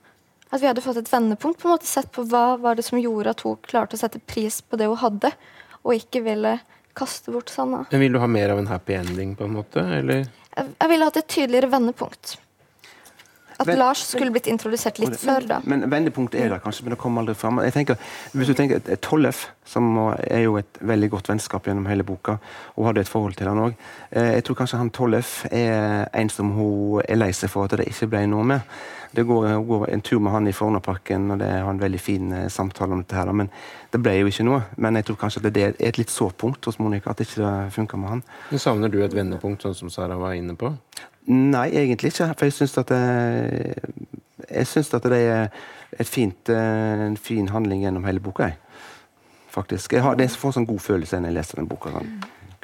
At 0.55 0.63
vi 0.63 0.69
hadde 0.71 0.85
fått 0.85 1.01
et 1.01 1.11
vendepunkt. 1.11 1.59
på 1.63 1.69
en 1.69 1.75
måte 1.75 1.89
Sett 1.91 2.13
på 2.15 2.23
hva 2.31 2.57
var 2.63 2.79
det 2.79 2.85
som 2.87 3.01
gjorde 3.01 3.35
at 3.35 3.43
hun 3.43 3.57
klarte 3.67 3.99
å 3.99 4.01
sette 4.01 4.21
pris 4.23 4.61
på 4.63 4.79
det 4.79 4.87
hun 4.87 5.01
hadde, 5.01 5.33
og 5.83 5.97
ikke 5.99 6.23
ville 6.23 6.59
kaste 6.95 7.35
bort 7.35 7.51
Sanna. 7.51 7.85
Men 7.91 8.01
Vil 8.01 8.15
du 8.15 8.21
ha 8.23 8.29
mer 8.31 8.55
av 8.55 8.61
en 8.63 8.71
happy 8.71 8.95
ending, 8.95 9.35
på 9.35 9.49
en 9.49 9.57
måte? 9.59 9.83
eller? 9.83 10.29
Jeg, 10.55 10.71
jeg 10.79 10.89
ville 10.93 11.09
hatt 11.11 11.19
et 11.19 11.27
tydeligere 11.27 11.73
vendepunkt. 11.73 12.37
At 13.59 13.69
men, 13.69 13.79
Lars 13.79 14.03
skulle 14.09 14.33
blitt 14.35 14.49
introdusert 14.51 14.99
litt 14.99 15.17
før, 15.21 15.47
da. 15.47 15.61
Men 15.69 15.87
vendepunktet 15.91 16.41
er 16.43 16.51
der 16.55 16.63
kanskje, 16.63 16.87
men 16.87 16.97
det 16.97 17.01
kommer 17.03 17.23
aldri 17.23 17.37
fram. 17.39 17.61
Jeg 17.63 17.77
tenker, 17.77 18.01
hvis 18.35 18.51
du 18.51 18.57
tenker 18.59 18.83
Tollef, 19.05 19.47
som 19.69 19.95
er 20.19 20.43
jo 20.45 20.59
et 20.61 20.81
veldig 20.83 21.11
godt 21.15 21.31
vennskap 21.31 21.69
gjennom 21.69 21.87
hele 21.89 22.07
boka, 22.07 22.37
og 22.75 22.91
hadde 22.91 23.05
et 23.05 23.11
forhold 23.11 23.39
til 23.39 23.49
han 23.49 23.63
òg 23.63 23.73
eh, 24.11 24.35
Jeg 24.35 24.45
tror 24.45 24.59
kanskje 24.59 24.81
han 24.83 24.91
Tollef 24.95 25.37
er 25.51 26.11
en 26.13 26.33
som 26.33 26.51
hun 26.57 27.01
er 27.07 27.21
lei 27.21 27.31
seg 27.33 27.53
for 27.53 27.69
at 27.69 27.79
det 27.79 27.89
ikke 27.89 28.11
ble 28.13 28.27
noe 28.33 28.45
med. 28.55 28.77
Det 29.15 29.23
går, 29.23 29.47
går 29.63 29.87
en 29.95 30.03
tur 30.03 30.19
med 30.19 30.33
han 30.35 30.51
i 30.51 30.53
Fornaparken, 30.53 31.31
og 31.31 31.39
det 31.39 31.49
har 31.53 31.71
en 31.71 31.81
veldig 31.81 32.01
fin 32.03 32.33
eh, 32.35 32.49
samtale 32.51 32.93
om 32.93 33.05
dette. 33.05 33.15
her, 33.15 33.33
Men 33.33 33.51
det 33.93 34.03
ble 34.03 34.17
jo 34.19 34.31
ikke 34.31 34.47
noe. 34.49 34.63
Men 34.77 34.99
jeg 34.99 35.07
tror 35.07 35.21
kanskje 35.23 35.45
at 35.45 35.55
det 35.55 35.63
er 35.63 35.77
et 35.79 35.99
litt 36.01 36.11
sårpunkt 36.11 36.67
hos 36.67 36.81
Monica, 36.83 37.11
at 37.11 37.23
det 37.23 37.29
ikke 37.31 37.55
funka 37.77 38.01
med 38.03 38.17
han. 38.17 38.25
Men 38.51 38.65
Savner 38.65 38.91
du 38.91 38.99
et 39.05 39.15
vendepunkt, 39.15 39.63
sånn 39.63 39.79
som 39.79 39.93
Sara 39.95 40.19
var 40.19 40.35
inne 40.35 40.59
på? 40.59 40.75
Nei, 41.31 41.69
egentlig 41.73 42.13
ikke. 42.13 42.33
For 42.37 42.49
jeg 42.49 42.57
syns 42.59 42.77
at 42.81 42.91
det, 42.93 43.01
jeg 44.51 44.67
synes 44.69 44.93
at 44.95 45.09
det 45.09 45.23
er 45.25 46.05
fint, 46.09 46.53
eh, 46.53 47.07
en 47.07 47.17
fin 47.17 47.49
handling 47.49 47.85
gjennom 47.87 48.05
hele 48.05 48.21
boka. 48.21 48.51
Faktisk. 49.55 49.93
Jeg, 49.93 50.03
har, 50.03 50.19
jeg 50.21 50.35
får 50.37 50.57
sånn 50.57 50.69
god 50.69 50.83
følelse 50.83 51.21
når 51.21 51.31
jeg 51.31 51.39
leser 51.39 51.63
den 51.63 51.71
boka. 51.71 51.95
Sånn. 51.95 52.15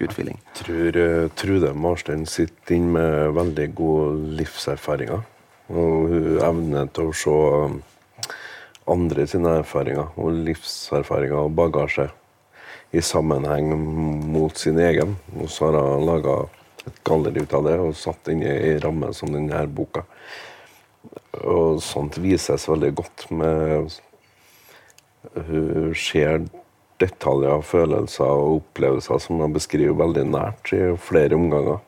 good 0.01 0.13
Jeg 0.17 0.39
tror 0.55 0.97
eh, 0.97 1.29
Trude 1.37 1.75
Marstein 1.75 2.25
sitter 2.27 2.75
inn 2.75 2.89
med 2.93 3.35
veldig 3.37 3.67
gode 3.77 4.37
livserfaringer. 4.39 5.27
Og 5.71 6.09
hun 6.11 6.39
evner 6.43 6.89
til 6.95 7.11
å 7.11 7.17
se 7.17 7.35
andre 8.91 9.27
sine 9.29 9.59
erfaringer 9.61 10.17
og 10.19 10.41
livserfaringer 10.49 11.45
og 11.45 11.53
bagasje 11.55 12.09
i 12.97 13.03
sammenheng 13.05 13.71
mot 14.33 14.57
sin 14.59 14.81
egen. 14.83 15.15
Og 15.37 15.53
så 15.53 15.69
har 15.71 15.79
hun 15.79 16.09
laga 16.09 16.41
et 16.87 17.03
galleri 17.05 17.43
ut 17.45 17.57
av 17.57 17.67
det 17.67 17.77
og 17.81 17.99
satt 17.99 18.31
inn 18.33 18.45
i 18.45 18.51
ei 18.51 18.79
ramme 18.83 19.13
som 19.17 19.33
denne 19.33 19.65
boka. 19.69 20.05
Og 21.41 21.81
sånt 21.85 22.19
vises 22.21 22.69
veldig 22.69 22.95
godt 23.01 23.27
med 23.33 24.01
Hun 25.37 25.93
ser 26.01 26.47
detaljer, 27.01 27.61
følelser 27.61 28.25
og 28.25 28.61
opplevelser 28.61 29.21
som 29.21 29.41
hun 29.41 29.53
beskriver 29.53 29.99
veldig 29.99 30.25
nært 30.33 30.73
i 30.73 30.81
flere 30.97 31.37
omganger. 31.37 31.83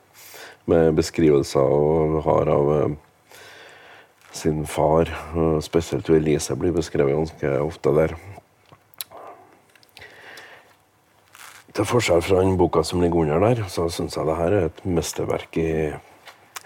Med 0.68 0.93
beskrivelser 0.97 1.72
hun 1.72 2.20
har 2.26 2.51
av 2.53 2.68
eh, 2.76 2.93
sin 4.36 4.66
far, 4.68 5.11
spesielt 5.64 6.09
Elise 6.12 6.57
blir 6.57 6.76
beskrevet 6.76 7.16
ganske 7.16 7.57
ofte 7.64 7.97
der. 7.97 8.16
Til 11.73 11.89
forskjell 11.89 12.20
fra 12.20 12.41
den 12.43 12.59
boka 12.61 12.83
som 12.85 13.01
ligger 13.01 13.23
under 13.25 13.39
der, 13.41 13.62
så 13.73 13.87
syns 13.89 14.16
jeg 14.16 14.29
det 14.29 14.37
her 14.37 14.57
er 14.57 14.66
et 14.68 14.83
mesterverk 14.85 15.57
i 15.57 15.70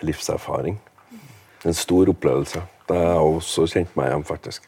livserfaring. 0.02 0.80
En 1.66 1.74
stor 1.74 2.10
opplevelse. 2.10 2.62
Det 2.88 2.96
har 2.96 3.12
jeg 3.12 3.36
også 3.36 3.66
kjent 3.70 3.94
meg 3.98 4.10
igjen, 4.10 4.26
faktisk. 4.26 4.66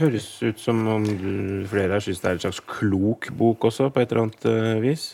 Høres 0.00 0.26
ut 0.42 0.60
som 0.60 0.80
om 0.88 1.06
flere 1.70 1.94
her 1.94 2.02
syns 2.02 2.22
det 2.22 2.30
er 2.30 2.38
en 2.38 2.44
slags 2.46 2.60
klok 2.66 3.30
bok 3.36 3.64
også, 3.70 3.90
på 3.94 4.02
et 4.02 4.10
eller 4.10 4.26
annet 4.26 4.46
eh, 4.50 4.82
vis. 4.82 5.06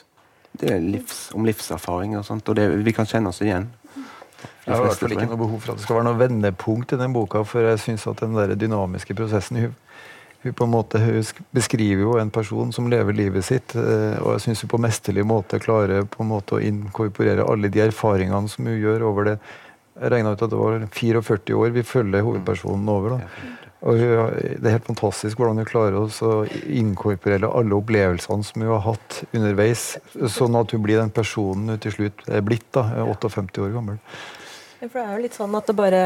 Det 0.56 0.70
er 0.72 0.80
livs, 0.80 1.30
om 1.36 1.44
livserfaring 1.44 2.16
og 2.16 2.24
sånt, 2.24 2.48
og 2.48 2.56
det, 2.56 2.68
vi 2.84 2.94
kan 2.96 3.08
kjenne 3.08 3.28
oss 3.32 3.42
igjen. 3.44 3.68
Jeg 4.66 4.74
har 4.74 4.80
i 4.80 4.86
hvert 4.86 5.00
fall 5.00 5.12
ikke 5.14 5.28
noe 5.30 5.40
behov 5.40 5.60
for 5.60 5.72
at 5.72 5.78
det 5.78 5.84
skal 5.84 5.98
være 5.98 6.06
noe 6.08 6.18
vendepunkt 6.20 6.94
i 6.96 6.98
den 7.00 7.12
boka, 7.12 7.42
for 7.44 7.66
jeg 7.66 7.78
synes 7.82 8.06
at 8.08 8.22
den 8.24 8.34
der 8.34 8.54
dynamiske 8.56 9.14
prosessen 9.14 9.60
hun, 9.60 9.64
hun 9.64 9.74
på 9.74 9.74
en 9.74 10.35
måte 10.52 10.64
hun 10.66 10.70
måte 10.72 11.44
beskriver 11.54 12.02
jo 12.02 12.16
en 12.20 12.30
person 12.30 12.72
som 12.72 12.88
lever 12.90 13.16
livet 13.16 13.44
sitt, 13.44 13.74
eh, 13.74 14.16
og 14.20 14.36
jeg 14.36 14.46
syns 14.46 14.64
hun 14.64 14.72
på 14.74 14.82
mesterlig 14.82 15.24
måte 15.26 15.60
klarer 15.62 16.04
på 16.04 16.22
en 16.22 16.32
måte 16.32 16.58
å 16.58 16.62
inkorporere 16.62 17.46
alle 17.46 17.68
de 17.72 17.82
erfaringene 17.86 18.48
som 18.48 18.66
hun 18.66 18.78
gjør 18.78 19.06
over 19.10 19.30
det. 19.30 19.36
Jeg 19.96 20.12
regna 20.12 20.34
ut 20.34 20.42
at 20.44 20.52
det 20.52 20.60
var 20.60 20.88
44 20.92 21.56
år 21.56 21.70
vi 21.72 21.82
følger 21.86 22.26
hovedpersonen 22.26 22.88
over. 22.92 23.16
da. 23.16 23.46
Og 23.86 24.00
hun, 24.00 24.32
Det 24.60 24.66
er 24.66 24.76
helt 24.78 24.88
fantastisk 24.88 25.38
hvordan 25.38 25.60
hun 25.60 25.68
klarer 25.68 25.96
å 26.00 26.46
inkorporere 26.66 27.48
alle 27.48 27.76
opplevelsene 27.76 28.44
som 28.44 28.62
hun 28.62 28.72
har 28.72 28.84
hatt 28.88 29.22
underveis, 29.32 29.96
sånn 30.12 30.56
at 30.58 30.72
hun 30.72 30.82
blir 30.82 31.00
den 31.00 31.12
personen 31.14 31.74
hun 31.74 31.78
til 31.80 31.92
slutt 31.92 32.26
er 32.28 32.44
blitt. 32.44 32.68
da, 32.72 32.82
58 33.04 33.62
år 33.62 33.72
gammel. 33.76 34.00
For 34.80 34.92
det 34.98 35.02
er 35.06 35.12
jo 35.16 35.22
litt 35.24 35.36
sånn 35.36 35.54
at 35.56 35.66
det 35.70 35.74
bare 35.78 36.00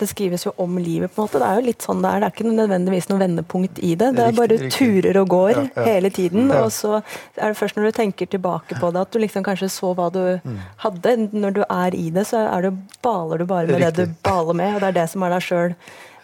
Det 0.00 0.06
skrives 0.08 0.46
jo 0.46 0.52
om 0.64 0.78
livet, 0.80 1.12
på 1.12 1.20
en 1.20 1.26
måte. 1.28 1.40
Det 1.42 1.48
er 1.48 1.58
jo 1.60 1.66
litt 1.66 1.84
sånn 1.84 2.00
det 2.02 2.10
er. 2.10 2.20
Det 2.22 2.28
er 2.28 2.34
ikke 2.36 2.54
nødvendigvis 2.56 3.08
noe 3.10 3.20
vendepunkt 3.20 3.78
i 3.84 3.94
det. 4.00 4.08
Det 4.16 4.24
er 4.26 4.36
bare 4.38 4.56
riktig. 4.58 4.70
turer 4.76 5.18
og 5.22 5.28
går 5.28 5.50
Ja, 5.52 5.64
ja. 5.76 5.84
hele 5.90 6.10
tiden. 6.10 6.48
Ja. 6.48 6.62
Og 6.64 6.70
så 6.72 7.02
er 7.36 7.48
det 7.52 7.58
først 7.60 7.76
når 7.76 7.90
du 7.90 7.98
tenker 7.98 8.26
tilbake 8.32 8.78
på 8.80 8.92
det, 8.92 9.00
at 9.06 9.10
du 9.12 9.18
liksom 9.18 9.44
kanskje 9.44 9.68
så 9.70 9.94
hva 9.94 10.10
du 10.12 10.22
Mm. 10.42 10.56
hadde. 10.78 11.16
Når 11.32 11.52
du 11.54 11.60
er 11.68 11.94
i 11.94 12.08
det, 12.10 12.26
så 12.26 12.46
er 12.56 12.62
det, 12.62 12.72
baler 13.02 13.38
du 13.38 13.44
bare 13.46 13.66
med 13.66 13.80
det 13.80 13.94
du 14.08 14.14
baler 14.24 14.54
med, 14.54 14.74
og 14.74 14.80
det 14.80 14.88
er 14.88 14.98
det 15.02 15.10
som 15.10 15.22
er 15.22 15.30
deg 15.30 15.42
sjøl 15.42 15.74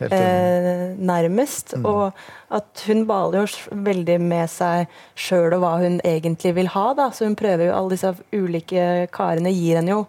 Eh, 0.00 0.94
nærmest. 0.96 1.74
Mm. 1.74 1.84
Og 1.84 2.12
at 2.54 2.84
hun 2.86 3.04
baler 3.06 3.40
jo 3.40 3.46
veldig 3.74 4.20
med 4.20 4.48
seg 4.48 4.86
sjøl 5.16 5.52
og 5.56 5.60
hva 5.60 5.72
hun 5.82 6.00
egentlig 6.04 6.54
vil 6.54 6.68
ha. 6.68 6.94
Da. 6.94 7.08
Så 7.10 7.24
hun 7.26 7.34
prøver 7.34 7.66
jo 7.66 7.72
alle 7.74 7.90
disse 7.96 8.14
ulike 8.32 9.08
karene 9.10 9.50
gir 9.52 9.76
henne 9.80 9.88
jo 9.88 10.06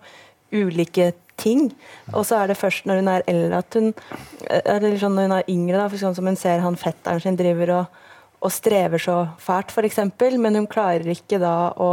ulike 0.53 1.07
ting. 1.09 1.15
Og 2.13 2.25
så 2.27 2.41
er 2.41 2.51
det 2.51 2.59
først 2.59 2.87
når 2.89 3.01
hun 3.01 3.11
er 3.11 3.25
eldre 3.31 3.61
at 3.63 3.77
hun 3.79 3.89
Eller 4.49 4.97
sånn 5.01 5.15
når 5.17 5.27
hun 5.27 5.37
er 5.37 5.51
yngre, 5.53 5.77
da, 5.77 5.87
for 5.89 6.01
sånn 6.01 6.17
som 6.17 6.29
hun 6.29 6.39
ser 6.39 6.63
han 6.63 6.79
fetteren 6.79 7.23
sin 7.23 7.39
driver 7.39 7.73
og, 7.77 8.01
og 8.39 8.53
strever 8.55 9.01
så 9.03 9.17
fælt, 9.41 9.73
f.eks., 9.73 9.99
men 10.39 10.57
hun 10.57 10.69
klarer 10.71 11.07
ikke 11.11 11.41
da 11.41 11.71
å 11.75 11.89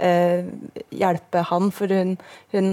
eh, 0.00 0.48
hjelpe 0.90 1.44
han, 1.50 1.68
for 1.74 1.92
hun, 1.92 2.16
hun 2.54 2.70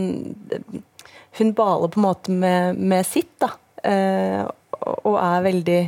hun 1.37 1.53
baler 1.53 1.87
på 1.87 1.99
en 1.99 2.05
måte 2.05 2.31
med, 2.31 2.75
med 2.77 3.05
sitt, 3.07 3.31
da. 3.41 3.53
Eh, 3.83 4.41
og 4.79 5.15
er 5.19 5.45
veldig 5.45 5.81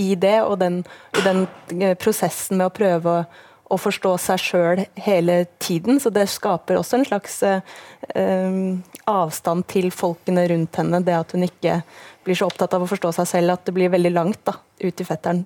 i 0.00 0.14
det, 0.20 0.36
og 0.42 0.58
den, 0.60 0.82
den 1.24 1.44
eh, 1.80 1.96
prosessen 1.98 2.58
med 2.58 2.68
å 2.68 2.74
prøve 2.74 3.18
å, 3.20 3.24
å 3.72 3.78
forstå 3.80 4.10
seg 4.20 4.42
sjøl 4.42 4.82
hele 5.06 5.38
tiden. 5.62 5.96
Så 6.02 6.10
det 6.12 6.26
skaper 6.32 6.76
også 6.80 6.98
en 6.98 7.06
slags 7.08 7.38
eh, 7.48 7.60
eh, 8.14 8.58
avstand 9.08 9.66
til 9.72 9.88
folkene 9.94 10.44
rundt 10.52 10.76
henne. 10.80 11.00
Det 11.06 11.16
at 11.16 11.32
hun 11.36 11.46
ikke 11.46 11.78
blir 12.24 12.36
så 12.38 12.48
opptatt 12.50 12.74
av 12.76 12.84
å 12.84 12.88
forstå 12.90 13.12
seg 13.18 13.30
selv 13.30 13.56
at 13.56 13.64
det 13.68 13.74
blir 13.76 13.92
veldig 13.92 14.12
langt 14.14 14.40
da, 14.48 14.54
ut 14.84 15.00
i 15.00 15.06
fetteren, 15.08 15.42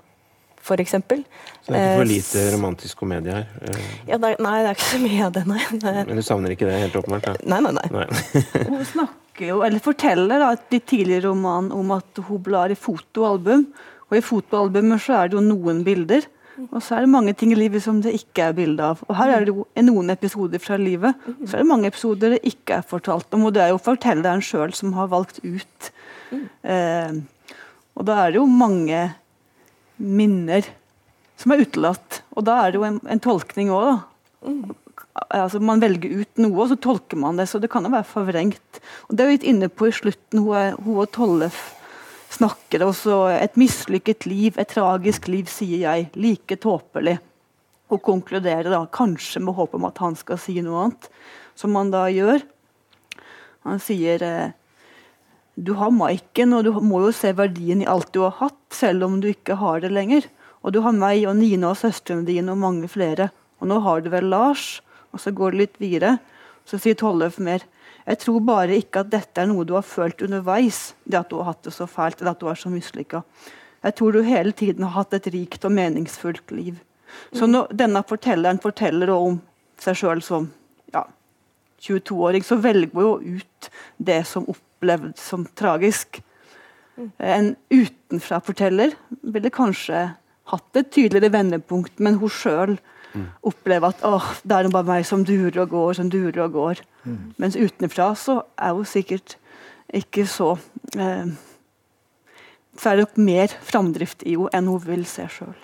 f.eks. 0.62 0.92
Så 0.98 1.72
det 1.72 1.78
er 1.78 1.86
ikke 1.92 2.00
for 2.02 2.10
lite 2.10 2.42
romantisk 2.54 3.00
komedie 3.04 3.34
her. 3.38 3.46
eh, 3.62 3.78
Ja, 4.10 4.18
det 4.18 4.34
er, 4.34 4.42
nei, 4.44 4.56
det 4.64 4.72
er 4.72 4.76
ikke 4.78 4.88
så 4.90 5.00
mye 5.02 5.22
av 5.28 5.32
det, 5.38 5.44
nei. 5.48 5.62
Men 6.10 6.18
du 6.18 6.24
savner 6.26 6.54
ikke 6.54 6.68
det 6.68 6.80
helt 6.82 6.98
åpenbart? 7.00 7.30
da? 7.30 7.36
Nei, 7.54 7.60
nei, 7.64 7.72
nei. 7.78 7.86
Nei. 7.94 8.42
Hun 8.72 8.82
snakker 8.92 9.46
jo, 9.52 9.60
eller 9.66 9.78
forteller 9.84 10.42
da, 10.42 10.50
i 10.74 10.80
tidligere 10.82 11.28
roman 11.30 11.70
om 11.74 11.94
at 11.94 12.18
hun 12.26 12.40
blar 12.42 12.72
i 12.74 12.78
fotoalbum. 12.78 13.68
Og 14.10 14.16
i 14.18 14.22
fotoalbumer 14.24 14.98
så 15.02 15.14
er 15.20 15.30
det 15.30 15.38
jo 15.38 15.44
noen 15.46 15.84
bilder, 15.86 16.26
og 16.66 16.80
så 16.82 16.96
er 16.96 17.04
det 17.04 17.12
mange 17.12 17.34
ting 17.38 17.52
i 17.54 17.58
livet 17.58 17.84
som 17.84 18.00
det 18.02 18.14
ikke 18.16 18.48
er 18.48 18.56
bilde 18.56 18.86
av. 18.92 19.02
Og 19.06 19.14
her 19.18 19.32
er 19.34 19.46
det 19.46 19.54
jo 19.54 19.66
noen 19.86 20.10
episoder 20.14 20.62
fra 20.62 20.78
livet, 20.80 21.14
så 21.44 21.56
er 21.56 21.62
det 21.62 21.70
mange 21.70 21.90
episoder 21.90 22.34
det 22.34 22.42
ikke 22.50 22.80
er 22.80 22.88
fortalt 22.88 23.34
om. 23.36 23.46
Og 23.48 23.54
det 23.54 23.62
er 23.64 23.72
jo 23.72 23.82
fortelleren 23.82 24.42
sjøl 24.44 24.74
som 24.76 24.96
har 24.98 25.10
valgt 25.12 25.40
ut. 25.44 25.92
Eh, 26.66 27.14
og 27.98 28.08
da 28.08 28.18
er 28.24 28.34
det 28.34 28.40
jo 28.40 28.48
mange 28.50 29.04
minner 29.98 30.66
som 31.38 31.54
er 31.54 31.62
utelatt. 31.62 32.22
Og 32.34 32.46
da 32.46 32.60
er 32.64 32.74
det 32.74 32.80
jo 32.80 32.88
en, 32.88 33.00
en 33.06 33.22
tolkning 33.22 33.72
òg, 33.74 33.88
da 33.88 33.96
altså 35.34 35.60
Man 35.62 35.80
velger 35.82 36.22
ut 36.22 36.40
noe, 36.40 36.54
og 36.62 36.68
så 36.70 36.76
tolker 36.78 37.18
man 37.20 37.38
det. 37.38 37.48
Så 37.50 37.60
det 37.62 37.70
kan 37.72 37.86
jo 37.86 37.90
være 37.90 38.06
forvrengt. 38.06 38.80
Og 39.08 39.16
Det 39.16 39.24
er 39.24 39.30
vi 39.30 39.38
litt 39.38 39.48
inne 39.50 39.68
på 39.68 39.88
i 39.88 39.94
slutten. 39.94 40.44
Hun 40.44 40.94
og 40.94 41.10
Tollef 41.14 41.77
snakker 42.34 42.84
også. 42.86 43.20
Et 43.38 43.58
mislykket 43.60 44.26
liv, 44.28 44.58
et 44.58 44.68
tragisk 44.68 45.28
liv, 45.32 45.48
sier 45.50 45.84
jeg. 45.86 46.10
Like 46.18 46.58
tåpelig. 46.60 47.18
Og 47.88 48.02
konkluderer 48.04 48.68
da 48.68 48.84
kanskje 48.92 49.40
med 49.44 49.56
håp 49.56 49.76
om 49.78 49.88
at 49.88 50.00
han 50.02 50.16
skal 50.18 50.40
si 50.40 50.58
noe 50.64 50.86
annet. 50.86 51.10
Som 51.58 51.76
han 51.78 51.92
da 51.94 52.06
gjør. 52.12 52.44
Han 53.66 53.80
sier 53.82 54.22
eh, 54.24 54.56
du 55.58 55.72
har 55.74 55.90
Maiken, 55.90 56.52
og 56.54 56.68
du 56.68 56.76
må 56.86 57.00
jo 57.02 57.14
se 57.16 57.32
verdien 57.34 57.80
i 57.82 57.88
alt 57.90 58.12
du 58.14 58.20
har 58.22 58.36
hatt, 58.38 58.60
selv 58.70 59.08
om 59.08 59.16
du 59.18 59.26
ikke 59.32 59.56
har 59.58 59.82
det 59.82 59.90
lenger. 59.90 60.28
Og 60.62 60.74
du 60.74 60.78
har 60.84 60.94
meg 60.94 61.24
og 61.26 61.34
Nina 61.40 61.72
og 61.72 61.80
søstrene 61.80 62.26
dine 62.28 62.54
og 62.54 62.60
mange 62.62 62.90
flere. 62.90 63.30
Og 63.58 63.70
nå 63.70 63.80
har 63.82 64.04
du 64.04 64.12
vel 64.12 64.28
Lars? 64.30 64.78
Og 65.10 65.22
så 65.22 65.32
går 65.34 65.54
det 65.54 65.60
litt 65.62 65.80
videre. 65.82 66.18
Så 66.68 66.78
sier 66.78 66.98
Tollef 66.98 67.40
mer. 67.42 67.64
Jeg 68.08 68.20
tror 68.22 68.40
bare 68.40 68.76
ikke 68.80 69.02
at 69.04 69.10
dette 69.12 69.42
er 69.42 69.48
noe 69.50 69.66
du 69.68 69.74
har 69.76 69.84
følt 69.84 70.22
underveis, 70.24 70.94
det 71.04 71.18
at 71.20 71.28
du 71.28 71.36
har 71.42 71.50
hatt 71.50 71.66
det 71.66 71.74
så 71.76 71.86
fælt, 71.90 72.22
eller 72.22 72.32
at 72.32 72.40
du 72.40 72.48
er 72.48 72.56
så 72.56 72.72
mislykka. 72.72 73.20
Jeg 73.84 73.94
tror 73.98 74.16
du 74.16 74.22
hele 74.24 74.54
tiden 74.56 74.86
har 74.86 74.94
hatt 74.96 75.16
et 75.18 75.28
rikt 75.34 75.66
og 75.68 75.74
meningsfullt 75.76 76.54
liv. 76.56 76.78
Så 77.36 77.46
når 77.48 77.72
denne 77.76 78.00
fortelleren 78.08 78.60
forteller 78.62 79.12
om 79.12 79.38
seg 79.80 80.00
sjøl 80.00 80.22
som 80.24 80.48
ja, 80.94 81.04
22-åring, 81.84 82.44
så 82.44 82.58
velger 82.60 82.96
hun 82.96 83.04
jo 83.04 83.38
ut 83.38 83.70
det 84.10 84.22
som 84.28 84.48
opplevd 84.48 85.14
som 85.20 85.44
tragisk. 85.58 86.22
En 87.20 87.54
utenfra-forteller 87.70 88.96
ville 89.22 89.52
kanskje 89.54 90.08
hatt 90.48 90.80
et 90.80 90.90
tydeligere 90.90 91.36
vendepunkt, 91.36 92.00
men 92.00 92.18
hun 92.22 92.32
sjøl 92.32 92.78
opplever 93.46 93.92
at 93.92 94.04
åh, 94.06 94.30
det 94.44 94.56
er 94.56 94.70
bare 94.72 94.88
meg 94.88 95.06
som 95.08 95.24
durer 95.26 95.62
og 95.64 95.72
går, 95.72 95.92
som 95.98 96.10
durer 96.12 96.44
og 96.46 96.52
går. 96.56 96.82
Mens 97.40 97.56
utenfra 97.56 98.12
så 98.18 98.42
er 98.56 98.74
hun 98.76 98.88
sikkert 98.88 99.36
ikke 99.94 100.26
så 100.28 100.58
eh, 100.98 101.30
Så 102.78 102.90
er 102.90 102.96
det 102.96 103.06
nok 103.06 103.16
mer 103.16 103.54
framdrift 103.64 104.22
i 104.22 104.36
henne 104.36 104.50
enn 104.54 104.68
hun 104.68 104.82
vil 104.84 105.06
se 105.08 105.24
sjøl. 105.32 105.56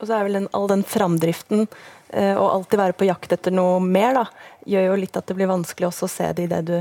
Og 0.00 0.08
så 0.08 0.16
er 0.16 0.24
vel 0.24 0.38
den, 0.38 0.48
all 0.56 0.66
den 0.70 0.82
framdriften 0.82 1.66
eh, 2.08 2.32
og 2.32 2.48
alltid 2.54 2.80
være 2.80 2.96
på 2.96 3.06
jakt 3.10 3.32
etter 3.36 3.52
noe 3.52 3.78
mer, 3.84 4.16
da, 4.16 4.24
gjør 4.66 4.88
jo 4.88 4.96
litt 5.02 5.18
at 5.20 5.28
det 5.28 5.36
blir 5.36 5.50
vanskelig 5.50 5.90
også 5.90 6.08
å 6.08 6.14
se 6.14 6.30
det 6.32 6.48
i 6.48 6.50
det 6.50 6.62
du 6.66 6.78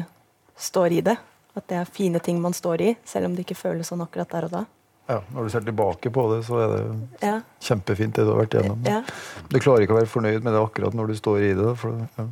står 0.55 0.95
i 0.95 1.03
det. 1.05 1.17
At 1.59 1.67
det 1.67 1.82
er 1.82 1.91
fine 1.91 2.22
ting 2.24 2.39
man 2.41 2.55
står 2.55 2.82
i, 2.82 2.95
selv 3.05 3.28
om 3.28 3.36
det 3.36 3.43
ikke 3.43 3.59
føles 3.59 3.91
sånn 3.91 4.05
akkurat 4.05 4.32
der 4.32 4.47
og 4.47 4.55
da. 4.55 4.63
Ja, 5.10 5.20
når 5.34 5.47
du 5.47 5.49
ser 5.49 5.64
tilbake 5.66 6.12
på 6.14 6.24
det, 6.36 6.43
så 6.45 6.60
er 6.62 6.74
det 6.76 6.82
Ja, 7.26 7.36
kjempefint, 7.66 8.14
det 8.16 8.28
du 8.28 8.30
har 8.30 8.43
vært 8.43 8.53
igjennom. 8.53 8.84
ja. 8.86 9.01
Du 9.49 9.57
klarer 9.57 9.86
ikke 9.86 9.95
å 9.95 9.99
være 9.99 10.12
fornøyd 10.12 10.43
med 10.45 10.53
det 10.53 10.62
akkurat 10.62 10.93
når 10.93 11.07
du 11.10 11.16
står 11.18 11.45
i 11.47 11.53
det. 11.57 11.72
For, 11.82 11.95
ja. 12.18 12.26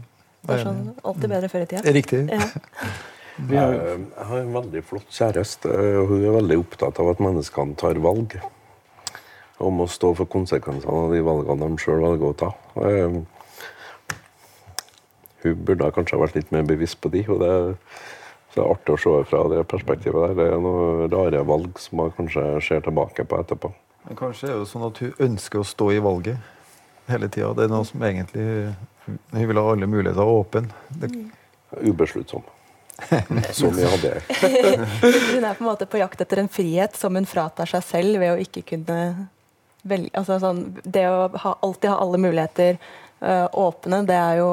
Det 0.48 0.56
er 0.56 0.64
sånn 0.64 0.84
alltid 1.04 1.32
bedre 1.34 1.50
før 1.50 1.64
i 1.66 1.70
tida. 1.72 1.82
Er 1.84 1.98
riktig. 1.98 2.28
Ja. 2.30 2.50
Jeg, 3.38 3.98
har 4.18 4.40
en 4.40 4.54
veldig 4.54 4.82
flott 4.82 5.12
kjæreste, 5.14 5.70
og 5.70 6.08
hun 6.10 6.24
er 6.26 6.34
veldig 6.40 6.56
opptatt 6.58 6.98
av 7.04 7.12
at 7.12 7.20
menneskene 7.22 7.78
tar 7.78 8.00
valg. 8.02 8.34
Om 9.62 9.84
å 9.84 9.88
stå 9.90 10.14
for 10.18 10.30
konsekvensene 10.30 10.94
av 10.94 11.14
de 11.14 11.22
valgene 11.26 11.70
de 11.70 11.82
sjøl 11.82 12.02
velger 12.02 12.32
å 12.32 12.38
ta. 12.38 12.50
Eh, 12.82 13.20
hun 15.44 15.66
burde 15.66 15.92
kanskje 15.94 16.18
ha 16.18 16.24
vært 16.24 16.38
litt 16.40 16.54
mer 16.54 16.66
bevisst 16.66 16.98
på 17.02 17.12
de. 17.14 17.24
og 17.30 17.42
det, 17.42 17.52
så 18.54 18.60
det 18.60 18.64
er 18.64 18.74
artig 18.74 18.96
å 18.96 19.00
se 19.02 19.16
fra 19.30 19.42
det 19.52 19.64
perspektivet 19.70 20.24
der. 20.24 20.36
Det 20.38 20.46
er 20.54 20.62
noen 20.64 21.08
rare 21.12 21.44
valg 21.48 21.80
som 21.84 22.02
man 22.02 22.14
kanskje 22.18 22.46
ser 22.64 22.86
tilbake 22.86 23.26
på 23.28 23.40
etterpå. 23.42 23.72
Men 24.08 24.20
kanskje 24.20 24.48
er 24.48 24.54
det 24.56 24.62
jo 24.62 24.70
sånn 24.70 24.86
at 24.88 25.02
hun 25.04 25.26
ønsker 25.28 25.62
å 25.62 25.68
stå 25.68 25.90
i 25.98 26.04
valget 26.04 26.54
hele 27.12 27.30
tida. 27.32 27.54
Det 27.56 27.66
er 27.68 27.74
noe 27.74 27.88
som 27.88 28.04
egentlig 28.04 28.76
Hun 29.08 29.48
vil 29.48 29.60
ha 29.60 29.72
alle 29.72 29.88
muligheter 29.88 30.28
åpne. 30.28 30.68
Det, 30.90 31.08
Ubesluttsom. 31.80 32.44
Som 33.52 33.76
vi 33.76 33.86
hadde. 33.86 34.22
Hun 35.36 35.46
er 35.46 35.54
på 35.54 35.64
en 35.64 35.70
måte 35.70 35.86
på 35.86 36.00
jakt 36.02 36.22
etter 36.22 36.42
en 36.42 36.50
frihet 36.52 36.96
som 36.98 37.16
hun 37.16 37.28
fratar 37.30 37.70
seg 37.70 37.84
selv 37.86 38.20
ved 38.20 38.34
å 38.34 38.40
ikke 38.42 38.64
kunne 38.74 38.98
velge 39.88 40.12
altså 40.18 40.40
sånn, 40.42 40.64
Det 40.84 41.06
å 41.08 41.28
ha, 41.30 41.54
alltid 41.62 41.92
ha 41.92 42.00
alle 42.04 42.20
muligheter 42.20 42.80
øh, 43.22 43.48
åpne, 43.54 44.02
det 44.10 44.18
er 44.18 44.40
jo 44.42 44.50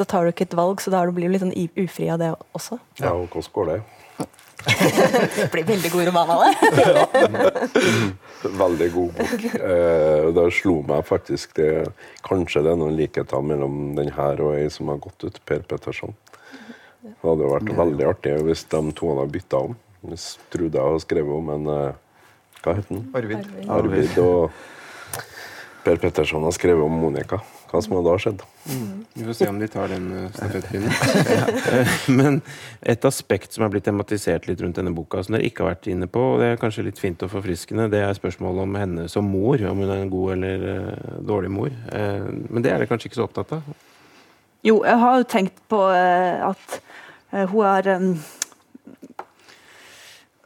Da 0.00 0.06
tar 0.08 0.24
du 0.24 0.32
ikke 0.32 0.46
et 0.48 0.56
valg, 0.56 0.80
så 0.80 0.88
da 0.92 1.02
blir 1.12 1.28
du 1.28 1.34
litt 1.34 1.42
sånn 1.42 1.56
ufri 1.76 2.06
av 2.08 2.22
det 2.22 2.30
også. 2.56 2.78
Ja, 3.02 3.12
og 3.12 3.28
hvordan 3.34 3.52
går 3.52 3.66
det? 3.68 3.80
Det 4.64 5.46
blir 5.52 5.66
veldig 5.68 5.90
god 5.92 6.08
roman 6.08 6.30
av 6.32 6.40
det. 6.44 6.54
Veldig 8.60 8.88
god 8.94 9.18
bok. 9.18 9.44
Eh, 9.56 10.26
da 10.36 10.46
slo 10.52 10.78
meg 10.88 11.04
faktisk 11.08 11.52
det 11.58 11.90
Kanskje 12.24 12.62
det 12.64 12.72
er 12.72 12.78
noen 12.80 12.96
likheter 12.96 13.44
mellom 13.44 13.94
den 13.98 14.08
her 14.16 14.40
og 14.44 14.56
ei 14.56 14.66
som 14.72 14.88
har 14.92 15.00
gått 15.04 15.26
ut, 15.28 15.40
Per 15.48 15.60
Petterson. 15.68 16.16
Det 17.04 17.14
hadde 17.24 17.52
vært 17.52 17.72
veldig 17.76 18.08
artig 18.08 18.34
hvis 18.48 18.64
de 18.72 18.82
to 18.96 19.12
hadde 19.12 19.28
bytta 19.36 19.62
om. 19.68 19.76
Hvis 20.08 20.30
Trude 20.52 20.80
hadde 20.80 21.04
skrevet 21.04 21.36
om 21.36 21.52
en 21.56 21.72
eh, 21.76 22.00
Hva 22.64 22.76
het 22.80 22.88
den? 22.88 23.04
Arvid. 23.16 23.48
Arvid. 23.68 24.20
Og 24.24 24.48
Per 25.84 26.00
Petterson 26.00 26.44
har 26.48 26.56
skrevet 26.56 26.84
om 26.84 27.00
Monica. 27.04 27.40
Hva 27.70 27.78
som 27.84 27.92
hadde 27.94 28.14
skjedd. 28.18 28.40
skjedd? 28.42 29.02
Vi 29.14 29.24
får 29.28 29.36
se 29.38 29.46
om 29.48 29.58
de 29.60 29.68
tar 29.70 29.92
den 29.92 30.08
uh, 30.10 30.24
stafettpinnen. 30.34 30.90
Eh, 30.90 31.92
Men 32.18 32.40
et 32.82 33.04
aspekt 33.06 33.54
som 33.54 33.62
er 33.62 33.70
blitt 33.70 33.86
tematisert 33.86 34.48
litt 34.50 34.62
rundt 34.64 34.80
denne 34.80 34.90
boka, 34.94 35.22
som 35.22 35.36
dere 35.36 35.46
ikke 35.46 35.62
har 35.62 35.76
vært 35.76 35.90
inne 35.92 36.08
på, 36.10 36.24
og 36.32 36.42
det 36.42 36.48
er 36.50 36.58
kanskje 36.62 36.88
litt 36.88 36.98
fint 36.98 37.22
og 37.22 37.30
forfriskende, 37.30 37.86
det 37.92 38.02
er 38.02 38.18
spørsmålet 38.18 38.64
om 38.66 38.80
henne 38.80 39.06
som 39.12 39.30
mor. 39.30 39.62
Om 39.70 39.84
hun 39.84 39.92
er 39.92 40.02
en 40.02 40.10
god 40.10 40.34
eller 40.34 40.66
eh, 40.74 41.14
dårlig 41.30 41.52
mor. 41.54 41.70
Eh, 41.70 42.26
men 42.50 42.66
det 42.66 42.72
er 42.72 42.82
dere 42.82 42.90
kanskje 42.90 43.10
ikke 43.10 43.20
så 43.20 43.28
opptatt 43.28 43.54
av? 43.60 43.70
Jo, 44.66 44.82
jeg 44.84 45.00
har 45.00 45.20
jo 45.20 45.30
tenkt 45.30 45.62
på 45.72 45.84
eh, 45.94 46.42
at 46.50 46.80
eh, 47.32 47.46
hun 47.48 47.64
er 47.70 47.94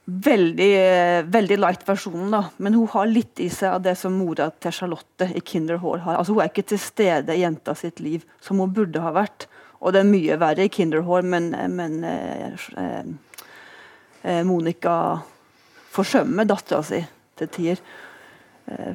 veldig, 0.06 0.70
eh, 0.76 1.22
veldig 1.32 1.56
light 1.58 1.84
versjonen, 1.88 2.30
da. 2.30 2.42
Men 2.58 2.74
hun 2.74 2.86
har 2.92 3.06
litt 3.06 3.40
i 3.40 3.48
seg 3.48 3.72
av 3.72 3.82
det 3.82 3.96
som 3.96 4.12
mora 4.12 4.50
til 4.60 4.72
Charlotte 4.72 5.30
i 5.34 5.40
Kinder 5.40 5.78
Hall 5.80 5.98
har. 6.04 6.18
Altså, 6.18 6.34
hun 6.34 6.42
er 6.44 6.50
ikke 6.52 6.66
til 6.74 6.78
stede 6.78 7.32
i 7.34 7.40
jenta 7.40 7.74
sitt 7.74 8.00
liv 8.04 8.24
som 8.40 8.58
hun 8.60 8.72
burde 8.72 9.00
ha 9.00 9.12
vært. 9.16 9.46
Og 9.80 9.92
det 9.92 10.00
er 10.00 10.08
mye 10.08 10.36
verre 10.40 10.64
i 10.64 10.68
Kinder 10.72 11.02
Hall, 11.04 11.22
men, 11.22 11.50
men 11.76 12.04
eh, 12.04 12.52
eh, 12.76 13.04
eh, 14.24 14.42
Monica 14.44 15.22
forsømmer 15.94 16.44
dattera 16.48 16.82
si 16.84 17.00
til 17.36 17.48
tider. 17.48 17.80
Eh, 18.68 18.94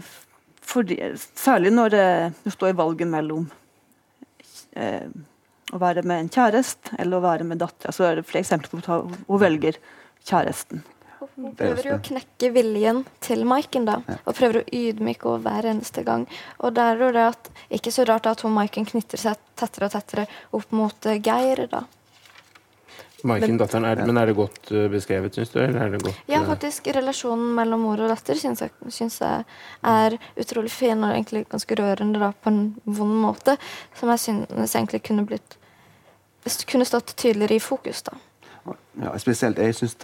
fordi, 0.70 1.00
særlig 1.38 1.74
når 1.74 1.94
eh, 1.98 2.30
du 2.44 2.52
står 2.54 2.70
i 2.74 2.78
valget 2.78 3.10
mellom 3.10 3.50
eh, 4.78 5.10
å 5.74 5.78
være 5.82 6.04
med 6.06 6.24
en 6.24 6.30
kjæreste 6.34 6.96
eller 7.02 7.18
å 7.18 7.26
være 7.26 7.46
med 7.50 7.62
dattera. 7.62 7.94
Så 7.94 8.06
er 8.06 8.16
det 8.20 8.28
flere 8.30 8.46
eksempler 8.46 8.70
på 8.74 8.82
at 8.82 8.90
hun- 8.94 9.26
hun 9.28 9.42
velger 9.42 9.78
kjæresten. 10.26 10.82
Hun 11.20 11.50
jo 11.50 11.54
prøver 11.60 11.88
jo 11.90 11.98
å 11.98 12.02
knekke 12.04 12.50
viljen 12.56 13.04
til 13.24 13.44
Maiken, 13.48 13.86
da. 13.90 14.00
Og 14.24 14.36
prøver 14.38 14.62
å 14.62 14.66
ydmyke 14.72 15.28
henne 15.28 15.44
hver 15.44 15.68
eneste 15.74 16.04
gang. 16.08 16.26
Og 16.64 16.76
der 16.78 17.02
er 17.08 17.16
det 17.16 17.26
at, 17.34 17.50
ikke 17.80 17.92
så 17.92 18.08
rart 18.08 18.30
at 18.30 18.44
hun 18.46 18.56
Maiken 18.56 18.88
knytter 18.88 19.20
seg 19.20 19.40
tettere 19.60 19.90
og 19.90 19.96
tettere 19.98 20.28
opp 20.56 20.76
mot 20.76 21.10
eh, 21.10 21.20
Geir, 21.24 21.66
da. 21.72 21.84
Maiken, 23.28 23.58
datteren, 23.60 23.84
er, 23.84 24.00
men 24.08 24.18
er 24.18 24.30
det 24.30 24.36
godt 24.38 24.72
eh, 24.72 24.88
beskrevet, 24.92 25.36
syns 25.36 25.52
du? 25.52 25.60
Eller 25.60 25.82
er 25.84 25.96
det 25.96 26.02
godt, 26.06 26.22
Ja, 26.32 26.40
eh, 26.40 26.48
faktisk. 26.48 26.88
Relasjonen 26.96 27.52
mellom 27.58 27.84
mor 27.84 28.00
og 28.00 28.14
datter 28.14 28.40
syns 28.40 28.64
jeg, 28.64 28.72
synes 28.88 29.20
jeg 29.20 29.44
er 29.92 30.16
utrolig 30.40 30.72
fin 30.72 31.04
og 31.04 31.12
egentlig 31.12 31.44
ganske 31.52 31.80
rørende 31.80 32.22
da, 32.22 32.32
på 32.32 32.54
en 32.54 32.64
vond 32.86 33.20
måte. 33.26 33.58
Som 34.00 34.14
jeg 34.16 34.24
synes 34.24 34.76
egentlig 34.76 35.04
kunne 35.10 35.28
blitt 35.28 35.60
kunne 36.70 36.88
stått 36.88 37.12
tydeligere 37.20 37.60
i 37.60 37.62
fokus. 37.62 38.02
da. 38.08 38.16
Ja, 39.00 39.14
spesielt, 39.22 39.60
jeg 39.62 39.76
syns 39.78 39.96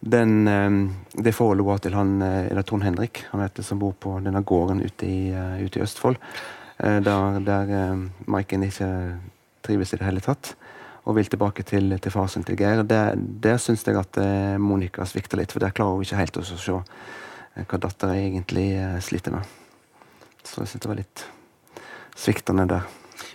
den, 0.00 0.48
eh, 0.48 0.70
det 1.12 1.34
forholdet 1.36 1.64
hun 1.64 1.72
har 1.72 1.82
til 1.84 1.94
han 1.94 2.22
eh, 2.24 2.50
eller 2.50 2.64
Trond 2.66 2.84
Henrik, 2.84 3.24
han 3.30 3.42
heter, 3.44 3.62
som 3.62 3.78
bor 3.78 3.92
på 3.92 4.16
denne 4.24 4.42
gården 4.42 4.80
ute 4.82 5.06
i, 5.06 5.30
eh, 5.30 5.60
ute 5.64 5.80
i 5.80 5.84
Østfold, 5.84 6.16
der, 6.80 7.34
der 7.44 7.70
Maiken 8.24 8.62
ikke 8.64 8.86
trives 9.60 9.90
i 9.92 9.98
det 10.00 10.06
hele 10.06 10.22
tatt, 10.24 10.54
og 11.04 11.18
vil 11.18 11.28
tilbake 11.28 11.60
til, 11.68 11.92
til 12.00 12.14
far 12.14 12.30
sin 12.32 12.46
til 12.48 12.56
Geir. 12.56 12.80
Der, 12.88 13.18
der 13.20 13.58
syns 13.60 13.84
jeg 13.84 13.98
at 14.00 14.16
Monica 14.56 15.04
svikter 15.04 15.36
litt, 15.36 15.52
for 15.52 15.60
der 15.60 15.74
klarer 15.76 15.98
hun 15.98 16.06
ikke 16.08 16.22
helt 16.22 16.40
å 16.40 16.46
se 16.48 16.78
hva 17.68 17.82
dattera 17.84 18.16
egentlig 18.16 18.70
sliter 19.04 19.36
med. 19.36 19.52
Så 20.40 20.62
jeg 20.62 20.72
syns 20.72 20.86
det 20.86 20.92
var 20.94 21.00
litt 21.02 21.26
sviktende 22.16 22.64
der. 22.72 22.88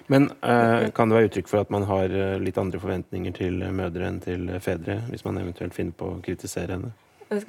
Men 0.07 0.29
eh, 0.41 0.91
kan 0.93 1.09
det 1.09 1.17
være 1.17 1.29
uttrykk 1.31 1.49
for 1.49 1.65
at 1.65 1.71
man 1.73 1.87
har 1.89 2.13
eh, 2.13 2.35
litt 2.41 2.59
andre 2.61 2.79
forventninger 2.81 3.33
til 3.33 3.63
eh, 3.65 3.73
mødre 3.73 4.05
enn 4.09 4.19
til 4.21 4.49
eh, 4.51 4.61
fedre, 4.61 4.99
hvis 5.09 5.25
man 5.25 5.39
eventuelt 5.41 5.73
finner 5.73 5.97
på 5.97 6.11
å 6.13 6.21
kritisere 6.25 6.77
henne? 6.77 6.91
Å, 7.25 7.39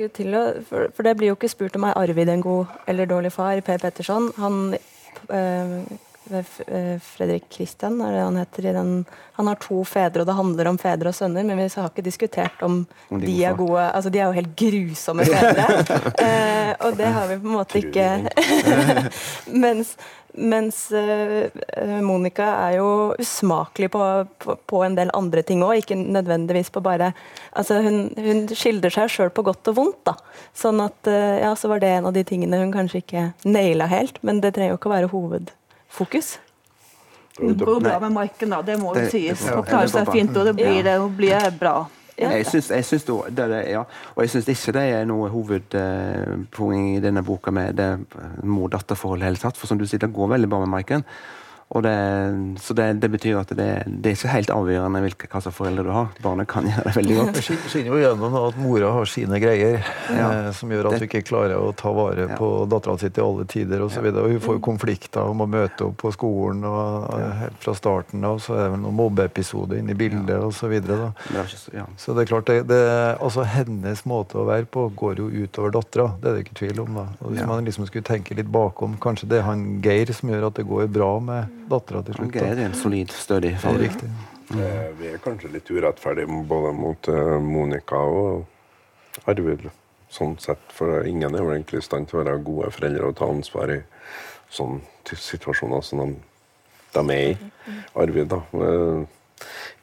for, 0.65 0.89
for 0.97 1.05
det 1.05 1.17
blir 1.19 1.35
jo 1.35 1.37
ikke 1.37 1.53
spurt 1.53 1.77
om 1.77 1.85
er 1.85 1.99
Arvid 2.01 2.33
en 2.33 2.45
god 2.45 2.73
eller 2.89 3.11
dårlig 3.11 3.35
far. 3.35 3.61
Per 3.61 3.83
Petterson 3.83 4.31
han, 4.41 4.77
øh, 5.29 5.75
Fredrik 6.27 7.47
Kristian, 7.53 8.01
er 8.03 8.17
det 8.17 8.25
han 8.25 8.39
heter 8.41 8.69
den 8.75 8.93
Han 9.37 9.47
har 9.51 9.59
to 9.63 9.83
fedre, 9.87 10.25
og 10.25 10.27
det 10.27 10.35
handler 10.35 10.71
om 10.73 10.79
fedre 10.81 11.13
og 11.13 11.15
sønner, 11.15 11.45
men 11.47 11.61
vi 11.61 11.69
har 11.71 11.91
ikke 11.91 12.05
diskutert 12.05 12.63
om, 12.67 12.81
Om 13.11 13.21
de 13.21 13.27
de 13.27 13.37
er 13.45 13.57
gode 13.59 13.85
Altså, 13.93 14.11
de 14.11 14.21
er 14.21 14.27
jo 14.27 14.37
helt 14.37 14.55
grusomme 14.59 15.27
fedre. 15.29 15.67
Eh, 16.27 16.73
og 16.83 16.97
det 16.97 17.07
har 17.13 17.27
vi 17.29 17.37
på 17.39 17.47
en 17.47 17.55
måte 17.55 17.79
ikke 17.79 18.07
Mens, 19.65 19.93
mens 20.35 20.79
øh, 20.93 21.51
Monica 22.05 22.47
er 22.67 22.77
jo 22.79 22.89
usmakelig 23.21 23.91
på, 23.93 24.03
på, 24.43 24.57
på 24.67 24.83
en 24.85 24.97
del 24.99 25.13
andre 25.17 25.43
ting 25.47 25.63
òg, 25.65 25.81
ikke 25.81 25.99
nødvendigvis 25.99 26.73
på 26.75 26.83
bare 26.85 27.13
Altså, 27.53 27.81
hun, 27.85 28.11
hun 28.17 28.47
skildrer 28.53 28.93
seg 28.93 29.13
sjøl 29.13 29.33
på 29.35 29.45
godt 29.47 29.71
og 29.73 29.79
vondt, 29.79 30.03
da. 30.09 30.17
Sånn 30.57 30.83
at 30.85 31.09
uh, 31.09 31.37
ja, 31.41 31.53
så 31.57 31.71
var 31.73 31.81
det 31.81 31.93
en 31.95 32.11
av 32.11 32.17
de 32.17 32.25
tingene 32.27 32.61
hun 32.61 32.75
kanskje 32.75 33.01
ikke 33.05 33.29
naila 33.49 33.89
helt, 33.91 34.21
men 34.27 34.43
det 34.45 34.55
trenger 34.57 34.75
jo 34.75 34.81
ikke 34.81 34.91
å 34.91 34.97
være 34.97 35.13
hovedfokus. 35.97 36.39
Det 37.39 37.53
går 37.59 37.81
bra 37.81 37.99
med 38.01 38.13
Maiken, 38.13 38.51
da. 38.51 38.63
Det 38.63 38.79
må 38.81 38.95
jo 38.97 39.11
sies. 39.11 39.39
det- 39.45 39.55
Hun 39.55 39.65
klarer 39.65 39.89
seg 39.89 40.09
fint, 40.13 40.37
og 40.37 40.45
det 40.47 40.55
blir, 40.57 40.83
det 40.83 41.17
blir 41.17 41.59
bra. 41.59 41.87
Ja. 42.19 42.31
Jeg 42.31 42.47
syns, 42.47 42.71
jeg 42.71 42.85
syns 42.85 43.05
det, 43.05 43.37
det, 43.37 43.49
det, 43.51 43.71
ja. 43.71 43.81
Og 44.17 44.23
jeg 44.23 44.31
syns 44.31 44.47
ikke 44.49 44.73
det 44.73 44.83
er 44.95 45.05
noe 45.05 45.29
hovedpoeng 45.29 46.97
i 46.97 47.01
denne 47.01 47.23
boka 47.23 47.51
med 47.51 47.75
det 47.77 48.07
mor-datter-forholdet 48.43 49.23
i 49.23 49.27
hele 49.27 49.37
tatt. 49.37 49.57
For 49.57 49.67
som 49.67 49.77
du 49.79 49.85
sier, 49.85 49.99
det 49.99 50.15
går 50.15 50.29
veldig 50.29 50.49
bra 50.49 50.61
med 50.61 50.69
Maiken. 50.69 51.05
Og 51.75 51.83
det, 51.83 51.93
så 52.63 52.75
det, 52.79 52.85
det 53.03 53.09
betyr 53.11 53.41
at 53.41 53.49
det, 53.59 53.65
det 53.91 54.13
er 54.13 54.15
ikke 54.15 54.31
helt 54.31 54.51
avgjørende 54.55 55.01
hvilke 55.03 55.27
hva 55.33 55.41
slags 55.43 55.57
foreldre 55.59 55.83
du 55.83 55.89
har. 55.91 56.13
Barnet 56.23 56.47
kan 56.49 56.63
gjøre 56.71 56.85
det 56.87 56.93
veldig 56.95 57.17
godt. 57.19 57.33
Det 57.35 57.43
skinner 57.43 57.91
jo 57.91 57.97
gjennom 57.99 58.37
at 58.39 58.61
mora 58.63 58.93
har 58.95 59.09
sine 59.11 59.41
greier, 59.43 59.81
Ja. 60.15 60.29
eh, 60.47 60.51
som 60.55 60.71
gjør 60.71 60.87
at 60.93 61.01
hun 61.01 61.07
ikke 61.09 61.25
klarer 61.27 61.57
å 61.59 61.73
ta 61.77 61.91
vare 61.93 62.29
Ja. 62.31 62.37
på 62.39 62.51
dattera 62.71 62.95
si 63.03 63.11
til 63.11 63.25
alle 63.27 63.45
tider 63.51 63.83
osv. 63.83 64.07
Hun 64.15 64.39
får 64.47 64.55
jo 64.61 64.63
konflikter 64.63 65.27
om 65.27 65.43
å 65.43 65.49
møte 65.51 65.89
opp 65.89 65.97
på 66.05 66.13
skolen, 66.15 66.63
og 66.71 67.11
helt 67.43 67.59
fra 67.67 67.75
starten 67.75 68.25
av 68.31 68.39
så 68.47 68.55
er 68.55 68.63
det 68.63 68.71
vel 68.77 68.81
noen 68.87 68.99
mobbeepisoder 69.03 69.83
inne 69.83 69.91
i 69.91 69.99
bildet 69.99 70.39
og 70.39 70.55
osv. 70.55 70.79
Så, 70.87 71.75
ja. 71.75 71.89
Så 71.99 72.15
det 72.15 72.25
er 72.29 72.31
klart, 72.31 72.47
det, 72.47 72.61
det, 72.71 72.81
altså 73.19 73.43
hennes 73.45 74.05
måte 74.07 74.39
å 74.39 74.47
være 74.47 74.71
på 74.71 74.87
går 74.95 75.19
jo 75.19 75.29
utover 75.35 75.75
dattera. 75.75 76.13
Det 76.23 76.31
er 76.31 76.39
det 76.39 76.47
ikke 76.47 76.61
tvil 76.63 76.81
om. 76.87 76.95
da. 77.03 77.09
Og 77.21 77.33
Hvis 77.35 77.41
Ja. 77.43 77.51
man 77.51 77.67
liksom 77.67 77.91
skulle 77.91 78.07
tenke 78.07 78.39
litt 78.39 78.49
bakom, 78.55 78.97
kanskje 79.03 79.29
det 79.35 79.39
er 79.43 79.49
han 79.51 79.83
Geir 79.83 80.15
som 80.15 80.31
gjør 80.31 80.47
at 80.47 80.55
det 80.63 80.69
går 80.71 80.87
bra 80.95 81.19
med 81.19 81.49
dattera 81.71 82.03
til 82.07 82.15
slutt. 82.19 82.29
Okay, 82.31 82.55
det 82.55 82.65
er 82.65 82.71
en 82.71 82.77
solid, 82.79 83.13
stødig 83.15 83.55
far. 83.63 83.79
riktig. 83.81 84.11
Eh, 84.55 84.93
Vi 84.99 85.09
er 85.11 85.19
kanskje 85.25 85.51
litt 85.53 85.71
urettferdige 85.71 86.27
både 86.47 86.73
mot 86.77 87.09
eh, 87.09 87.39
Monica 87.43 87.97
og 87.97 89.27
Arvid. 89.27 89.67
Sånn 90.13 90.37
sett, 90.39 90.63
for 90.73 91.03
ingen 91.07 91.35
er 91.35 91.43
vel 91.43 91.57
egentlig 91.57 91.83
i 91.83 91.87
stand 91.89 92.07
til 92.09 92.21
å 92.21 92.25
være 92.25 92.43
gode 92.47 92.71
foreldre 92.71 93.09
og 93.11 93.17
ta 93.19 93.27
ansvar 93.27 93.73
i 93.75 93.81
sånne 94.55 94.81
situasjoner 95.19 95.83
som 95.83 96.05
de, 96.05 96.15
de 96.95 97.03
er 97.17 97.33
i. 97.33 97.51
Arvid, 97.99 98.31
da. 98.31 98.41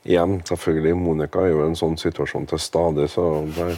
Igjen, 0.04 0.42
selvfølgelig, 0.44 0.98
Monica 1.00 1.46
er 1.46 1.54
jo 1.54 1.62
en 1.64 1.78
sånn 1.80 1.94
situasjon 1.96 2.44
til 2.52 2.60
stadig, 2.60 3.06
så 3.14 3.24
det, 3.56 3.70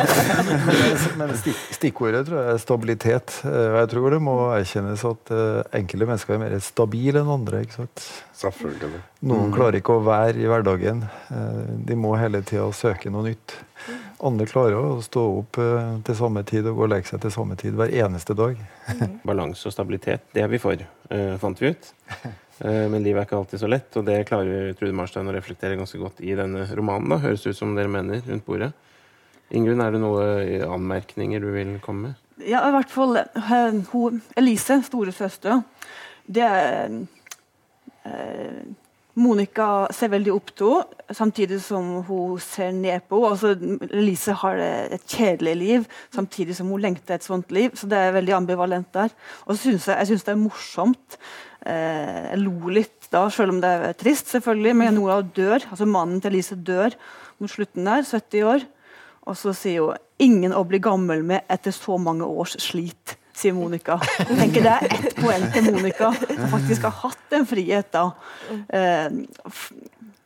Men 1.20 1.34
stikkordet 1.36 2.22
tror 2.24 2.38
jeg 2.40 2.54
er 2.54 2.62
stabilitet. 2.62 3.34
Eh, 3.44 3.66
og 3.66 3.76
Jeg 3.82 3.90
tror 3.92 4.16
det 4.16 4.22
må 4.24 4.36
erkjennes 4.54 5.04
at 5.04 5.34
eh, 5.36 5.60
enkelte 5.82 6.08
mennesker 6.08 6.38
er 6.38 6.42
mer 6.46 6.56
stabile 6.64 7.20
enn 7.20 7.34
andre. 7.36 7.62
ikke 7.66 7.82
sant? 7.82 8.06
selvfølgelig. 8.40 9.02
Noen 9.28 9.52
klarer 9.52 9.76
ikke 9.82 9.98
å 9.98 10.04
være 10.08 10.40
i 10.40 10.48
hverdagen. 10.48 11.04
Eh, 11.28 11.62
De 11.90 12.00
må 12.00 12.14
hele 12.16 12.40
tida 12.40 12.70
søke 12.72 13.12
noe 13.12 13.28
nytt. 13.28 13.58
Andre 14.24 14.48
klarer 14.48 14.80
å 14.80 14.98
stå 15.04 15.20
opp 15.42 15.60
til 16.04 16.16
samme 16.16 16.48
tid 16.48 16.64
og 16.68 16.80
gå 16.80 16.88
og 16.88 16.94
legge 16.94 17.12
seg 17.12 17.20
til 17.20 17.32
samme 17.36 17.60
tid 17.60 17.76
hver 17.76 17.92
eneste 17.92 18.36
dag. 18.36 18.56
Balanse 19.24 19.68
og 19.68 19.76
stabilitet, 19.76 20.24
det 20.36 20.44
er 20.44 20.52
vi 20.52 20.60
for, 20.60 20.80
fant 21.40 21.60
vi 21.60 21.72
ut. 21.72 21.92
Eh, 22.60 22.86
Men 22.92 23.02
livet 23.02 23.22
er 23.22 23.28
ikke 23.28 23.38
alltid 23.40 23.62
så 23.62 23.70
lett, 23.70 23.96
og 23.96 24.06
det 24.08 24.18
klarer 24.28 24.74
Trude 24.76 24.96
Marstein 24.96 25.28
å 25.30 25.34
reflektere 25.34 25.78
ganske 25.80 26.00
godt 26.00 26.20
i 26.20 26.34
denne 26.36 26.66
romanen. 26.76 27.08
da, 27.08 27.20
Høres 27.22 27.46
ut 27.46 27.56
som 27.56 27.74
dere 27.76 27.88
mener 27.88 28.20
rundt 28.26 28.46
bordet. 28.46 28.72
Ingunn, 29.50 29.80
er 29.82 29.90
det 29.94 30.02
noen 30.02 30.66
anmerkninger 30.68 31.40
du 31.42 31.50
vil 31.54 31.78
komme 31.82 32.10
med? 32.10 32.26
Ja, 32.46 32.62
i 32.68 32.74
hvert 32.74 32.92
fall 32.92 33.16
eh, 33.20 33.80
hun, 33.92 34.20
Elise, 34.38 34.80
storesøster, 34.86 35.64
det 36.30 36.44
er 36.46 36.94
eh, 38.06 38.60
Monica 39.20 39.88
ser 39.92 40.12
veldig 40.12 40.32
opp 40.32 40.52
til 40.56 40.76
henne, 40.78 40.98
samtidig 41.10 41.58
som 41.64 41.88
hun 42.06 42.38
ser 42.44 42.70
ned 42.72 43.02
på 43.10 43.18
henne. 43.24 43.34
Altså, 43.34 43.88
Elise 43.90 44.36
har 44.44 44.60
et 44.62 45.02
kjedelig 45.10 45.54
liv, 45.58 45.88
samtidig 46.14 46.54
som 46.56 46.70
hun 46.70 46.80
lengter 46.84 47.16
et 47.16 47.26
sånt 47.26 47.50
liv. 47.52 47.74
Så 47.74 47.88
det 47.90 47.98
er 47.98 48.14
veldig 48.14 48.36
ambivalent 48.38 48.86
der. 48.94 49.10
Og 49.46 49.58
synes 49.58 49.88
jeg, 49.88 49.96
jeg 49.98 50.12
synes 50.12 50.28
det 50.28 50.32
er 50.36 50.40
morsomt. 50.44 51.18
Eh, 51.66 52.30
jeg 52.30 52.40
lo 52.40 52.72
litt 52.72 53.08
da, 53.12 53.26
selv 53.32 53.54
om 53.54 53.60
det 53.62 53.70
er 53.70 53.96
trist, 53.98 54.30
selvfølgelig. 54.32 54.74
Men 54.80 54.96
Nora 54.96 55.20
dør, 55.22 55.66
altså 55.70 55.88
mannen 55.88 56.20
til 56.22 56.32
Elise 56.32 56.56
dør 56.56 56.96
mot 57.40 57.52
slutten 57.52 57.88
der, 57.88 58.06
70 58.06 58.46
år. 58.54 58.66
Og 59.28 59.36
så 59.36 59.52
sier 59.54 59.84
hun 59.84 59.96
'ingen 60.18 60.52
å 60.56 60.64
bli 60.66 60.78
gammel 60.78 61.22
med 61.24 61.44
etter 61.48 61.72
så 61.72 61.98
mange 62.00 62.24
års 62.24 62.56
slit', 62.56 63.16
sier 63.34 63.52
Monica. 63.52 64.00
Jeg 64.18 64.36
tenker 64.38 64.62
Det 64.62 64.72
er 64.72 64.84
ett 64.90 65.16
poeng 65.16 65.52
til 65.52 65.72
Monica, 65.72 66.12
som 66.12 66.48
faktisk 66.48 66.82
har 66.82 66.96
hatt 67.04 67.32
en 67.32 67.46
frihet 67.46 67.92
da. 67.92 68.10
Eh, 68.68 69.10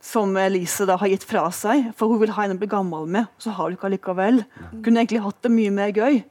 som 0.05 0.37
Elise 0.37 0.85
da 0.87 0.99
har 1.01 1.09
gitt 1.09 1.25
fra 1.25 1.51
seg, 1.51 1.93
for 1.97 2.13
hun 2.13 2.21
vil 2.21 2.35
ha 2.37 2.45
en 2.45 2.57
å 2.57 2.61
bli 2.61 2.69
gammel 2.69 3.07
med. 3.09 3.27
Så 3.39 3.51
har 3.51 3.65
hun 3.65 3.77
ikke 3.77 3.89
allikevel. 3.89 4.45
Kunne 4.85 5.01
egentlig 5.01 5.23
hatt 5.25 5.41
det 5.43 5.51
mye 5.51 5.73
mer 5.73 5.93
gøy. 5.97 6.23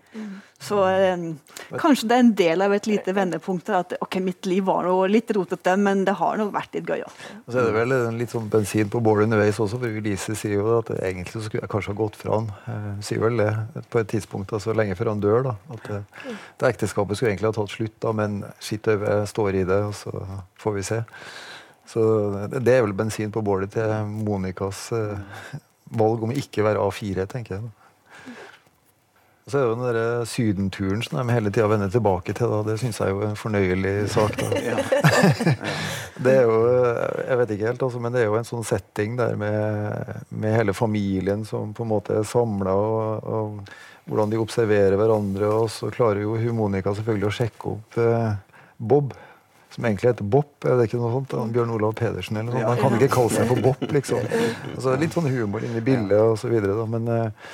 Så 0.64 0.80
eh, 0.88 1.24
kanskje 1.80 2.08
det 2.08 2.16
er 2.16 2.24
en 2.24 2.34
del 2.40 2.64
av 2.64 2.74
et 2.76 2.88
lite 2.88 3.14
vendepunkt 3.16 3.72
at 3.76 3.96
ok, 4.04 4.20
mitt 4.24 4.48
liv 4.48 4.64
var 4.68 4.88
noe 4.88 5.10
litt 5.12 5.32
rotete, 5.36 5.76
men 5.80 6.06
det 6.08 6.16
har 6.20 6.40
nå 6.40 6.48
vært 6.54 6.78
litt 6.78 6.88
gøy. 6.88 7.04
Altså. 7.04 7.36
Og 7.44 7.52
så 7.52 7.60
er 7.60 7.68
det 7.68 7.76
vel 7.78 8.18
litt 8.22 8.34
sånn 8.34 8.50
bensin 8.54 8.92
på 8.94 9.02
bålet 9.04 9.28
underveis 9.28 9.60
også, 9.60 9.82
for 9.82 10.04
Lise 10.08 10.38
sier 10.40 10.56
jo 10.58 10.80
at 10.80 10.94
egentlig 11.00 11.36
så 11.36 11.46
skulle 11.48 11.66
jeg 11.66 11.74
kanskje 11.74 11.94
ha 11.94 12.00
gått 12.00 12.20
fra 12.20 12.40
han. 12.40 12.50
Eh, 12.72 12.90
sier 13.06 13.24
vel 13.24 13.44
det 13.44 13.52
på 13.92 14.02
et 14.02 14.12
tidspunkt, 14.16 14.56
altså 14.56 14.76
lenge 14.78 14.98
før 15.00 15.14
han 15.14 15.24
dør. 15.24 15.50
da, 15.50 15.56
At 15.76 15.90
eh, 15.92 16.30
det 16.62 16.74
ekteskapet 16.74 17.20
skulle 17.20 17.34
egentlig 17.34 17.52
ha 17.52 17.58
tatt 17.60 17.76
slutt, 17.76 18.00
da, 18.04 18.16
men 18.16 18.42
skitt 18.64 18.88
jeg 18.88 19.28
står 19.32 19.60
i 19.60 19.68
det, 19.68 19.82
og 19.90 19.96
så 19.98 20.16
får 20.64 20.80
vi 20.80 20.88
se. 20.88 21.04
Så 21.94 22.02
det, 22.54 22.64
er 22.72 22.84
vel 22.86 22.96
bensin 22.96 23.32
på 23.34 23.44
bålet 23.46 23.76
til 23.76 23.92
Monicas 24.24 24.88
eh, 24.96 25.56
valg 26.00 26.24
om 26.26 26.32
ikke 26.34 26.66
være 26.66 26.82
A4, 26.82 27.28
tenker 27.30 27.58
jeg. 27.58 27.66
da. 27.68 27.83
Og 29.44 29.52
så 29.52 29.60
er 29.60 29.64
det 29.64 29.68
jo 29.68 29.76
den 29.76 29.96
der 29.96 30.28
sydenturen 30.32 31.02
som 31.04 31.18
de 31.20 31.34
hele 31.36 31.52
tida 31.52 31.66
vender 31.68 31.90
tilbake 31.92 32.32
til. 32.34 32.48
da, 32.48 32.62
Det 32.64 32.78
syns 32.80 33.00
jeg 33.02 33.10
er 33.10 33.12
jo 33.12 33.26
en 33.28 33.36
fornøyelig 33.36 33.96
sak. 34.14 34.38
da. 34.40 34.48
det 36.24 36.36
er 36.38 36.46
jo, 36.48 36.60
Jeg 37.28 37.38
vet 37.42 37.52
ikke 37.52 37.68
helt, 37.68 37.84
altså, 37.84 38.00
men 38.00 38.14
det 38.14 38.22
er 38.22 38.30
jo 38.30 38.38
en 38.40 38.48
sånn 38.48 38.64
setting 38.64 39.18
der 39.20 39.36
med, 39.36 40.24
med 40.30 40.56
hele 40.56 40.74
familien 40.74 41.44
som 41.44 41.74
på 41.76 41.84
en 41.84 41.92
måte 41.92 42.22
er 42.22 42.24
samla, 42.24 42.72
og, 42.72 43.28
og 43.28 44.08
hvordan 44.08 44.32
de 44.32 44.40
observerer 44.40 44.96
hverandre. 44.96 45.52
Og 45.52 45.68
så 45.76 45.92
klarer 45.92 46.24
jo 46.24 46.38
hun 46.40 46.56
Monica 46.62 46.96
selvfølgelig 46.96 47.28
å 47.28 47.36
sjekke 47.42 47.76
opp 47.76 48.00
eh, 48.00 48.32
Bob. 48.80 49.12
Som 49.76 49.90
egentlig 49.90 50.14
heter 50.14 50.32
Bob. 50.38 50.56
Er 50.64 50.80
det 50.80 50.88
ikke 50.88 51.02
noe 51.02 51.12
sånt? 51.18 51.36
Bjørn 51.52 51.76
Olav 51.76 51.98
Pedersen 52.00 52.40
eller 52.40 52.54
noe 52.54 52.64
sånt. 52.64 52.72
Han 52.72 52.82
kan 52.86 52.98
ikke 53.02 53.16
kalle 53.18 53.36
seg 53.36 53.52
for 53.52 53.68
Bob, 53.68 53.86
liksom. 53.92 54.24
Altså, 54.78 54.96
litt 55.04 55.20
sånn 55.20 55.32
humor 55.34 55.68
inni 55.68 55.84
bildet 55.84 56.20
og 56.22 56.40
så 56.40 56.52
videre, 56.52 56.80
da. 56.80 56.88
Men 56.96 57.12
eh, 57.12 57.54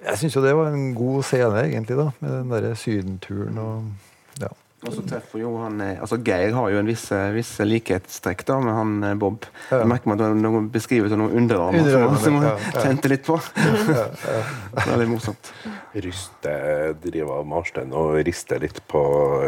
jeg 0.00 0.20
syns 0.20 0.36
jo 0.36 0.42
det 0.44 0.56
var 0.58 0.74
en 0.74 0.90
god 0.96 1.22
scene, 1.26 1.64
egentlig, 1.68 1.96
da. 2.00 2.10
Med 2.20 2.36
den 2.38 2.52
derre 2.52 2.74
sydenturen 2.78 3.58
og 3.62 4.42
ja. 4.42 4.50
Og 4.84 4.92
så 4.92 5.02
treffer 5.08 5.40
jo 5.40 5.54
han 5.62 5.78
eh, 5.80 6.00
altså 6.02 6.18
Geir 6.20 6.52
har 6.52 6.72
jo 6.72 6.80
en 6.82 6.88
viss, 6.88 7.06
viss 7.32 7.52
likhetstrekk 7.64 8.42
da 8.50 8.58
med 8.60 8.74
han 8.76 8.90
eh, 9.06 9.14
Bob. 9.16 9.46
Ja. 9.70 9.78
Jeg 9.80 9.88
merker 9.88 10.10
meg 10.10 10.20
at 10.20 10.34
det 10.34 10.42
noen 10.42 10.66
beskrivelser 10.74 11.16
av 11.16 11.22
noen 11.22 11.38
underarmer 11.40 11.80
som, 11.80 11.88
Underarmer, 11.88 12.20
som 12.20 12.36
litt 12.36 12.50
han 12.50 12.76
ja. 12.76 12.82
kjente 12.84 13.12
litt 13.12 13.24
på. 13.24 13.38
Veldig 14.90 15.08
morsomt. 15.14 15.52
Ryste 16.04 16.54
driver 17.06 17.48
Marstein 17.48 17.96
og 17.96 18.18
rister 18.28 18.60
litt 18.60 18.82
på 18.90 19.02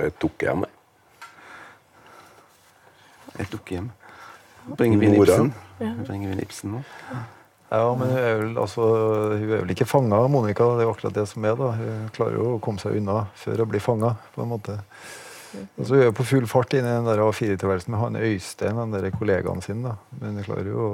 et 0.07 0.17
dukkehjem. 0.23 0.65
Et 3.37 3.53
dukkehjem. 3.53 3.93
Bringer 4.73 5.03
vi 5.03 5.11
inn 5.11 5.21
Ibsen. 5.21 5.53
Bringer 5.79 6.31
vi 6.31 6.39
inn 6.39 6.45
Ibsen 6.47 6.79
nå. 6.79 6.85
Ja, 7.69 7.95
men 7.99 8.13
hun 8.13 8.19
er 8.19 8.37
vel, 8.41 8.57
altså, 8.63 8.89
hun 9.35 9.51
er 9.51 9.63
vel 9.65 9.73
ikke 9.75 9.89
fanga, 9.91 10.21
Monica. 10.31 10.69
Det 10.77 10.85
er 10.85 10.89
jo 10.89 10.95
akkurat 10.95 11.17
det 11.17 11.27
som 11.31 11.47
er. 11.49 11.57
da. 11.59 11.71
Hun 11.81 12.09
klarer 12.15 12.39
jo 12.39 12.49
å 12.55 12.61
komme 12.63 12.83
seg 12.83 12.99
unna 13.01 13.25
før 13.39 13.65
å 13.65 13.71
bli 13.71 13.83
fanga. 13.83 14.15
på 14.35 14.45
en 14.45 14.53
måte. 14.55 14.79
Og 15.81 15.91
er 15.97 16.11
hun 16.11 16.17
på 16.17 16.27
full 16.29 16.47
fart 16.51 16.75
inn 16.77 16.87
i 16.87 16.93
den 16.93 17.09
der 17.09 17.23
A4-tilværelsen 17.25 17.95
med 17.95 18.03
han 18.03 18.19
Øystein, 18.21 18.77
den 18.77 18.95
der 18.95 19.11
kollegaen 19.15 19.63
sin. 19.65 19.83
da. 19.83 19.97
Men 20.21 20.39
hun 20.39 20.47
klarer 20.47 20.71
jo 20.71 20.87
å 20.87 20.93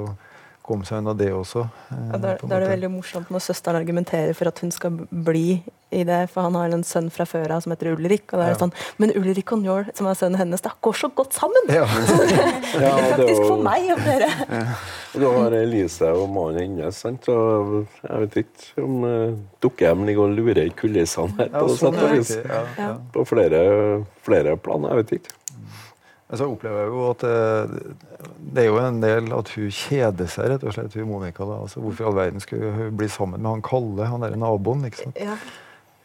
komme 0.63 0.85
seg 0.87 1.01
unna 1.03 1.13
det 1.19 1.29
også. 1.35 1.65
eh, 1.91 2.01
Ja, 2.13 2.17
da, 2.23 2.33
da 2.41 2.55
er 2.55 2.63
det 2.65 2.69
veldig 2.73 2.89
morsomt 2.95 3.29
når 3.33 3.43
søsteren 3.43 3.79
argumenterer 3.81 4.33
for 4.37 4.47
at 4.47 4.59
hun 4.63 4.71
skal 4.71 4.91
bli 5.11 5.61
i 5.93 6.01
det, 6.07 6.23
for 6.33 6.41
han 6.47 6.55
har 6.57 6.71
en 6.73 6.81
sønn 6.87 7.11
fra 7.13 7.25
før 7.29 7.51
av 7.53 7.61
som 7.61 7.69
heter 7.75 7.91
Ulrik. 7.93 8.31
Og 8.33 8.39
da 8.39 8.45
er 8.47 8.53
det 8.53 8.57
Ja. 8.57 8.61
sånn, 8.63 8.71
Men 8.97 9.11
Ulrik 9.19 9.51
og 9.53 9.59
Njål, 9.61 9.91
som 9.93 10.07
er 10.09 10.15
sønnen 10.17 10.39
hennes, 10.39 10.61
da, 10.65 10.71
går 10.81 10.93
så 10.97 11.09
godt 11.13 11.33
sammen! 11.37 11.67
Ja. 11.69 11.85
Ja, 12.73 12.95
det 12.97 13.03
er 13.03 13.11
Faktisk 13.13 13.43
for 13.45 13.61
meg 13.61 13.91
og 13.93 13.99
dere. 14.01 14.29
Du 15.13 15.27
har 15.29 15.53
Elise 15.53 16.07
og 16.17 16.25
mannen 16.33 16.57
hennes, 16.79 16.97
sant? 17.03 17.27
og 17.29 17.85
jeg 18.01 18.23
vet 18.23 18.37
ikke 18.41 18.81
om 18.87 19.03
uh, 19.05 19.35
dukkehjem 19.61 20.07
ligger 20.07 20.25
og 20.25 20.33
lurer 20.39 20.63
i 20.65 20.73
kulissene 20.73 21.35
her. 21.37 21.51
På, 21.53 21.67
sånn 21.77 21.93
det 21.93 22.39
på 23.13 23.25
flere, 23.29 23.61
flere 24.25 24.57
plan. 24.57 24.89
Jeg 24.89 25.03
vet 25.03 25.15
ikke. 25.19 25.37
Men 26.33 26.39
så 26.39 26.45
opplever 26.49 26.79
jeg 26.81 26.89
jo 26.89 27.01
at 27.11 27.23
eh, 27.29 27.73
det 28.55 28.63
er 28.63 28.71
jo 28.71 28.77
en 28.81 28.95
del 29.03 29.27
at 29.37 29.51
hun 29.53 29.67
kjeder 29.69 30.29
seg, 30.33 30.47
rett 30.49 30.63
og 30.65 30.73
slett, 30.73 30.95
hun 30.97 31.11
Monica. 31.11 31.45
da. 31.45 31.59
Altså, 31.61 31.77
hvorfor 31.83 32.01
i 32.01 32.07
all 32.09 32.15
verden 32.17 32.41
skulle 32.41 32.71
hun 32.73 32.95
bli 32.97 33.05
sammen 33.13 33.37
med 33.43 33.51
han 33.51 33.61
Kalle, 33.67 34.07
han 34.09 34.25
der 34.25 34.33
naboen? 34.41 34.81
ikke 34.89 35.03
sant? 35.03 35.19
Ja. 35.21 35.35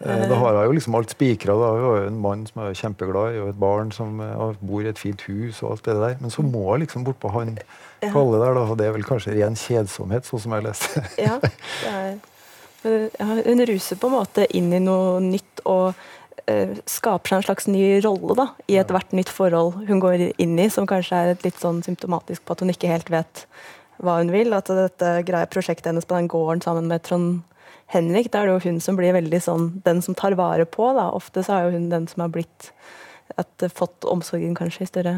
Eh, 0.04 0.26
Da 0.28 0.36
har 0.42 0.58
hun 0.58 0.66
jo 0.68 0.74
liksom 0.76 0.98
alt 1.00 1.14
spikra. 1.16 1.56
Hun 1.56 1.64
har 1.64 1.80
jo 2.02 2.10
en 2.10 2.20
mann 2.20 2.44
som 2.46 2.60
er 2.66 2.76
kjempeglad 2.76 3.38
i, 3.38 3.40
og 3.40 3.48
et 3.54 3.60
barn 3.64 3.88
som 3.96 4.20
eh, 4.20 4.52
bor 4.60 4.84
i 4.84 4.92
et 4.92 5.00
fint 5.00 5.24
hus. 5.30 5.62
og 5.62 5.78
alt 5.78 5.88
det 5.88 5.96
der. 5.96 6.18
Men 6.20 6.30
så 6.36 6.44
må 6.44 6.66
hun 6.74 6.84
liksom 6.84 7.08
bort 7.08 7.20
på 7.24 7.32
han 7.32 7.56
Kalle 8.04 8.38
der, 8.44 8.52
da. 8.60 8.66
Og 8.68 8.76
det 8.78 8.86
er 8.90 8.92
vel 8.98 9.08
kanskje 9.08 9.32
ren 9.40 9.56
kjedsomhet, 9.56 10.28
sånn 10.28 10.44
som 10.44 10.52
jeg 10.58 10.68
leste. 10.68 11.06
Ja, 11.24 11.40
det 11.40 11.88
er, 11.88 12.18
men, 12.84 13.08
ja, 13.18 13.26
hun 13.48 13.64
ruser 13.72 13.96
på 13.98 14.06
en 14.12 14.18
måte 14.20 14.44
inn 14.54 14.68
i 14.76 14.78
noe 14.84 15.16
nytt 15.24 15.64
og 15.64 15.96
skaper 16.88 17.28
seg 17.28 17.38
en 17.38 17.46
slags 17.46 17.66
ny 17.68 17.82
rolle 18.04 18.36
da, 18.38 18.46
i 18.70 18.78
ethvert 18.80 19.12
nytt 19.16 19.30
forhold 19.32 19.82
hun 19.88 20.00
går 20.00 20.30
inn 20.40 20.54
i, 20.58 20.68
som 20.72 20.88
kanskje 20.88 21.18
er 21.18 21.32
et 21.34 21.44
litt 21.44 21.58
sånn 21.60 21.82
symptomatisk 21.84 22.44
på 22.44 22.56
at 22.56 22.64
hun 22.64 22.72
ikke 22.72 22.90
helt 22.92 23.10
vet 23.12 23.44
hva 24.02 24.18
hun 24.20 24.32
vil. 24.32 24.54
At 24.56 24.70
dette 24.72 25.12
greie 25.28 25.50
prosjektet 25.50 25.90
hennes 25.90 26.08
på 26.08 26.16
den 26.16 26.30
gården 26.30 26.64
sammen 26.64 26.88
med 26.90 27.04
Trond 27.06 27.42
Henrik, 27.92 28.30
da 28.32 28.42
er 28.42 28.50
det 28.50 28.56
jo 28.56 28.70
hun 28.70 28.82
som 28.84 28.98
blir 28.98 29.16
veldig 29.16 29.40
sånn 29.40 29.68
den 29.84 30.02
som 30.04 30.16
tar 30.16 30.36
vare 30.38 30.66
på. 30.68 30.90
da. 30.96 31.08
Ofte 31.16 31.44
så 31.44 31.56
er 31.56 31.68
jo 31.68 31.78
hun 31.78 31.88
den 31.92 32.08
som 32.10 32.24
har 32.24 32.32
blitt 32.32 32.70
at, 33.36 33.50
eh, 33.62 33.72
fått 33.72 34.04
omsorgen 34.04 34.54
kanskje 34.56 34.82
i 34.82 34.90
større 34.92 35.14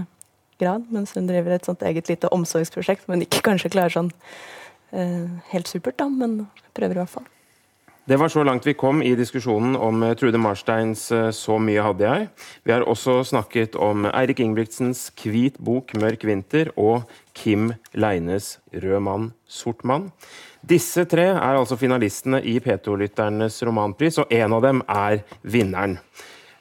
grad, 0.61 0.87
mens 0.91 1.15
hun 1.17 1.27
driver 1.27 1.55
et 1.55 1.65
sånt 1.65 1.83
eget 1.83 2.09
lite 2.09 2.29
omsorgsprosjekt 2.29 3.05
som 3.05 3.15
hun 3.15 3.25
ikke 3.25 3.43
kanskje 3.43 3.73
klarer 3.73 3.95
sånn 3.95 4.13
eh, 4.93 5.29
helt 5.53 5.71
supert, 5.71 5.97
da, 5.97 6.09
men 6.09 6.49
prøver 6.75 6.99
i 6.99 7.03
hvert 7.03 7.15
fall. 7.17 7.29
Det 8.11 8.17
var 8.17 8.29
så 8.29 8.43
langt 8.43 8.67
vi 8.67 8.73
kom 8.75 9.03
i 9.07 9.13
diskusjonen 9.15 9.77
om 9.79 10.03
eh, 10.03 10.17
Trude 10.19 10.39
Marsteins 10.43 11.13
eh, 11.15 11.29
'Så 11.31 11.61
mye 11.63 11.79
hadde 11.79 12.03
jeg'. 12.03 12.25
Vi 12.67 12.73
har 12.73 12.83
også 12.83 13.23
snakket 13.23 13.77
om 13.79 14.03
Eirik 14.11 14.41
Ingebrigtsens 14.41 15.13
'Hvit 15.15 15.61
bok, 15.63 15.95
mørk 15.95 16.25
vinter' 16.27 16.73
og 16.77 17.07
Kim 17.35 17.71
Leines 17.95 18.59
'Rød 18.75 18.99
mann, 19.01 19.33
sort 19.47 19.85
mann'. 19.85 20.11
Disse 20.69 21.05
tre 21.05 21.29
er 21.39 21.55
altså 21.55 21.79
finalistene 21.79 22.43
i 22.43 22.59
P2-lytternes 22.59 23.63
romanpris, 23.63 24.19
og 24.19 24.27
en 24.31 24.53
av 24.53 24.63
dem 24.63 24.83
er 24.89 25.23
vinneren. 25.43 26.01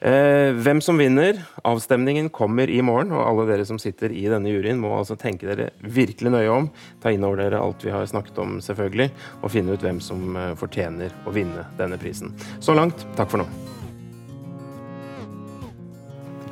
Eh, 0.00 0.54
hvem 0.56 0.80
som 0.80 0.96
vinner? 0.96 1.42
Avstemningen 1.64 2.30
kommer 2.32 2.70
i 2.72 2.78
morgen, 2.80 3.12
og 3.12 3.20
alle 3.20 3.44
dere 3.50 3.66
som 3.68 3.76
sitter 3.78 4.14
i 4.16 4.22
denne 4.32 4.48
juryen, 4.48 4.80
må 4.80 4.94
altså 4.96 5.16
tenke 5.20 5.44
dere 5.44 5.66
virkelig 5.84 6.32
nøye 6.32 6.54
om, 6.54 6.70
ta 7.02 7.12
inn 7.12 7.26
over 7.28 7.42
dere 7.42 7.60
alt 7.60 7.84
vi 7.84 7.92
har 7.92 8.08
snakket 8.08 8.40
om, 8.40 8.54
selvfølgelig, 8.64 9.10
og 9.42 9.52
finne 9.52 9.76
ut 9.76 9.84
hvem 9.84 10.00
som 10.00 10.38
eh, 10.40 10.54
fortjener 10.56 11.12
å 11.28 11.34
vinne 11.36 11.66
denne 11.76 12.00
prisen. 12.00 12.32
Så 12.64 12.72
langt, 12.78 13.04
takk 13.18 13.28
for 13.34 13.44
nå. 13.44 13.48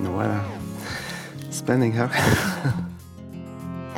Nå 0.04 0.12
er 0.26 0.36
det 0.36 1.56
spenning 1.56 1.96
her. 1.96 2.12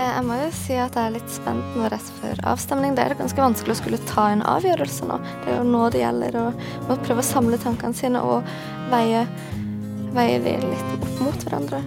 Eh, 0.01 0.09
Jeg 0.17 0.25
må 0.25 0.37
jo 0.41 0.49
si 0.57 0.77
at 0.81 0.97
jeg 0.97 1.11
er 1.11 1.15
litt 1.19 1.33
spent 1.33 1.77
nå 1.77 1.89
rett 1.93 2.11
før 2.21 2.41
avstemning. 2.55 2.97
Det 2.97 3.05
er 3.05 3.19
ganske 3.19 3.45
vanskelig 3.45 3.77
å 3.77 3.81
skulle 3.83 4.03
ta 4.09 4.31
en 4.33 4.45
avgjørelse 4.49 5.09
nå. 5.11 5.19
Det 5.45 5.53
er 5.53 5.59
jo 5.61 5.69
nå 5.69 5.89
det 5.93 6.05
gjelder 6.05 6.39
å 6.41 6.45
må 6.89 6.97
prøve 7.05 7.25
å 7.25 7.31
samle 7.31 7.61
tankene 7.61 7.97
sine 7.97 8.23
og 8.25 8.49
veie, 8.93 9.27
veie 10.17 10.39
de 10.47 10.57
litt 10.65 10.95
opp 10.97 11.25
mot 11.27 11.45
hverandre. 11.45 11.83